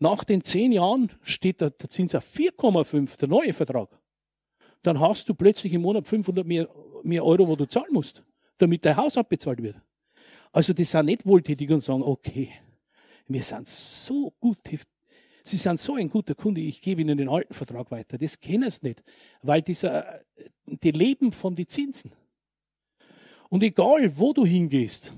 Nach 0.00 0.24
den 0.24 0.42
10 0.42 0.72
Jahren 0.72 1.12
steht 1.22 1.60
der, 1.60 1.70
der 1.70 1.90
Zins 1.90 2.14
auf 2.14 2.24
4,5, 2.34 3.18
der 3.18 3.28
neue 3.28 3.52
Vertrag. 3.52 3.90
Dann 4.82 4.98
hast 4.98 5.28
du 5.28 5.34
plötzlich 5.34 5.72
im 5.72 5.82
Monat 5.82 6.06
500 6.06 6.46
mehr, 6.46 6.68
mehr 7.02 7.24
Euro, 7.24 7.48
wo 7.48 7.56
du 7.56 7.66
zahlen 7.66 7.92
musst, 7.92 8.22
damit 8.58 8.84
dein 8.84 8.96
Haus 8.96 9.16
abbezahlt 9.16 9.62
wird. 9.62 9.76
Also 10.52 10.72
die 10.72 10.84
sind 10.84 11.06
nicht 11.06 11.26
wohltätig 11.26 11.70
und 11.70 11.80
sagen, 11.80 12.02
okay, 12.02 12.50
wir 13.26 13.42
sind 13.42 13.68
so 13.68 14.32
gut, 14.40 14.58
Sie 15.44 15.56
sind 15.56 15.80
so 15.80 15.94
ein 15.94 16.10
guter 16.10 16.34
Kunde, 16.34 16.60
ich 16.60 16.80
gebe 16.82 17.00
Ihnen 17.00 17.16
den 17.16 17.28
alten 17.28 17.54
Vertrag 17.54 17.90
weiter. 17.90 18.18
Das 18.18 18.38
kennen 18.38 18.70
Sie 18.70 18.88
nicht, 18.88 19.02
weil 19.42 19.62
dieser, 19.62 20.20
die 20.66 20.90
leben 20.90 21.32
von 21.32 21.54
den 21.54 21.68
Zinsen. 21.68 22.12
Und 23.48 23.62
egal, 23.62 24.18
wo 24.18 24.34
du 24.34 24.44
hingehst, 24.44 25.10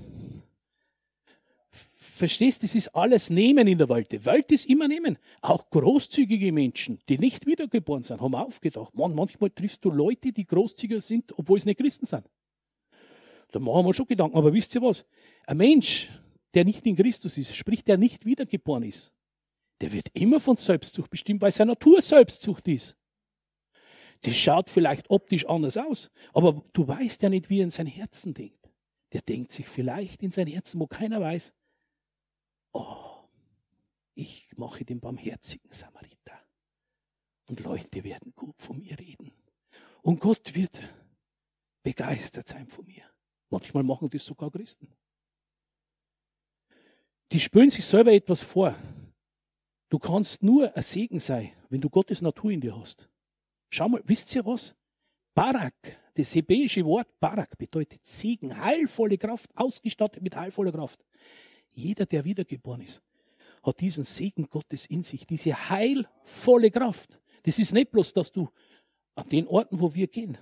verstehst, 2.21 2.63
das 2.63 2.75
ist 2.75 2.89
alles 2.95 3.29
Nehmen 3.29 3.67
in 3.67 3.77
der 3.77 3.89
Welt. 3.89 4.11
Die 4.11 4.23
Welt 4.25 4.51
ist 4.51 4.67
immer 4.67 4.87
Nehmen. 4.87 5.17
Auch 5.41 5.69
großzügige 5.69 6.51
Menschen, 6.51 6.99
die 7.09 7.17
nicht 7.17 7.45
wiedergeboren 7.45 8.03
sind, 8.03 8.21
haben 8.21 8.35
aufgedacht. 8.35 8.95
Man, 8.95 9.13
manchmal 9.13 9.49
triffst 9.49 9.83
du 9.83 9.91
Leute, 9.91 10.31
die 10.31 10.45
großzügiger 10.45 11.01
sind, 11.01 11.37
obwohl 11.37 11.59
sie 11.59 11.69
nicht 11.69 11.79
Christen 11.79 12.05
sind. 12.05 12.23
Da 13.51 13.59
machen 13.59 13.85
wir 13.85 13.93
schon 13.93 14.07
Gedanken. 14.07 14.37
Aber 14.37 14.53
wisst 14.53 14.73
ihr 14.75 14.81
was? 14.81 15.05
Ein 15.45 15.57
Mensch, 15.57 16.09
der 16.53 16.65
nicht 16.65 16.85
in 16.85 16.95
Christus 16.95 17.37
ist, 17.37 17.55
sprich, 17.55 17.83
der 17.83 17.97
nicht 17.97 18.25
wiedergeboren 18.25 18.83
ist, 18.83 19.11
der 19.81 19.91
wird 19.91 20.09
immer 20.13 20.39
von 20.39 20.57
Selbstsucht 20.57 21.09
bestimmt, 21.09 21.41
weil 21.41 21.51
seine 21.51 21.71
Natur 21.71 22.01
Selbstsucht 22.01 22.67
ist. 22.67 22.97
Das 24.21 24.35
schaut 24.35 24.69
vielleicht 24.69 25.09
optisch 25.09 25.47
anders 25.47 25.77
aus, 25.77 26.11
aber 26.33 26.63
du 26.73 26.87
weißt 26.87 27.23
ja 27.23 27.29
nicht, 27.29 27.49
wie 27.49 27.59
er 27.59 27.63
in 27.63 27.71
sein 27.71 27.87
Herzen 27.87 28.33
denkt. 28.33 28.69
Der 29.13 29.21
denkt 29.21 29.51
sich 29.51 29.67
vielleicht 29.67 30.21
in 30.21 30.31
sein 30.31 30.47
Herzen, 30.47 30.79
wo 30.79 30.87
keiner 30.87 31.19
weiß, 31.19 31.53
oh, 32.73 33.25
ich 34.13 34.47
mache 34.55 34.85
den 34.85 34.99
barmherzigen 34.99 35.71
Samariter. 35.71 36.39
Und 37.47 37.59
Leute 37.61 38.03
werden 38.03 38.33
gut 38.35 38.61
von 38.61 38.79
mir 38.79 38.97
reden. 38.99 39.33
Und 40.03 40.19
Gott 40.19 40.53
wird 40.53 40.79
begeistert 41.83 42.47
sein 42.47 42.67
von 42.67 42.85
mir. 42.85 43.10
Manchmal 43.51 43.83
machen 43.83 44.09
das 44.09 44.25
sogar 44.25 44.49
Christen. 44.49 44.87
Die 47.31 47.39
spüren 47.39 47.69
sich 47.69 47.85
selber 47.85 48.11
etwas 48.11 48.41
vor. 48.41 48.75
Du 49.89 49.99
kannst 49.99 50.41
nur 50.41 50.75
ein 50.75 50.83
Segen 50.83 51.19
sein, 51.19 51.51
wenn 51.69 51.81
du 51.81 51.89
Gottes 51.89 52.21
Natur 52.21 52.51
in 52.51 52.61
dir 52.61 52.77
hast. 52.77 53.09
Schau 53.69 53.89
mal, 53.89 54.01
wisst 54.05 54.33
ihr 54.35 54.45
was? 54.45 54.73
Barak, 55.33 55.75
das 56.13 56.33
hebräische 56.33 56.83
Wort 56.85 57.07
Barak 57.19 57.57
bedeutet 57.57 58.05
Segen, 58.05 58.57
heilvolle 58.57 59.17
Kraft, 59.17 59.49
ausgestattet 59.55 60.23
mit 60.23 60.35
heilvoller 60.35 60.71
Kraft. 60.71 61.05
Jeder, 61.73 62.05
der 62.05 62.23
wiedergeboren 62.23 62.81
ist, 62.81 63.01
hat 63.63 63.79
diesen 63.81 64.05
Segen 64.05 64.49
Gottes 64.49 64.85
in 64.85 65.03
sich, 65.03 65.25
diese 65.25 65.69
heilvolle 65.69 66.71
Kraft. 66.71 67.19
Das 67.43 67.59
ist 67.59 67.73
nicht 67.73 67.91
bloß, 67.91 68.13
dass 68.13 68.31
du 68.31 68.49
an 69.15 69.27
den 69.29 69.47
Orten, 69.47 69.79
wo 69.79 69.93
wir 69.93 70.07
gehen, 70.07 70.37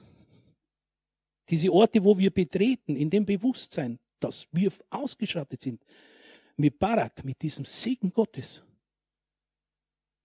diese 1.49 1.71
Orte, 1.71 2.03
wo 2.03 2.17
wir 2.17 2.31
betreten, 2.31 2.95
in 2.95 3.09
dem 3.09 3.25
Bewusstsein, 3.25 3.99
dass 4.19 4.47
wir 4.51 4.71
ausgeschattet 4.89 5.61
sind, 5.61 5.83
mit 6.57 6.77
Barak, 6.77 7.23
mit 7.23 7.41
diesem 7.41 7.65
Segen 7.65 8.11
Gottes, 8.11 8.63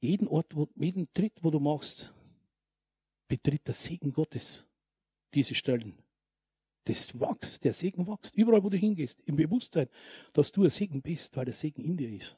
jeden 0.00 0.28
Ort, 0.28 0.54
wo, 0.54 0.68
jeden 0.76 1.12
Tritt, 1.14 1.32
wo 1.42 1.50
du 1.50 1.60
machst, 1.60 2.12
betritt 3.26 3.66
der 3.66 3.74
Segen 3.74 4.12
Gottes 4.12 4.64
diese 5.32 5.54
Stellen. 5.54 5.94
Das 6.84 7.18
wächst, 7.18 7.64
der 7.64 7.72
Segen 7.72 8.06
wächst, 8.06 8.36
überall, 8.36 8.62
wo 8.62 8.68
du 8.68 8.76
hingehst, 8.76 9.22
im 9.24 9.36
Bewusstsein, 9.36 9.88
dass 10.34 10.52
du 10.52 10.64
ein 10.64 10.70
Segen 10.70 11.00
bist, 11.00 11.34
weil 11.36 11.46
der 11.46 11.54
Segen 11.54 11.82
in 11.82 11.96
dir 11.96 12.10
ist. 12.10 12.36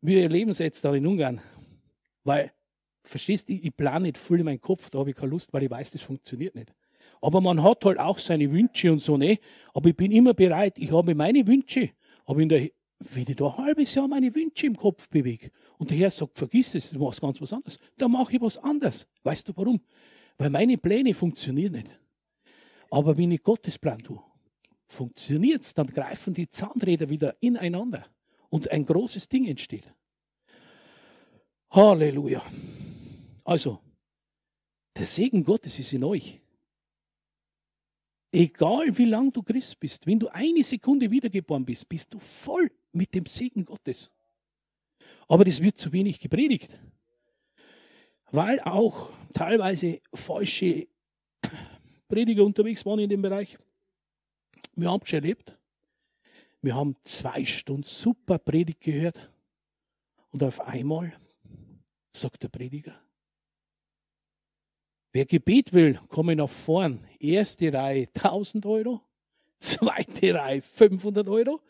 Wir 0.00 0.22
erleben 0.22 0.50
es 0.50 0.58
jetzt 0.58 0.84
da 0.84 0.94
in 0.94 1.06
Ungarn, 1.06 1.40
weil, 2.24 2.52
verstehst 3.02 3.48
du, 3.48 3.52
ich 3.52 3.76
plane 3.76 4.02
nicht 4.02 4.18
voll 4.18 4.40
in 4.40 4.44
meinen 4.44 4.60
Kopf, 4.60 4.90
da 4.90 4.98
habe 4.98 5.10
ich 5.10 5.16
keine 5.16 5.30
Lust, 5.30 5.52
weil 5.52 5.62
ich 5.62 5.70
weiß, 5.70 5.90
das 5.92 6.02
funktioniert 6.02 6.54
nicht. 6.54 6.72
Aber 7.20 7.40
man 7.40 7.62
hat 7.62 7.84
halt 7.84 7.98
auch 7.98 8.18
seine 8.18 8.50
Wünsche 8.50 8.90
und 8.90 9.00
so, 9.00 9.16
ne? 9.16 9.38
Aber 9.74 9.88
ich 9.90 9.96
bin 9.96 10.12
immer 10.12 10.34
bereit, 10.34 10.78
ich 10.78 10.90
habe 10.92 11.14
meine 11.14 11.46
Wünsche, 11.46 11.90
aber 12.24 12.40
in 12.40 12.48
der, 12.48 12.68
wenn 12.98 13.24
ich 13.28 13.36
da 13.36 13.46
ein 13.46 13.56
halbes 13.58 13.94
Jahr 13.94 14.08
meine 14.08 14.34
Wünsche 14.34 14.66
im 14.66 14.76
Kopf 14.76 15.08
bewege 15.08 15.50
und 15.78 15.90
der 15.90 15.98
Herr 15.98 16.10
sagt, 16.10 16.38
vergiss 16.38 16.74
es, 16.74 16.90
du 16.90 16.98
machst 16.98 17.20
ganz 17.20 17.40
was 17.40 17.52
anderes, 17.52 17.78
dann 17.96 18.12
mache 18.12 18.36
ich 18.36 18.40
was 18.40 18.58
anderes. 18.58 19.06
Weißt 19.22 19.48
du 19.48 19.52
warum? 19.56 19.80
Weil 20.38 20.50
meine 20.50 20.78
Pläne 20.78 21.12
funktionieren 21.12 21.72
nicht. 21.72 21.90
Aber 22.90 23.16
wenn 23.16 23.30
ich 23.30 23.42
Gottes 23.42 23.78
Plan 23.78 23.98
tue, 23.98 24.20
funktioniert 24.86 25.62
es, 25.62 25.74
dann 25.74 25.86
greifen 25.86 26.34
die 26.34 26.48
Zahnräder 26.48 27.08
wieder 27.08 27.36
ineinander 27.40 28.06
und 28.48 28.70
ein 28.70 28.84
großes 28.84 29.28
Ding 29.28 29.46
entsteht. 29.46 29.92
Halleluja. 31.70 32.42
Also, 33.50 33.80
der 34.94 35.06
Segen 35.06 35.42
Gottes 35.42 35.76
ist 35.76 35.92
in 35.92 36.04
euch. 36.04 36.40
Egal 38.30 38.96
wie 38.96 39.06
lang 39.06 39.32
du 39.32 39.42
Christ 39.42 39.80
bist, 39.80 40.06
wenn 40.06 40.20
du 40.20 40.28
eine 40.28 40.62
Sekunde 40.62 41.10
wiedergeboren 41.10 41.64
bist, 41.64 41.88
bist 41.88 42.14
du 42.14 42.20
voll 42.20 42.70
mit 42.92 43.12
dem 43.12 43.26
Segen 43.26 43.64
Gottes. 43.64 44.08
Aber 45.26 45.44
das 45.44 45.60
wird 45.60 45.78
zu 45.78 45.92
wenig 45.92 46.20
gepredigt, 46.20 46.78
weil 48.30 48.60
auch 48.60 49.10
teilweise 49.34 50.00
falsche 50.14 50.86
Prediger 52.06 52.44
unterwegs 52.44 52.86
waren 52.86 53.00
in 53.00 53.10
dem 53.10 53.22
Bereich. 53.22 53.58
Wir 54.76 54.92
haben 54.92 55.00
es 55.02 55.08
schon 55.08 55.24
erlebt. 55.24 55.58
Wir 56.62 56.76
haben 56.76 56.94
zwei 57.02 57.44
Stunden 57.44 57.82
super 57.82 58.38
Predigt 58.38 58.82
gehört. 58.82 59.28
Und 60.30 60.40
auf 60.44 60.60
einmal 60.60 61.18
sagt 62.12 62.44
der 62.44 62.48
Prediger, 62.48 62.96
wer 65.12 65.24
Gebet 65.24 65.72
will, 65.72 66.00
komme 66.08 66.36
nach 66.36 66.48
vorn. 66.48 67.06
Erste 67.18 67.72
Reihe 67.72 68.08
1000 68.14 68.66
Euro, 68.66 69.00
zweite 69.58 70.34
Reihe 70.34 70.62
500 70.62 71.28
Euro, 71.28 71.60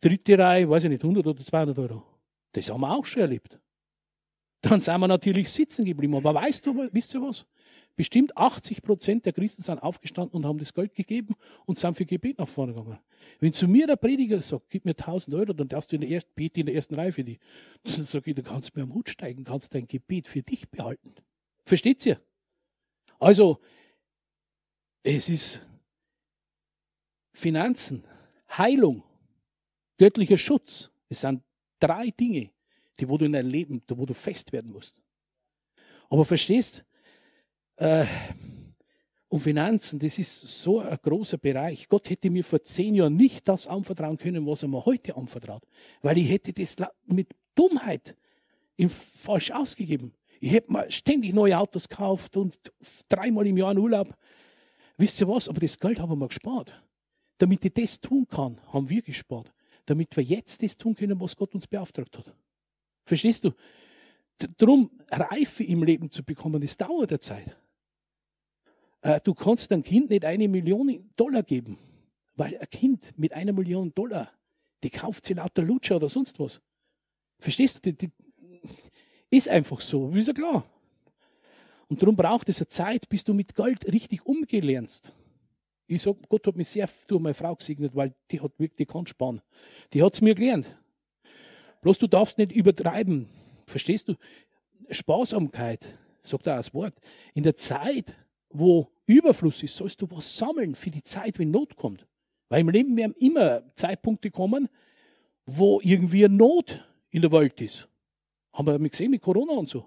dritte 0.00 0.38
Reihe, 0.38 0.68
weiß 0.68 0.84
ich 0.84 0.90
nicht, 0.90 1.02
100 1.02 1.26
oder 1.26 1.40
200 1.40 1.78
Euro. 1.78 2.02
Das 2.52 2.70
haben 2.70 2.80
wir 2.80 2.96
auch 2.96 3.04
schon 3.04 3.22
erlebt. 3.22 3.58
Dann 4.62 4.80
sind 4.80 5.00
wir 5.00 5.08
natürlich 5.08 5.48
sitzen 5.48 5.84
geblieben. 5.84 6.14
Aber 6.14 6.34
weißt 6.34 6.66
du, 6.66 6.88
wisst 6.92 7.14
ihr 7.14 7.22
was? 7.22 7.46
Bestimmt 7.96 8.36
80 8.36 8.82
Prozent 8.82 9.26
der 9.26 9.32
Christen 9.32 9.62
sind 9.62 9.82
aufgestanden 9.82 10.36
und 10.36 10.46
haben 10.46 10.58
das 10.58 10.72
Geld 10.72 10.94
gegeben 10.94 11.34
und 11.66 11.78
sind 11.78 11.96
für 11.96 12.06
Gebet 12.06 12.38
nach 12.38 12.48
vorne 12.48 12.72
gegangen. 12.72 12.98
Wenn 13.40 13.52
zu 13.52 13.68
mir 13.68 13.86
der 13.86 13.96
Prediger 13.96 14.40
sagt, 14.40 14.70
gib 14.70 14.84
mir 14.84 14.92
1000 14.92 15.36
Euro, 15.36 15.52
dann 15.52 15.68
darfst 15.68 15.92
du 15.92 15.96
in 15.96 16.02
der 16.02 16.10
ersten, 16.10 16.30
bete 16.34 16.60
in 16.60 16.66
der 16.66 16.74
ersten 16.74 16.94
Reihe 16.94 17.12
für 17.12 17.24
dich. 17.24 17.38
Dann 17.84 18.06
sage 18.06 18.30
ich, 18.30 18.36
du 18.36 18.42
kannst 18.42 18.74
mir 18.74 18.82
am 18.82 18.94
Hut 18.94 19.08
steigen, 19.08 19.44
kannst 19.44 19.74
dein 19.74 19.86
Gebet 19.86 20.28
für 20.28 20.42
dich 20.42 20.68
behalten. 20.70 21.14
Versteht 21.64 22.04
ihr? 22.06 22.20
Also, 23.20 23.60
es 25.02 25.28
ist 25.28 25.60
Finanzen, 27.32 28.02
Heilung, 28.56 29.02
göttlicher 29.98 30.38
Schutz. 30.38 30.90
Es 31.08 31.20
sind 31.20 31.42
drei 31.78 32.10
Dinge, 32.10 32.50
die 32.98 33.08
wo 33.08 33.18
du 33.18 33.26
in 33.26 33.32
deinem 33.32 33.50
Leben, 33.50 33.82
wo 33.88 34.06
du 34.06 34.14
fest 34.14 34.52
werden 34.52 34.72
musst. 34.72 35.02
Aber 36.08 36.24
verstehst, 36.24 36.84
äh, 37.76 38.06
und 39.28 39.40
Finanzen, 39.40 39.98
das 39.98 40.18
ist 40.18 40.40
so 40.40 40.80
ein 40.80 40.98
großer 41.00 41.38
Bereich. 41.38 41.88
Gott 41.88 42.10
hätte 42.10 42.30
mir 42.30 42.42
vor 42.42 42.62
zehn 42.62 42.94
Jahren 42.94 43.14
nicht 43.14 43.46
das 43.46 43.66
anvertrauen 43.66 44.16
können, 44.16 44.44
was 44.44 44.62
er 44.62 44.68
mir 44.68 44.84
heute 44.84 45.14
anvertraut. 45.14 45.62
Weil 46.02 46.18
ich 46.18 46.28
hätte 46.28 46.52
das 46.52 46.74
mit 47.06 47.28
Dummheit 47.54 48.16
falsch 48.88 49.52
ausgegeben. 49.52 50.12
Ich 50.40 50.52
hätte 50.52 50.72
mal 50.72 50.90
ständig 50.90 51.34
neue 51.34 51.56
Autos 51.58 51.88
gekauft 51.88 52.36
und 52.36 52.56
dreimal 53.08 53.46
im 53.46 53.58
Jahr 53.58 53.70
einen 53.70 53.78
Urlaub. 53.78 54.16
Wisst 54.96 55.20
ihr 55.20 55.28
was? 55.28 55.48
Aber 55.48 55.60
das 55.60 55.78
Geld 55.78 56.00
haben 56.00 56.18
wir 56.18 56.28
gespart. 56.28 56.72
Damit 57.38 57.64
ich 57.64 57.74
das 57.74 58.00
tun 58.00 58.26
kann, 58.26 58.58
haben 58.72 58.88
wir 58.88 59.02
gespart. 59.02 59.52
Damit 59.84 60.16
wir 60.16 60.24
jetzt 60.24 60.62
das 60.62 60.76
tun 60.76 60.94
können, 60.94 61.20
was 61.20 61.36
Gott 61.36 61.54
uns 61.54 61.66
beauftragt 61.66 62.16
hat. 62.16 62.34
Verstehst 63.04 63.44
du? 63.44 63.52
Darum, 64.56 64.90
Reife 65.10 65.64
im 65.64 65.82
Leben 65.82 66.10
zu 66.10 66.24
bekommen, 66.24 66.60
das 66.60 66.76
dauert 66.76 67.10
eine 67.10 67.20
Zeit. 67.20 67.56
Äh, 69.02 69.20
du 69.20 69.34
kannst 69.34 69.70
deinem 69.70 69.82
Kind 69.82 70.10
nicht 70.10 70.24
eine 70.24 70.48
Million 70.48 71.10
Dollar 71.16 71.42
geben, 71.42 71.78
weil 72.36 72.56
ein 72.56 72.70
Kind 72.70 73.18
mit 73.18 73.32
einer 73.34 73.52
Million 73.52 73.92
Dollar, 73.94 74.30
die 74.82 74.90
kauft 74.90 75.26
sich 75.26 75.36
lauter 75.36 75.62
Lutscher 75.62 75.96
oder 75.96 76.08
sonst 76.08 76.38
was. 76.38 76.60
Verstehst 77.38 77.76
du? 77.76 77.92
Die, 77.92 77.96
die, 77.96 78.12
ist 79.30 79.48
einfach 79.48 79.80
so, 79.80 80.10
ist 80.10 80.28
ja 80.28 80.34
klar. 80.34 80.64
Und 81.88 82.02
darum 82.02 82.16
braucht 82.16 82.48
es 82.48 82.58
eine 82.58 82.68
Zeit, 82.68 83.08
bis 83.08 83.24
du 83.24 83.34
mit 83.34 83.54
Geld 83.54 83.84
richtig 83.92 84.24
umgehen 84.24 84.64
lernst. 84.64 85.12
Ich 85.86 86.02
sag, 86.02 86.16
Gott 86.28 86.46
hat 86.46 86.56
mich 86.56 86.68
sehr 86.68 86.88
durch 87.08 87.20
meine 87.20 87.34
Frau 87.34 87.54
gesegnet, 87.56 87.96
weil 87.96 88.14
die 88.30 88.40
hat 88.40 88.52
wirklich, 88.58 88.76
die 88.76 88.86
kann 88.86 89.06
sparen. 89.08 89.42
Die 89.92 90.02
hat 90.02 90.14
es 90.14 90.20
mir 90.20 90.36
gelernt. 90.36 90.76
Bloß 91.82 91.98
du 91.98 92.06
darfst 92.06 92.38
nicht 92.38 92.52
übertreiben. 92.52 93.28
Verstehst 93.66 94.08
du? 94.08 94.14
Sparsamkeit, 94.88 95.98
sagt 96.22 96.46
er 96.46 96.56
das 96.56 96.72
Wort. 96.74 96.94
In 97.34 97.42
der 97.42 97.56
Zeit, 97.56 98.14
wo 98.50 98.88
Überfluss 99.06 99.62
ist, 99.64 99.74
sollst 99.74 100.00
du 100.00 100.08
was 100.10 100.36
sammeln 100.36 100.76
für 100.76 100.90
die 100.90 101.02
Zeit, 101.02 101.40
wenn 101.40 101.50
Not 101.50 101.74
kommt. 101.74 102.06
Weil 102.48 102.60
im 102.60 102.68
Leben 102.68 102.96
werden 102.96 103.14
immer 103.18 103.62
Zeitpunkte 103.74 104.30
kommen, 104.30 104.68
wo 105.44 105.80
irgendwie 105.82 106.28
Not 106.28 106.84
in 107.10 107.22
der 107.22 107.32
Welt 107.32 107.60
ist. 107.60 107.89
Haben 108.52 108.66
wir 108.66 108.88
gesehen 108.88 109.10
mit 109.10 109.22
Corona 109.22 109.52
und 109.52 109.68
so. 109.68 109.86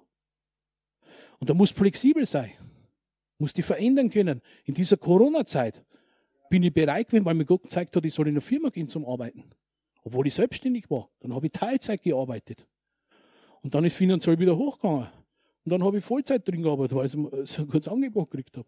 Und 1.39 1.49
da 1.49 1.53
muss 1.53 1.71
flexibel 1.71 2.25
sein. 2.25 2.51
Muss 3.37 3.53
die 3.53 3.63
verändern 3.63 4.09
können. 4.09 4.41
In 4.63 4.73
dieser 4.73 4.97
Corona-Zeit 4.97 5.83
bin 6.49 6.63
ich 6.63 6.73
bereit 6.73 7.07
gewesen, 7.07 7.25
weil 7.25 7.33
mir 7.33 7.45
Gott 7.45 7.63
gezeigt 7.63 7.95
hat, 7.95 8.05
ich 8.05 8.13
soll 8.13 8.27
in 8.27 8.33
eine 8.33 8.41
Firma 8.41 8.69
gehen 8.69 8.87
zum 8.87 9.05
Arbeiten. 9.05 9.43
Obwohl 10.03 10.27
ich 10.27 10.33
selbstständig 10.33 10.89
war. 10.89 11.09
Dann 11.19 11.33
habe 11.33 11.47
ich 11.47 11.51
Teilzeit 11.51 12.01
gearbeitet. 12.01 12.67
Und 13.61 13.73
dann 13.73 13.85
ist 13.85 13.95
finanziell 13.95 14.39
wieder 14.39 14.57
hochgegangen. 14.57 15.07
Und 15.65 15.69
dann 15.71 15.83
habe 15.83 15.97
ich 15.97 16.03
Vollzeit 16.03 16.47
drin 16.47 16.61
gearbeitet, 16.61 16.95
weil 16.97 17.05
ich 17.05 17.11
so 17.11 17.61
ein 17.61 17.67
gutes 17.67 17.87
Angebot 17.87 18.29
gekriegt 18.29 18.57
habe. 18.57 18.67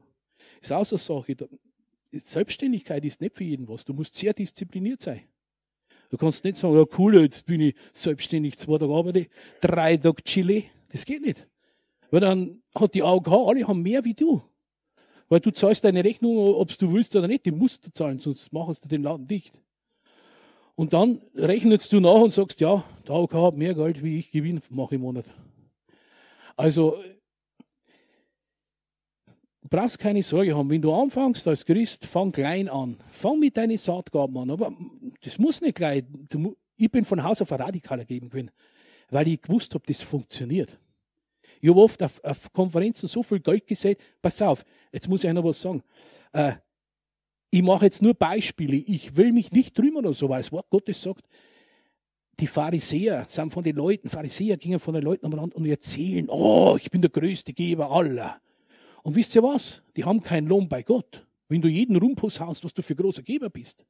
Ist 0.62 0.71
auch 0.71 0.86
so 0.86 0.95
eine 0.95 1.23
Sache. 1.25 1.49
Selbstständigkeit 2.12 3.03
ist 3.03 3.19
nicht 3.19 3.36
für 3.36 3.43
jeden 3.43 3.67
was. 3.67 3.84
Du 3.84 3.93
musst 3.93 4.15
sehr 4.15 4.34
diszipliniert 4.34 5.01
sein. 5.01 5.21
Du 6.09 6.17
kannst 6.17 6.43
nicht 6.43 6.57
sagen, 6.57 6.75
ja 6.75 6.85
cool, 6.97 7.21
jetzt 7.21 7.45
bin 7.45 7.61
ich 7.61 7.75
selbstständig, 7.93 8.57
zwei 8.57 8.77
Tage 8.77 8.93
arbeite, 8.93 9.27
drei 9.61 9.97
Tage 9.97 10.23
Chile. 10.23 10.63
Das 10.91 11.05
geht 11.05 11.21
nicht. 11.21 11.47
Weil 12.11 12.21
dann 12.21 12.61
hat 12.73 12.93
die 12.93 13.03
AOK, 13.03 13.27
alle 13.27 13.67
haben 13.67 13.81
mehr 13.81 14.05
wie 14.05 14.13
du. 14.13 14.41
Weil 15.27 15.39
du 15.39 15.51
zahlst 15.51 15.83
deine 15.83 16.03
Rechnung, 16.03 16.37
ob 16.37 16.77
du 16.77 16.93
willst 16.93 17.15
oder 17.15 17.27
nicht, 17.27 17.45
die 17.45 17.51
musst 17.51 17.85
du 17.85 17.91
zahlen, 17.91 18.19
sonst 18.19 18.53
machst 18.53 18.83
du 18.83 18.87
den 18.87 19.03
Laden 19.03 19.27
dicht. 19.27 19.51
Und 20.75 20.93
dann 20.93 21.21
rechnest 21.35 21.91
du 21.91 21.99
nach 21.99 22.21
und 22.21 22.33
sagst, 22.33 22.59
ja, 22.59 22.83
der 23.07 23.15
AOK 23.15 23.33
hat 23.33 23.57
mehr 23.57 23.73
Geld, 23.73 24.03
wie 24.03 24.19
ich 24.19 24.31
Gewinn 24.31 24.61
mache 24.69 24.95
im 24.95 25.01
Monat. 25.01 25.25
Also, 26.57 27.01
brauchst 29.75 29.99
keine 29.99 30.23
Sorge 30.23 30.55
haben. 30.55 30.69
Wenn 30.69 30.81
du 30.81 30.93
anfängst 30.93 31.47
als 31.47 31.65
Christ, 31.65 32.05
fang 32.05 32.31
klein 32.31 32.69
an. 32.69 32.97
Fang 33.07 33.39
mit 33.39 33.57
deinen 33.57 33.77
Saatgaben 33.77 34.38
an. 34.38 34.49
Aber 34.49 34.73
das 35.21 35.38
muss 35.38 35.59
nicht 35.61 35.75
gleich. 35.75 36.03
Du, 36.29 36.55
ich 36.77 36.89
bin 36.89 37.03
von 37.03 37.21
Haus 37.21 37.41
auf 37.41 37.51
ein 37.51 37.61
Radikaler 37.61 38.05
geben 38.05 38.29
können, 38.29 38.51
weil 39.09 39.27
ich 39.27 39.41
gewusst 39.41 39.73
habe, 39.73 39.83
das 39.88 39.99
funktioniert. 39.99 40.79
Ich 41.59 41.69
habe 41.69 41.81
oft 41.81 42.01
auf, 42.03 42.23
auf, 42.23 42.53
Konferenzen 42.53 43.07
so 43.07 43.21
viel 43.21 43.39
Geld 43.39 43.67
gesehen. 43.67 43.97
Pass 44.21 44.41
auf, 44.41 44.63
jetzt 44.93 45.09
muss 45.09 45.23
ich 45.23 45.33
noch 45.33 45.43
was 45.43 45.61
sagen. 45.61 45.83
Äh, 46.31 46.53
ich 47.49 47.61
mache 47.61 47.85
jetzt 47.85 48.01
nur 48.01 48.13
Beispiele. 48.13 48.77
Ich 48.77 49.17
will 49.17 49.33
mich 49.33 49.51
nicht 49.51 49.77
drüber 49.77 49.99
oder 49.99 50.13
so, 50.13 50.29
weil 50.29 50.41
das 50.41 50.51
Wort 50.51 50.69
Gottes 50.69 51.01
sagt, 51.01 51.25
die 52.39 52.47
Pharisäer 52.47 53.25
sind 53.27 53.51
von 53.51 53.63
den 53.63 53.75
Leuten, 53.75 54.09
Pharisäer 54.09 54.57
gingen 54.57 54.79
von 54.79 54.93
den 54.93 55.03
Leuten 55.03 55.25
umeinander 55.25 55.55
und 55.55 55.65
erzählen, 55.65 56.29
oh, 56.29 56.77
ich 56.79 56.91
bin 56.91 57.01
der 57.01 57.09
größte 57.09 57.53
Geber 57.53 57.91
aller. 57.91 58.41
Und 59.05 59.13
wisst 59.13 59.35
ihr 59.35 59.43
was? 59.43 59.83
Die 59.95 60.03
haben 60.03 60.23
keinen 60.23 60.47
Lohn 60.47 60.67
bei 60.67 60.81
Gott. 60.81 61.27
Wenn 61.47 61.61
du 61.61 61.67
jeden 61.67 61.95
Rumpus 61.95 62.39
haust, 62.39 62.63
was 62.63 62.73
du 62.73 62.81
für 62.81 62.95
großer 62.95 63.21
Geber 63.21 63.51
bist. 63.51 63.85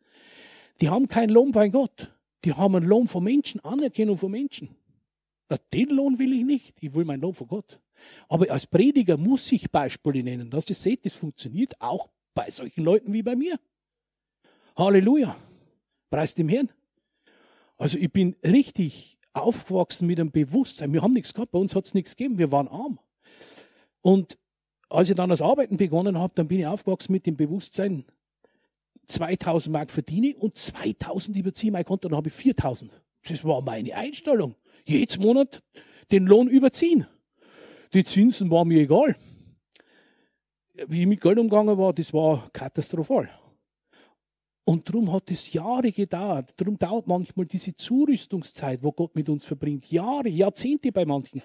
Die 0.81 0.89
haben 0.89 1.07
keinen 1.07 1.29
Lohn 1.29 1.51
bei 1.51 1.69
Gott. 1.69 2.11
Die 2.43 2.51
haben 2.51 2.75
einen 2.75 2.85
Lohn 2.85 3.07
von 3.07 3.23
Menschen, 3.23 3.63
Anerkennung 3.63 4.17
von 4.17 4.29
Menschen. 4.29 4.75
Den 5.73 5.87
Lohn 5.87 6.19
will 6.19 6.33
ich 6.33 6.43
nicht. 6.43 6.83
Ich 6.83 6.93
will 6.93 7.05
meinen 7.05 7.21
Lohn 7.21 7.33
von 7.33 7.47
Gott. 7.47 7.79
Aber 8.27 8.51
als 8.51 8.67
Prediger 8.67 9.15
muss 9.15 9.49
ich 9.53 9.71
Beispiele 9.71 10.21
nennen, 10.21 10.49
dass 10.49 10.67
ihr 10.67 10.75
seht, 10.75 11.05
das 11.05 11.13
funktioniert 11.13 11.79
auch 11.79 12.09
bei 12.33 12.49
solchen 12.49 12.83
Leuten 12.83 13.13
wie 13.13 13.23
bei 13.23 13.37
mir. 13.37 13.57
Halleluja. 14.75 15.37
Preis 16.09 16.33
dem 16.33 16.49
Herrn. 16.49 16.69
Also 17.77 17.97
ich 17.97 18.11
bin 18.11 18.35
richtig 18.43 19.17
aufgewachsen 19.31 20.07
mit 20.07 20.19
einem 20.19 20.31
Bewusstsein. 20.31 20.91
Wir 20.91 21.01
haben 21.01 21.13
nichts 21.13 21.33
gehabt, 21.33 21.53
bei 21.53 21.59
uns 21.59 21.73
hat 21.73 21.85
es 21.85 21.93
nichts 21.93 22.17
gegeben, 22.17 22.37
wir 22.37 22.51
waren 22.51 22.67
arm. 22.67 22.99
Und 24.01 24.37
als 24.95 25.09
ich 25.09 25.15
dann 25.15 25.29
das 25.29 25.41
Arbeiten 25.41 25.77
begonnen 25.77 26.17
habe, 26.17 26.33
dann 26.35 26.47
bin 26.47 26.59
ich 26.59 26.67
aufgewachsen 26.67 27.11
mit 27.11 27.25
dem 27.25 27.35
Bewusstsein, 27.35 28.05
2000 29.07 29.71
Mark 29.71 29.91
verdiene 29.91 30.35
und 30.35 30.57
2000 30.57 31.37
überziehe 31.37 31.71
mein 31.71 31.85
Konto, 31.85 32.07
dann 32.07 32.17
habe 32.17 32.29
ich 32.29 32.33
4000. 32.33 32.91
Das 33.27 33.43
war 33.43 33.61
meine 33.61 33.95
Einstellung. 33.95 34.55
Jedes 34.85 35.17
Monat 35.17 35.61
den 36.11 36.25
Lohn 36.25 36.47
überziehen. 36.47 37.07
Die 37.93 38.03
Zinsen 38.03 38.49
waren 38.51 38.67
mir 38.67 38.81
egal. 38.81 39.15
Wie 40.87 41.01
ich 41.01 41.07
mit 41.07 41.21
Geld 41.21 41.39
umgegangen 41.39 41.77
war, 41.77 41.93
das 41.93 42.13
war 42.13 42.49
katastrophal. 42.51 43.29
Und 44.65 44.89
darum 44.89 45.11
hat 45.11 45.29
es 45.29 45.53
Jahre 45.53 45.91
gedauert. 45.91 46.53
Darum 46.57 46.77
dauert 46.77 47.07
manchmal 47.07 47.45
diese 47.45 47.75
Zurüstungszeit, 47.75 48.81
wo 48.81 48.91
Gott 48.91 49.15
mit 49.15 49.29
uns 49.29 49.45
verbringt. 49.45 49.89
Jahre, 49.91 50.27
Jahrzehnte 50.27 50.91
bei 50.91 51.05
manchen. 51.05 51.41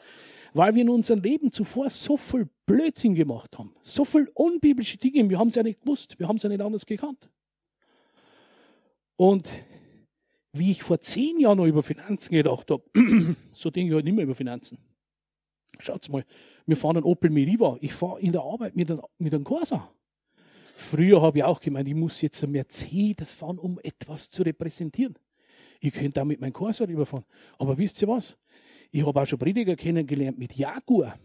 Weil 0.52 0.74
wir 0.74 0.82
in 0.82 0.88
unserem 0.88 1.22
Leben 1.22 1.52
zuvor 1.52 1.90
so 1.90 2.16
viel 2.16 2.48
Blödsinn 2.66 3.14
gemacht 3.14 3.56
haben. 3.58 3.74
So 3.82 4.04
viel 4.04 4.30
unbiblische 4.34 4.98
Dinge. 4.98 5.28
Wir 5.28 5.38
haben 5.38 5.48
es 5.48 5.54
ja 5.54 5.62
nicht 5.62 5.80
gewusst. 5.80 6.18
Wir 6.18 6.28
haben 6.28 6.36
es 6.36 6.42
ja 6.42 6.48
nicht 6.48 6.60
anders 6.60 6.86
gekannt. 6.86 7.30
Und 9.16 9.48
wie 10.52 10.72
ich 10.72 10.82
vor 10.82 11.00
zehn 11.00 11.38
Jahren 11.38 11.58
noch 11.58 11.66
über 11.66 11.82
Finanzen 11.82 12.34
gedacht 12.34 12.70
habe, 12.70 12.82
so 13.52 13.70
denke 13.70 13.90
ich 13.90 13.94
halt 13.94 14.04
nicht 14.04 14.14
mehr 14.14 14.24
über 14.24 14.34
Finanzen. 14.34 14.78
Schaut 15.78 16.08
mal, 16.08 16.24
wir 16.66 16.76
fahren 16.76 16.96
einen 16.96 17.04
Opel 17.04 17.30
Meriva. 17.30 17.76
Ich 17.80 17.92
fahre 17.92 18.20
in 18.20 18.32
der 18.32 18.42
Arbeit 18.42 18.76
mit 18.76 18.90
einem, 18.90 19.02
mit 19.18 19.32
einem 19.32 19.44
Corsa. 19.44 19.90
Früher 20.74 21.20
habe 21.20 21.38
ich 21.38 21.44
auch 21.44 21.60
gemeint, 21.60 21.88
ich 21.88 21.94
muss 21.94 22.20
jetzt 22.22 22.42
ein 22.42 22.52
Mercedes 22.52 23.30
fahren, 23.32 23.58
um 23.58 23.78
etwas 23.82 24.30
zu 24.30 24.42
repräsentieren. 24.42 25.14
Ich 25.80 25.92
könnte 25.92 26.20
auch 26.20 26.26
mit 26.26 26.40
meinem 26.40 26.52
Corsa 26.52 26.84
rüberfahren. 26.84 27.24
Aber 27.58 27.76
wisst 27.78 28.00
ihr 28.02 28.08
was? 28.08 28.36
Ich 28.90 29.06
habe 29.06 29.20
auch 29.20 29.26
schon 29.26 29.38
Prediger 29.38 29.76
kennengelernt 29.76 30.38
mit 30.38 30.54
Jaguar. 30.54 31.18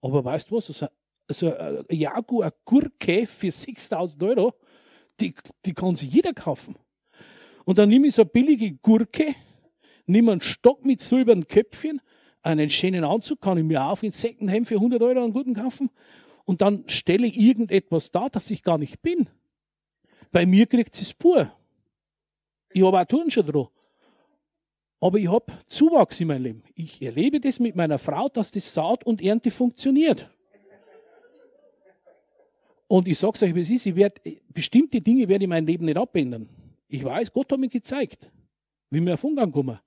Aber 0.00 0.24
weißt 0.24 0.50
du 0.50 0.56
was? 0.56 0.68
Also, 0.68 0.86
also 1.28 1.54
eine 1.54 1.84
Jaguar-Gurke 1.90 3.26
für 3.26 3.50
6000 3.50 4.22
Euro, 4.22 4.54
die, 5.20 5.34
die 5.64 5.74
kann 5.74 5.94
sich 5.94 6.10
jeder 6.10 6.32
kaufen. 6.32 6.76
Und 7.64 7.78
dann 7.78 7.88
nehme 7.88 8.06
ich 8.06 8.14
so 8.14 8.22
eine 8.22 8.30
billige 8.30 8.72
Gurke, 8.72 9.34
nehme 10.06 10.32
einen 10.32 10.40
Stock 10.40 10.84
mit 10.84 11.00
silbernen 11.00 11.46
Köpfchen, 11.46 12.00
einen 12.42 12.70
schönen 12.70 13.04
Anzug, 13.04 13.40
kann 13.40 13.58
ich 13.58 13.64
mir 13.64 13.84
auf 13.84 14.02
in 14.02 14.12
Secondhand 14.12 14.66
für 14.66 14.76
100 14.76 15.02
Euro 15.02 15.22
einen 15.22 15.32
guten 15.32 15.54
kaufen 15.54 15.90
und 16.44 16.62
dann 16.62 16.88
stelle 16.88 17.26
ich 17.26 17.38
irgendetwas 17.38 18.10
da, 18.10 18.28
das 18.28 18.50
ich 18.50 18.62
gar 18.62 18.78
nicht 18.78 19.02
bin. 19.02 19.28
Bei 20.32 20.46
mir 20.46 20.66
kriegt 20.66 21.00
es 21.00 21.12
pur. 21.12 21.52
Ich 22.72 22.82
habe 22.82 22.98
auch 23.00 23.04
Turnschuhe 23.04 23.44
dran. 23.44 23.68
Aber 25.00 25.18
ich 25.18 25.30
habe 25.30 25.52
Zuwachs 25.66 26.20
in 26.20 26.28
meinem 26.28 26.42
Leben. 26.42 26.62
Ich 26.74 27.00
erlebe 27.00 27.40
das 27.40 27.58
mit 27.58 27.74
meiner 27.74 27.98
Frau, 27.98 28.28
dass 28.28 28.50
das 28.50 28.72
Saat 28.72 29.04
und 29.04 29.22
Ernte 29.22 29.50
funktioniert. 29.50 30.28
Und 32.86 33.08
ich 33.08 33.18
sage 33.18 33.44
euch, 33.44 33.54
wie 33.54 33.60
es 33.60 33.70
ist, 33.70 33.86
ich 33.86 33.96
werde, 33.96 34.20
bestimmte 34.48 35.00
Dinge 35.00 35.28
werde 35.28 35.44
ich 35.44 35.48
mein 35.48 35.64
Leben 35.64 35.84
nicht 35.84 35.96
abändern. 35.96 36.48
Ich 36.88 37.04
weiß, 37.04 37.32
Gott 37.32 37.50
hat 37.52 37.60
mir 37.60 37.68
gezeigt, 37.68 38.30
wie 38.90 39.00
wir 39.00 39.14
auf 39.14 39.24
Umgang 39.24 39.52
kommen. 39.52 39.78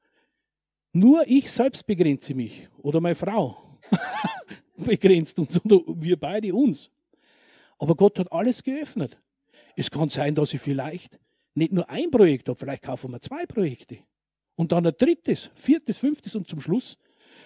Nur 0.94 1.28
ich 1.28 1.52
selbst 1.52 1.86
begrenze 1.86 2.34
mich 2.34 2.68
oder 2.82 3.02
meine 3.02 3.16
Frau 3.16 3.78
begrenzt 4.78 5.38
uns 5.38 5.60
oder 5.66 5.82
wir 5.88 6.18
beide 6.18 6.56
uns. 6.56 6.90
Aber 7.78 7.96
Gott 7.96 8.20
hat 8.20 8.32
alles 8.32 8.64
geöffnet. 8.64 9.18
Es 9.76 9.92
kann 9.92 10.10
sein, 10.10 10.34
dass 10.34 10.54
ich 10.54 10.62
vielleicht 10.62 11.20
nicht 11.56 11.74
nur 11.74 11.90
ein 11.90 12.10
Projekt 12.10 12.48
habe, 12.48 12.58
vielleicht 12.58 12.84
kaufen 12.84 13.12
wir 13.12 13.20
zwei 13.20 13.46
Projekte. 13.46 13.98
Und 14.56 14.72
dann 14.72 14.86
ein 14.86 14.94
drittes, 14.98 15.50
viertes, 15.56 15.98
fünftes 15.98 16.36
und 16.36 16.48
zum 16.48 16.62
Schluss 16.62 16.98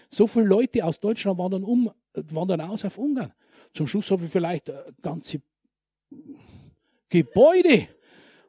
so 0.09 0.27
viele 0.27 0.45
Leute 0.45 0.83
aus 0.85 0.99
Deutschland 0.99 1.37
wandern, 1.37 1.63
um, 1.63 1.91
wandern 2.13 2.61
aus 2.61 2.85
auf 2.85 2.97
Ungarn. 2.97 3.33
Zum 3.73 3.87
Schluss 3.87 4.09
habe 4.11 4.25
ich 4.25 4.31
vielleicht 4.31 4.71
ganze 5.01 5.41
Gebäude 7.09 7.87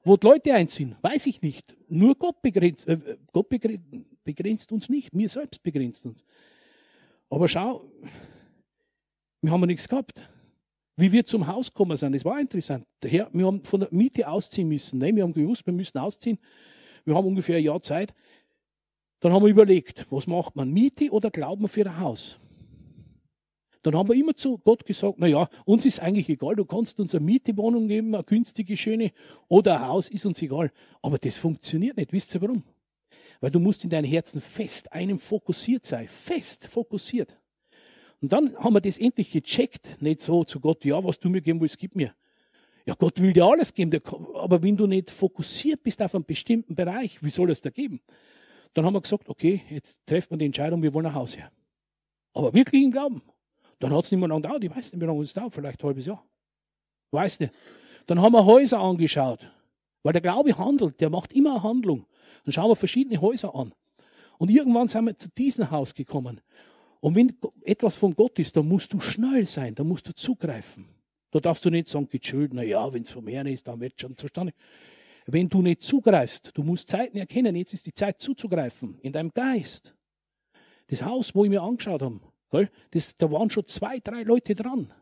wo 0.08 0.16
die 0.16 0.26
Leute 0.26 0.54
einziehen, 0.54 0.96
weiß 1.02 1.26
ich 1.26 1.42
nicht. 1.42 1.76
Nur 1.88 2.14
Gott 2.16 2.40
begrenzt, 2.42 2.88
äh, 2.88 2.98
Gott 3.30 3.48
begrenzt 4.24 4.72
uns 4.72 4.88
nicht, 4.88 5.14
mir 5.14 5.28
selbst 5.28 5.62
begrenzt 5.62 6.06
uns. 6.06 6.24
Aber 7.28 7.46
schau, 7.46 7.84
wir 9.42 9.52
haben 9.52 9.66
nichts 9.66 9.88
gehabt. 9.88 10.22
Wie 10.96 11.12
wir 11.12 11.24
zum 11.24 11.46
Haus 11.46 11.72
gekommen 11.72 11.96
sind, 11.96 12.14
das 12.14 12.24
war 12.24 12.40
interessant. 12.40 12.84
Daher, 13.00 13.28
wir 13.32 13.46
haben 13.46 13.62
von 13.62 13.80
der 13.80 13.88
Miete 13.92 14.26
ausziehen 14.26 14.68
müssen. 14.68 14.98
Nein, 14.98 15.14
wir 15.14 15.22
haben 15.22 15.32
gewusst, 15.32 15.64
wir 15.64 15.72
müssen 15.72 15.98
ausziehen. 15.98 16.38
Wir 17.04 17.14
haben 17.14 17.26
ungefähr 17.26 17.58
ein 17.58 17.64
Jahr 17.64 17.80
Zeit. 17.80 18.12
Dann 19.20 19.32
haben 19.32 19.42
wir 19.42 19.50
überlegt, 19.50 20.06
was 20.10 20.26
macht 20.26 20.54
man, 20.56 20.70
Miete 20.70 21.10
oder 21.10 21.30
Glauben 21.30 21.68
für 21.68 21.86
ein 21.86 21.98
Haus? 21.98 22.38
Dann 23.82 23.96
haben 23.96 24.08
wir 24.08 24.16
immer 24.16 24.34
zu 24.34 24.58
Gott 24.58 24.84
gesagt, 24.84 25.14
na 25.18 25.26
ja, 25.26 25.48
uns 25.64 25.84
ist 25.84 26.00
eigentlich 26.00 26.28
egal, 26.28 26.56
du 26.56 26.64
kannst 26.64 26.98
uns 27.00 27.14
eine 27.14 27.24
Mietewohnung 27.24 27.88
geben, 27.88 28.14
eine 28.14 28.24
günstige, 28.24 28.76
schöne 28.76 29.12
oder 29.48 29.76
ein 29.80 29.88
Haus, 29.88 30.08
ist 30.08 30.26
uns 30.26 30.42
egal. 30.42 30.72
Aber 31.00 31.18
das 31.18 31.36
funktioniert 31.36 31.96
nicht. 31.96 32.12
Wisst 32.12 32.34
ihr 32.34 32.42
warum? 32.42 32.64
Weil 33.40 33.50
du 33.50 33.60
musst 33.60 33.84
in 33.84 33.90
deinem 33.90 34.10
Herzen 34.10 34.40
fest, 34.40 34.92
einem 34.92 35.18
fokussiert 35.18 35.86
sein, 35.86 36.08
fest 36.08 36.66
fokussiert. 36.66 37.38
Und 38.20 38.32
dann 38.32 38.56
haben 38.56 38.74
wir 38.74 38.80
das 38.80 38.98
endlich 38.98 39.30
gecheckt, 39.30 40.02
nicht 40.02 40.22
so 40.22 40.42
zu 40.42 40.58
Gott, 40.58 40.84
ja, 40.84 41.02
was 41.04 41.20
du 41.20 41.28
mir 41.28 41.40
geben 41.40 41.60
willst, 41.60 41.78
gib 41.78 41.94
mir. 41.94 42.12
Ja, 42.84 42.94
Gott 42.94 43.20
will 43.20 43.32
dir 43.32 43.44
alles 43.44 43.72
geben, 43.72 44.00
aber 44.34 44.62
wenn 44.62 44.76
du 44.76 44.86
nicht 44.86 45.10
fokussiert 45.10 45.82
bist 45.82 46.02
auf 46.02 46.14
einen 46.14 46.24
bestimmten 46.24 46.74
Bereich, 46.74 47.22
wie 47.22 47.30
soll 47.30 47.50
es 47.50 47.60
da 47.60 47.70
geben? 47.70 48.00
Dann 48.74 48.84
haben 48.84 48.94
wir 48.94 49.00
gesagt, 49.00 49.28
okay, 49.28 49.62
jetzt 49.70 49.96
treffen 50.06 50.30
wir 50.32 50.38
die 50.38 50.46
Entscheidung, 50.46 50.82
wir 50.82 50.92
wollen 50.94 51.06
ein 51.06 51.14
Haus 51.14 51.36
her. 51.36 51.50
Aber 52.32 52.52
wirklich 52.54 52.82
im 52.84 52.90
Glauben. 52.90 53.22
Dann 53.78 53.92
hat 53.92 54.04
es 54.04 54.10
nicht 54.10 54.20
mehr 54.20 54.28
lange 54.28 54.42
gedauert. 54.42 54.64
Ich 54.64 54.70
weiß 54.70 54.92
nicht, 54.92 55.00
wie 55.00 55.06
lange 55.06 55.22
es 55.22 55.32
dauert, 55.32 55.52
vielleicht 55.52 55.82
ein 55.82 55.86
halbes 55.86 56.06
Jahr. 56.06 56.24
Weiß 57.10 57.40
nicht. 57.40 57.52
Dann 58.06 58.20
haben 58.20 58.32
wir 58.32 58.44
Häuser 58.44 58.78
angeschaut. 58.78 59.40
Weil 60.02 60.12
der 60.12 60.22
Glaube 60.22 60.56
handelt, 60.56 61.00
der 61.00 61.10
macht 61.10 61.32
immer 61.32 61.52
eine 61.52 61.62
Handlung. 61.62 62.06
Dann 62.44 62.52
schauen 62.52 62.70
wir 62.70 62.76
verschiedene 62.76 63.20
Häuser 63.20 63.54
an. 63.54 63.72
Und 64.38 64.50
irgendwann 64.50 64.88
sind 64.88 65.04
wir 65.04 65.16
zu 65.16 65.28
diesem 65.30 65.70
Haus 65.70 65.94
gekommen. 65.94 66.40
Und 67.00 67.14
wenn 67.14 67.36
etwas 67.62 67.94
von 67.96 68.14
Gott 68.14 68.38
ist, 68.38 68.56
dann 68.56 68.66
musst 68.68 68.92
du 68.92 69.00
schnell 69.00 69.46
sein, 69.46 69.74
dann 69.74 69.86
musst 69.86 70.08
du 70.08 70.14
zugreifen. 70.14 70.86
Da 71.30 71.40
darfst 71.40 71.64
du 71.64 71.70
nicht 71.70 71.88
sagen, 71.88 72.08
geschuld, 72.08 72.52
na 72.54 72.62
ja, 72.62 72.92
wenn 72.92 73.02
es 73.02 73.10
vom 73.10 73.26
Herrn 73.26 73.46
ist, 73.46 73.66
dann 73.68 73.80
wird 73.80 74.00
schon 74.00 74.16
zustande. 74.16 74.52
Wenn 75.30 75.48
du 75.48 75.60
nicht 75.62 75.82
zugreifst, 75.82 76.52
du 76.54 76.62
musst 76.62 76.88
Zeiten 76.88 77.18
erkennen, 77.18 77.54
jetzt 77.54 77.74
ist 77.74 77.86
die 77.86 77.92
Zeit 77.92 78.20
zuzugreifen, 78.20 78.98
in 79.02 79.12
deinem 79.12 79.30
Geist. 79.30 79.94
Das 80.86 81.02
Haus, 81.02 81.34
wo 81.34 81.44
ich 81.44 81.50
mir 81.50 81.62
angeschaut 81.62 82.00
habe, 82.02 82.20
Gell? 82.50 82.70
Das, 82.90 83.16
da 83.16 83.30
waren 83.30 83.50
schon 83.50 83.66
zwei, 83.66 84.00
drei 84.00 84.22
Leute 84.22 84.54
dran. 84.54 84.92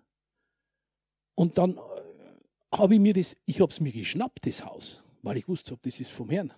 Und 1.34 1.58
dann 1.58 1.76
äh, 1.76 2.76
habe 2.76 2.94
ich 2.94 3.00
mir 3.00 3.14
das, 3.14 3.36
ich 3.44 3.60
habe 3.60 3.70
es 3.70 3.80
mir 3.80 3.92
geschnappt, 3.92 4.46
das 4.46 4.64
Haus, 4.64 5.02
weil 5.22 5.36
ich 5.36 5.48
wusste, 5.48 5.78
das 5.80 6.00
ist 6.00 6.10
vom 6.10 6.30
Herrn. 6.30 6.52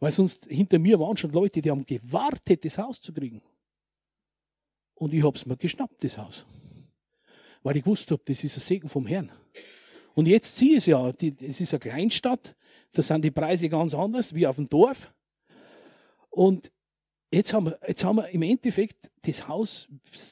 Weil 0.00 0.12
sonst 0.12 0.46
hinter 0.46 0.78
mir 0.78 0.98
waren 0.98 1.16
schon 1.16 1.32
Leute, 1.32 1.60
die 1.60 1.70
haben 1.70 1.84
gewartet, 1.84 2.64
das 2.64 2.78
Haus 2.78 3.00
zu 3.00 3.12
kriegen. 3.12 3.42
Und 4.94 5.12
ich 5.12 5.22
habe 5.22 5.36
es 5.36 5.44
mir 5.44 5.56
geschnappt, 5.56 6.02
das 6.02 6.16
Haus. 6.16 6.46
Weil 7.62 7.76
ich 7.76 7.86
wusste, 7.86 8.18
das 8.24 8.44
ist 8.44 8.56
ein 8.56 8.60
Segen 8.60 8.88
vom 8.88 9.06
Herrn. 9.06 9.32
Und 10.14 10.26
jetzt 10.26 10.60
ich 10.62 10.76
es 10.76 10.86
ja, 10.86 11.10
es 11.10 11.60
ist 11.60 11.74
eine 11.74 11.80
Kleinstadt, 11.80 12.54
da 12.92 13.02
sind 13.02 13.24
die 13.24 13.30
Preise 13.30 13.68
ganz 13.68 13.94
anders 13.94 14.34
wie 14.34 14.46
auf 14.46 14.56
dem 14.56 14.68
Dorf. 14.68 15.12
Und 16.30 16.70
jetzt 17.30 17.52
haben, 17.52 17.66
wir, 17.66 17.78
jetzt 17.86 18.04
haben 18.04 18.16
wir 18.16 18.28
im 18.28 18.42
Endeffekt 18.42 19.10
das 19.22 19.48
Haus, 19.48 19.88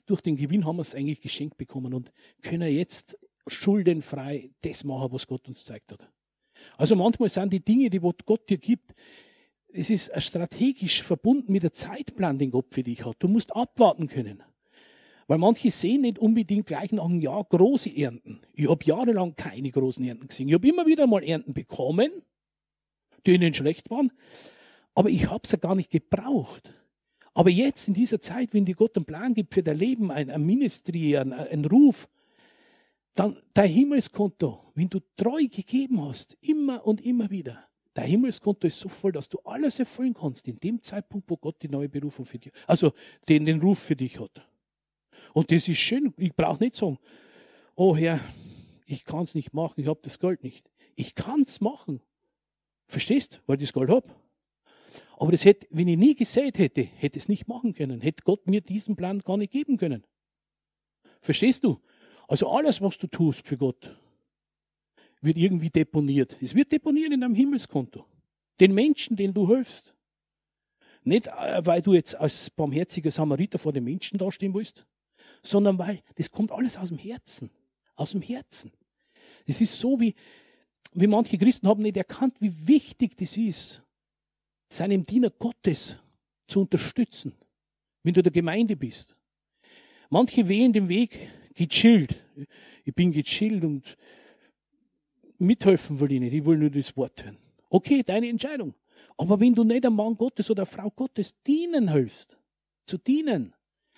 durch 0.07 0.21
den 0.21 0.37
Gewinn 0.37 0.65
haben 0.65 0.77
wir 0.77 0.83
es 0.83 0.95
eigentlich 0.95 1.21
geschenkt 1.21 1.57
bekommen 1.57 1.95
und 1.95 2.13
können 2.43 2.73
jetzt 2.73 3.19
schuldenfrei 3.47 4.51
das 4.63 4.85
machen, 4.85 5.13
was 5.13 5.27
Gott 5.27 5.47
uns 5.49 5.65
zeigt 5.65 5.93
hat. 5.93 6.09
Also 6.77 6.97
manchmal 6.97 7.29
sind 7.29 7.53
die 7.53 7.65
Dinge, 7.65 7.91
die 7.91 8.01
Gott 8.01 8.49
dir 8.49 8.59
gibt, 8.59 8.95
es 9.75 9.91
ist 9.91 10.11
strategisch 10.23 11.03
verbunden 11.03 11.53
mit 11.53 11.65
der 11.65 11.73
Zeitplan, 11.73 12.39
den 12.39 12.53
Gott 12.53 12.67
für 12.71 12.85
dich 12.85 13.05
hat. 13.05 13.17
Du 13.19 13.29
musst 13.29 13.55
abwarten 13.55 14.07
können. 14.07 14.43
Weil 15.27 15.39
manche 15.39 15.71
sehen 15.71 16.03
nicht 16.03 16.19
unbedingt 16.19 16.67
gleich 16.67 16.93
nach 16.93 17.07
einem 17.07 17.21
Jahr 17.21 17.45
große 17.45 17.95
Ernten. 17.97 18.43
Ich 18.53 18.69
habe 18.69 18.85
jahrelang 18.85 19.35
keine 19.35 19.71
großen 19.71 20.05
Ernten 20.05 20.29
gesehen. 20.29 20.49
Ich 20.49 20.55
habe 20.55 20.69
immer 20.69 20.87
wieder 20.87 21.07
mal 21.07 21.25
Ernten 21.25 21.55
bekommen, 21.55 22.23
die 23.27 23.35
ihnen 23.35 23.55
schlecht 23.55 23.91
waren, 23.91 24.13
aber 24.95 25.11
ich 25.11 25.31
habe 25.31 25.47
sie 25.47 25.59
gar 25.59 25.75
nicht 25.75 25.91
gebraucht. 25.91 26.73
Aber 27.35 27.51
jetzt 27.51 27.89
in 27.89 27.95
dieser 27.95 28.21
Zeit, 28.21 28.55
wenn 28.55 28.65
dir 28.65 28.77
Gott 28.77 28.97
einen 28.97 29.07
Plan 29.07 29.35
gibt 29.35 29.55
für 29.55 29.63
dein 29.63 29.79
Leben, 29.79 30.11
ein, 30.11 30.31
ein 30.31 30.45
Ministry, 30.45 31.17
ein, 31.17 31.33
ein 31.33 31.65
Ruf, 31.65 32.09
dann 33.15 33.37
dein 33.55 33.71
Himmelskonto, 33.71 34.73
wenn 34.75 34.89
du 34.89 35.01
treu 35.17 35.43
gegeben 35.49 36.05
hast, 36.05 36.37
immer 36.41 36.87
und 36.87 37.05
immer 37.05 37.31
wieder, 37.31 37.69
Dein 37.95 38.09
Himmelskonto 38.09 38.67
ist 38.67 38.81
so 38.81 38.89
voll, 38.89 39.13
dass 39.13 39.29
du 39.29 39.39
alles 39.45 39.79
erfüllen 39.79 40.15
kannst 40.15 40.49
in 40.49 40.59
dem 40.59 40.83
Zeitpunkt, 40.83 41.31
wo 41.31 41.37
Gott 41.37 41.63
die 41.63 41.69
neue 41.69 41.89
Berufung 41.89 42.27
für 42.27 42.39
dich, 42.39 42.53
also 42.67 42.93
den, 43.29 43.47
den 43.47 43.61
Ruf 43.61 43.79
für 43.79 43.95
dich 43.95 44.19
hat. 44.19 44.45
Und 45.33 45.53
das 45.53 45.69
ist 45.69 45.79
schön. 45.79 46.13
Ich 46.17 46.35
brauche 46.35 46.63
nicht 46.63 46.75
sagen, 46.75 46.99
oh 47.77 47.97
Herr, 47.97 48.19
ich 48.87 49.05
kann 49.05 49.23
es 49.23 49.37
nicht 49.37 49.55
machen, 49.55 49.81
ich 49.81 49.87
habe 49.87 50.01
das 50.03 50.19
Geld 50.19 50.43
nicht. 50.43 50.69
Ich 50.97 51.15
kann 51.15 51.43
es 51.43 51.61
machen. 51.61 52.01
Verstehst? 52.87 53.41
Weil 53.47 53.61
ich 53.61 53.71
das 53.71 53.73
Geld 53.73 53.91
habe. 53.91 54.09
Aber 55.17 55.33
das 55.33 55.45
hätte, 55.45 55.67
wenn 55.71 55.89
ich 55.89 55.97
nie 55.97 56.15
gesät 56.15 56.59
hätte, 56.59 56.83
hätte 56.83 57.19
es 57.19 57.29
nicht 57.29 57.49
machen 57.49 57.75
können. 57.75 58.01
Hätte 58.01 58.23
Gott 58.25 58.47
mir 58.47 58.61
diesen 58.61 58.97
Plan 58.97 59.21
gar 59.21 59.37
nicht 59.37 59.53
geben 59.53 59.77
können. 59.77 60.05
Verstehst 61.21 61.65
du? 61.65 61.81
Also 62.29 62.49
alles, 62.49 62.81
was 62.81 62.99
du 62.99 63.07
tust 63.07 63.47
für 63.47 63.57
Gott, 63.57 63.97
wird 65.21 65.37
irgendwie 65.37 65.71
deponiert. 65.71 66.37
Es 66.41 66.55
wird 66.55 66.73
deponiert 66.73 67.13
in 67.13 67.21
deinem 67.21 67.35
Himmelskonto. 67.35 68.05
Den 68.61 68.75
Menschen, 68.75 69.17
denen 69.17 69.35
du 69.35 69.49
hilfst. 69.49 69.95
Nicht, 71.03 71.29
äh, 71.29 71.65
weil 71.65 71.83
du 71.83 71.95
jetzt 71.95 72.15
als 72.15 72.51
barmherziger 72.51 73.11
Samariter 73.11 73.59
vor 73.59 73.73
den 73.73 73.85
Menschen 73.85 74.19
dastehen 74.19 74.55
willst, 74.55 74.87
sondern 75.43 75.79
weil 75.79 76.03
das 76.17 76.31
kommt 76.31 76.51
alles 76.53 76.77
aus 76.77 76.89
dem 76.89 76.99
Herzen. 76.99 77.51
Aus 77.95 78.13
dem 78.13 78.23
Herzen. 78.23 78.73
Das 79.47 79.61
ist 79.61 79.79
so 79.79 80.01
wie, 80.01 80.15
wie 80.95 81.07
manche 81.07 81.37
Christen 81.37 81.69
haben 81.69 81.83
nicht 81.83 81.97
erkannt, 81.97 82.35
wie 82.41 82.53
wichtig 82.67 83.17
das 83.17 83.37
ist, 83.37 83.83
seinem 84.69 85.05
Diener 85.05 85.31
Gottes 85.31 85.99
zu 86.47 86.61
unterstützen, 86.61 87.35
wenn 88.03 88.15
du 88.15 88.23
der 88.23 88.33
Gemeinde 88.33 88.77
bist. 88.77 89.17
Manche 90.09 90.49
wählen 90.49 90.73
den 90.73 90.89
Weg 90.89 91.31
gechillt. 91.55 92.17
Ich 92.85 92.95
bin 92.95 93.11
gechillt 93.11 93.65
und 93.65 93.97
mithelfen 95.39 95.99
will 96.01 96.13
ich 96.13 96.21
nicht. 96.21 96.33
Ich 96.33 96.45
will 96.45 96.59
nur 96.59 96.71
das 96.71 96.97
Wort 96.97 97.25
hören. 97.25 97.39
Okay, 97.69 98.03
deine 98.03 98.29
Entscheidung. 98.29 98.75
Aber 99.17 99.39
wenn 99.41 99.55
du 99.55 99.65
nicht 99.65 99.85
einem 99.85 99.97
Mann 99.97 100.17
Gottes 100.17 100.51
oder 100.51 100.67
Frau 100.67 100.91
Gottes 100.91 101.41
dienen 101.43 101.93
hilfst, 101.93 102.39
zu 102.87 102.99
dienen, 102.99 103.55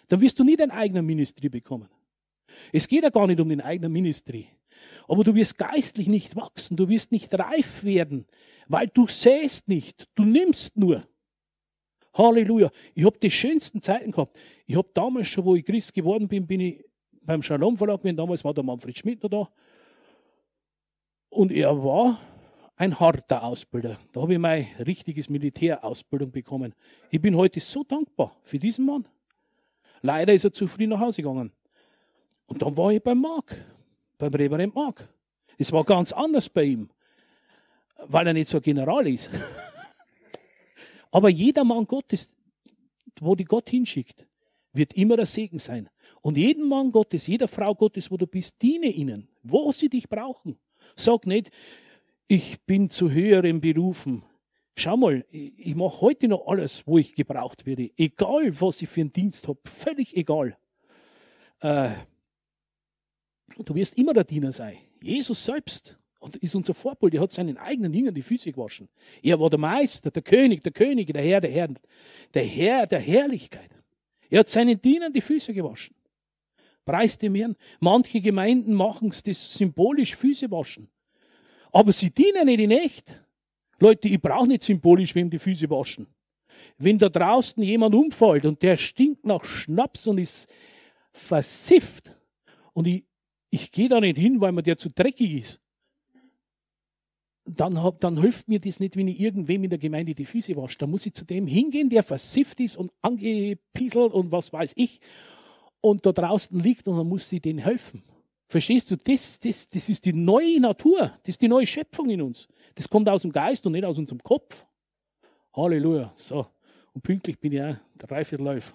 dann 0.09 0.21
wirst 0.21 0.39
du 0.39 0.45
nie 0.45 0.57
dein 0.57 0.71
eigener 0.71 1.03
Ministry 1.03 1.49
bekommen. 1.49 1.89
Es 2.73 2.87
geht 2.87 3.03
ja 3.03 3.11
gar 3.11 3.27
nicht 3.27 3.41
um 3.41 3.49
den 3.49 3.61
eigenen 3.61 3.93
Ministry. 3.93 4.49
Aber 5.09 5.25
du 5.25 5.35
wirst 5.35 5.59
geistlich 5.59 6.09
nicht 6.09 6.37
wachsen, 6.37 6.77
du 6.77 6.89
wirst 6.89 7.13
nicht 7.13 7.33
reif 7.39 7.85
werden, 7.85 8.27
weil 8.69 8.89
du 8.89 9.07
säst 9.07 9.69
nicht, 9.69 10.09
du 10.15 10.25
nimmst 10.25 10.77
nur. 10.77 11.07
Halleluja. 12.15 12.71
Ich 12.95 13.05
habe 13.05 13.19
die 13.19 13.31
schönsten 13.31 13.83
Zeiten 13.83 14.11
gehabt. 14.11 14.39
Ich 14.65 14.77
habe 14.77 14.89
damals 14.95 15.29
schon, 15.29 15.45
wo 15.45 15.55
ich 15.55 15.65
Christ 15.65 15.93
geworden 15.93 16.29
bin, 16.29 16.47
bin 16.47 16.61
ich 16.61 16.85
beim 17.23 17.43
Shalom 17.43 17.77
Verlag 17.77 18.01
gewesen. 18.01 18.17
Damals 18.17 18.43
war 18.45 18.55
der 18.55 18.65
Manfred 18.65 18.97
Schmidt 18.97 19.23
noch 19.23 19.31
da. 19.31 19.49
Und 21.29 21.53
er 21.53 21.77
war 21.85 22.19
ein 22.77 22.99
harter 22.99 23.43
Ausbilder. 23.43 23.99
Da 24.13 24.23
habe 24.23 24.35
ich 24.35 24.39
meine 24.39 24.67
richtiges 24.87 25.29
Militärausbildung 25.29 26.31
bekommen. 26.31 26.75
Ich 27.11 27.21
bin 27.21 27.37
heute 27.37 27.61
so 27.61 27.83
dankbar 27.85 28.37
für 28.43 28.59
diesen 28.59 28.87
Mann. 28.87 29.07
Leider 30.03 30.33
ist 30.33 30.45
er 30.45 30.53
zu 30.53 30.67
früh 30.67 30.87
nach 30.87 31.01
Hause 31.01 31.23
gegangen. 31.23 31.53
Und 32.47 32.63
dann 32.63 32.77
war 32.77 32.93
ich 32.93 33.03
beim 33.03 33.21
Mark, 33.21 33.57
beim 34.19 34.35
Reverend 34.35 34.75
Mark. 34.75 35.09
Es 35.59 35.73
war 35.73 35.85
ganz 35.85 36.13
anders 36.13 36.49
bei 36.49 36.65
ihm, 36.65 36.91
weil 38.07 38.27
er 38.27 38.33
nicht 38.33 38.49
so 38.49 38.61
General 38.61 39.07
ist. 39.07 39.31
Aber 41.11 41.29
jeder 41.29 41.65
Mann 41.65 41.87
Gottes, 41.87 42.35
wo 43.21 43.35
die 43.35 43.45
Gott 43.45 43.71
hinschickt, 43.71 44.27
wird 44.73 44.93
immer 44.95 45.19
ein 45.19 45.27
Segen 45.27 45.59
sein. 45.59 45.89
Und 46.21 46.37
jeden 46.37 46.69
Mann 46.69 46.93
Gottes, 46.93 47.27
jeder 47.27 47.49
Frau 47.49 47.75
Gottes, 47.75 48.11
wo 48.11 48.17
du 48.17 48.27
bist, 48.27 48.61
diene 48.61 48.87
ihnen, 48.87 49.29
wo 49.43 49.73
sie 49.73 49.89
dich 49.89 50.09
brauchen. 50.09 50.59
Sag 50.95 51.27
nicht, 51.27 51.51
ich 52.29 52.61
bin 52.63 52.91
zu 52.91 53.11
höheren 53.11 53.61
Berufen. 53.61 54.25
Schau 54.77 54.97
mal, 54.97 55.25
ich 55.31 55.75
mache 55.75 56.01
heute 56.03 56.29
noch 56.29 56.47
alles, 56.49 56.87
wo 56.87 56.99
ich 56.99 57.15
gebraucht 57.15 57.65
werde. 57.65 57.91
Egal, 57.97 58.61
was 58.61 58.83
ich 58.83 58.89
für 58.89 59.01
einen 59.01 59.13
Dienst 59.13 59.49
habe. 59.49 59.61
Völlig 59.65 60.17
egal. 60.17 60.59
Äh, 61.61 61.91
du 63.59 63.75
wirst 63.75 63.97
immer 63.99 64.13
der 64.13 64.25
Diener 64.25 64.53
sein. 64.53 64.79
Jesus 65.01 65.45
selbst 65.45 65.99
ist 66.41 66.55
unser 66.55 66.75
Vorbild. 66.75 67.15
Er 67.15 67.21
hat 67.21 67.31
seinen 67.31 67.57
eigenen 67.57 67.93
Jüngern 67.93 68.15
die 68.15 68.23
Füße 68.23 68.53
gewaschen. 68.53 68.89
Er 69.23 69.39
war 69.39 69.51
der 69.51 69.59
Meister, 69.59 70.11
der 70.11 70.23
König, 70.23 70.63
der 70.63 70.73
König, 70.73 71.13
der 71.13 71.23
Herr, 71.23 71.41
der 71.41 71.51
Herr, 71.51 71.69
der 72.35 72.45
Herr 72.45 72.87
der 72.87 72.99
Herrlichkeit. 72.99 73.71
Er 74.29 74.41
hat 74.41 74.49
seinen 74.49 74.81
Dienern 74.81 75.13
die 75.13 75.21
Füße 75.21 75.55
gewaschen. 75.55 75.95
Preis 76.85 77.19
dem 77.19 77.35
Herrn. 77.35 77.57
Manche 77.81 78.21
Gemeinden 78.21 78.75
machen 78.75 79.11
es 79.11 79.23
das 79.23 79.55
symbolisch 79.55 80.17
Füße 80.17 80.51
waschen. 80.51 80.89
Aber 81.73 81.93
sie 81.93 82.11
dienen 82.11 82.47
nicht 82.47 82.61
in 82.61 82.71
echt. 82.71 83.21
Leute, 83.79 84.09
ich 84.09 84.21
brauche 84.21 84.47
nicht 84.47 84.63
symbolisch 84.63 85.15
wem 85.15 85.29
die 85.29 85.39
Füße 85.39 85.69
waschen. 85.69 86.07
Wenn 86.79 86.99
da 86.99 87.09
draußen 87.09 87.63
jemand 87.63 87.95
umfällt 87.95 88.47
und 88.47 88.63
der 88.63 88.77
stinkt 88.77 89.27
nach 89.27 89.45
Schnaps 89.45 90.07
und 90.07 90.19
ist 90.19 90.49
versifft 91.13 92.15
und 92.73 92.87
ich, 92.87 93.05
ich 93.51 93.71
gehe 93.71 93.89
da 93.89 94.01
nicht 94.01 94.19
hin, 94.19 94.41
weil 94.41 94.53
mir 94.53 94.63
der 94.63 94.79
zu 94.79 94.91
dreckig 94.91 95.33
ist, 95.33 95.61
dann, 97.45 97.83
hab, 97.83 98.01
dann 98.01 98.21
hilft 98.21 98.49
mir 98.49 98.59
das 98.59 98.81
nicht, 98.81 98.97
wenn 98.97 99.09
ich 99.09 99.21
irgendwem 99.21 99.65
in 99.65 99.71
der 99.71 99.79
Gemeinde 99.79 100.15
die 100.15 100.25
Füße 100.25 100.57
wasche. 100.57 100.79
Da 100.79 100.87
muss 100.87 101.07
ich 101.07 101.15
zu 101.15 101.25
dem 101.25 101.47
hingehen, 101.47 101.89
der 101.89 102.03
versifft 102.03 102.59
ist 102.61 102.77
und 102.77 102.93
angepieselt 103.03 104.13
und 104.13 104.33
was 104.33 104.53
weiß 104.53 104.73
ich 104.75 105.01
und 105.81 106.05
da 106.05 106.13
draußen 106.13 106.59
liegt 106.59 106.89
und 106.89 106.97
dann 106.97 107.09
muss 107.09 107.29
sie 107.29 107.41
denen 107.41 107.61
helfen. 107.61 108.03
Verstehst 108.49 108.91
du, 108.91 108.97
das, 108.97 109.39
das, 109.41 109.69
das 109.69 109.89
ist 109.89 110.05
die 110.05 110.13
neue 110.13 110.61
Natur, 110.61 111.13
das 111.23 111.35
ist 111.35 111.43
die 111.43 111.49
neue 111.49 111.67
Schöpfung 111.67 112.11
in 112.11 112.23
uns. 112.23 112.49
Das 112.75 112.89
kommt 112.89 113.09
aus 113.09 113.23
dem 113.23 113.33
Geist 113.33 113.65
und 113.67 113.73
nicht 113.73 113.85
aus 113.85 113.99
unserem 113.99 114.23
Kopf. 114.23 114.67
Halleluja. 115.55 116.13
So. 116.17 116.47
Und 116.93 117.03
pünktlich 117.03 117.39
bin 117.39 117.53
ich 117.53 117.63
auch 117.63 117.77
dreiviertel 117.99 118.47
elf. 118.49 118.75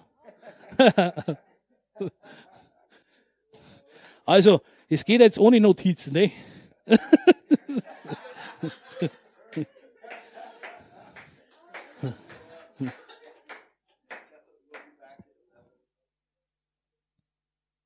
also, 4.32 4.62
es 4.88 5.04
geht 5.04 5.20
jetzt 5.20 5.38
ohne 5.38 5.60
Notizen, 5.60 6.14
ne? 6.14 6.30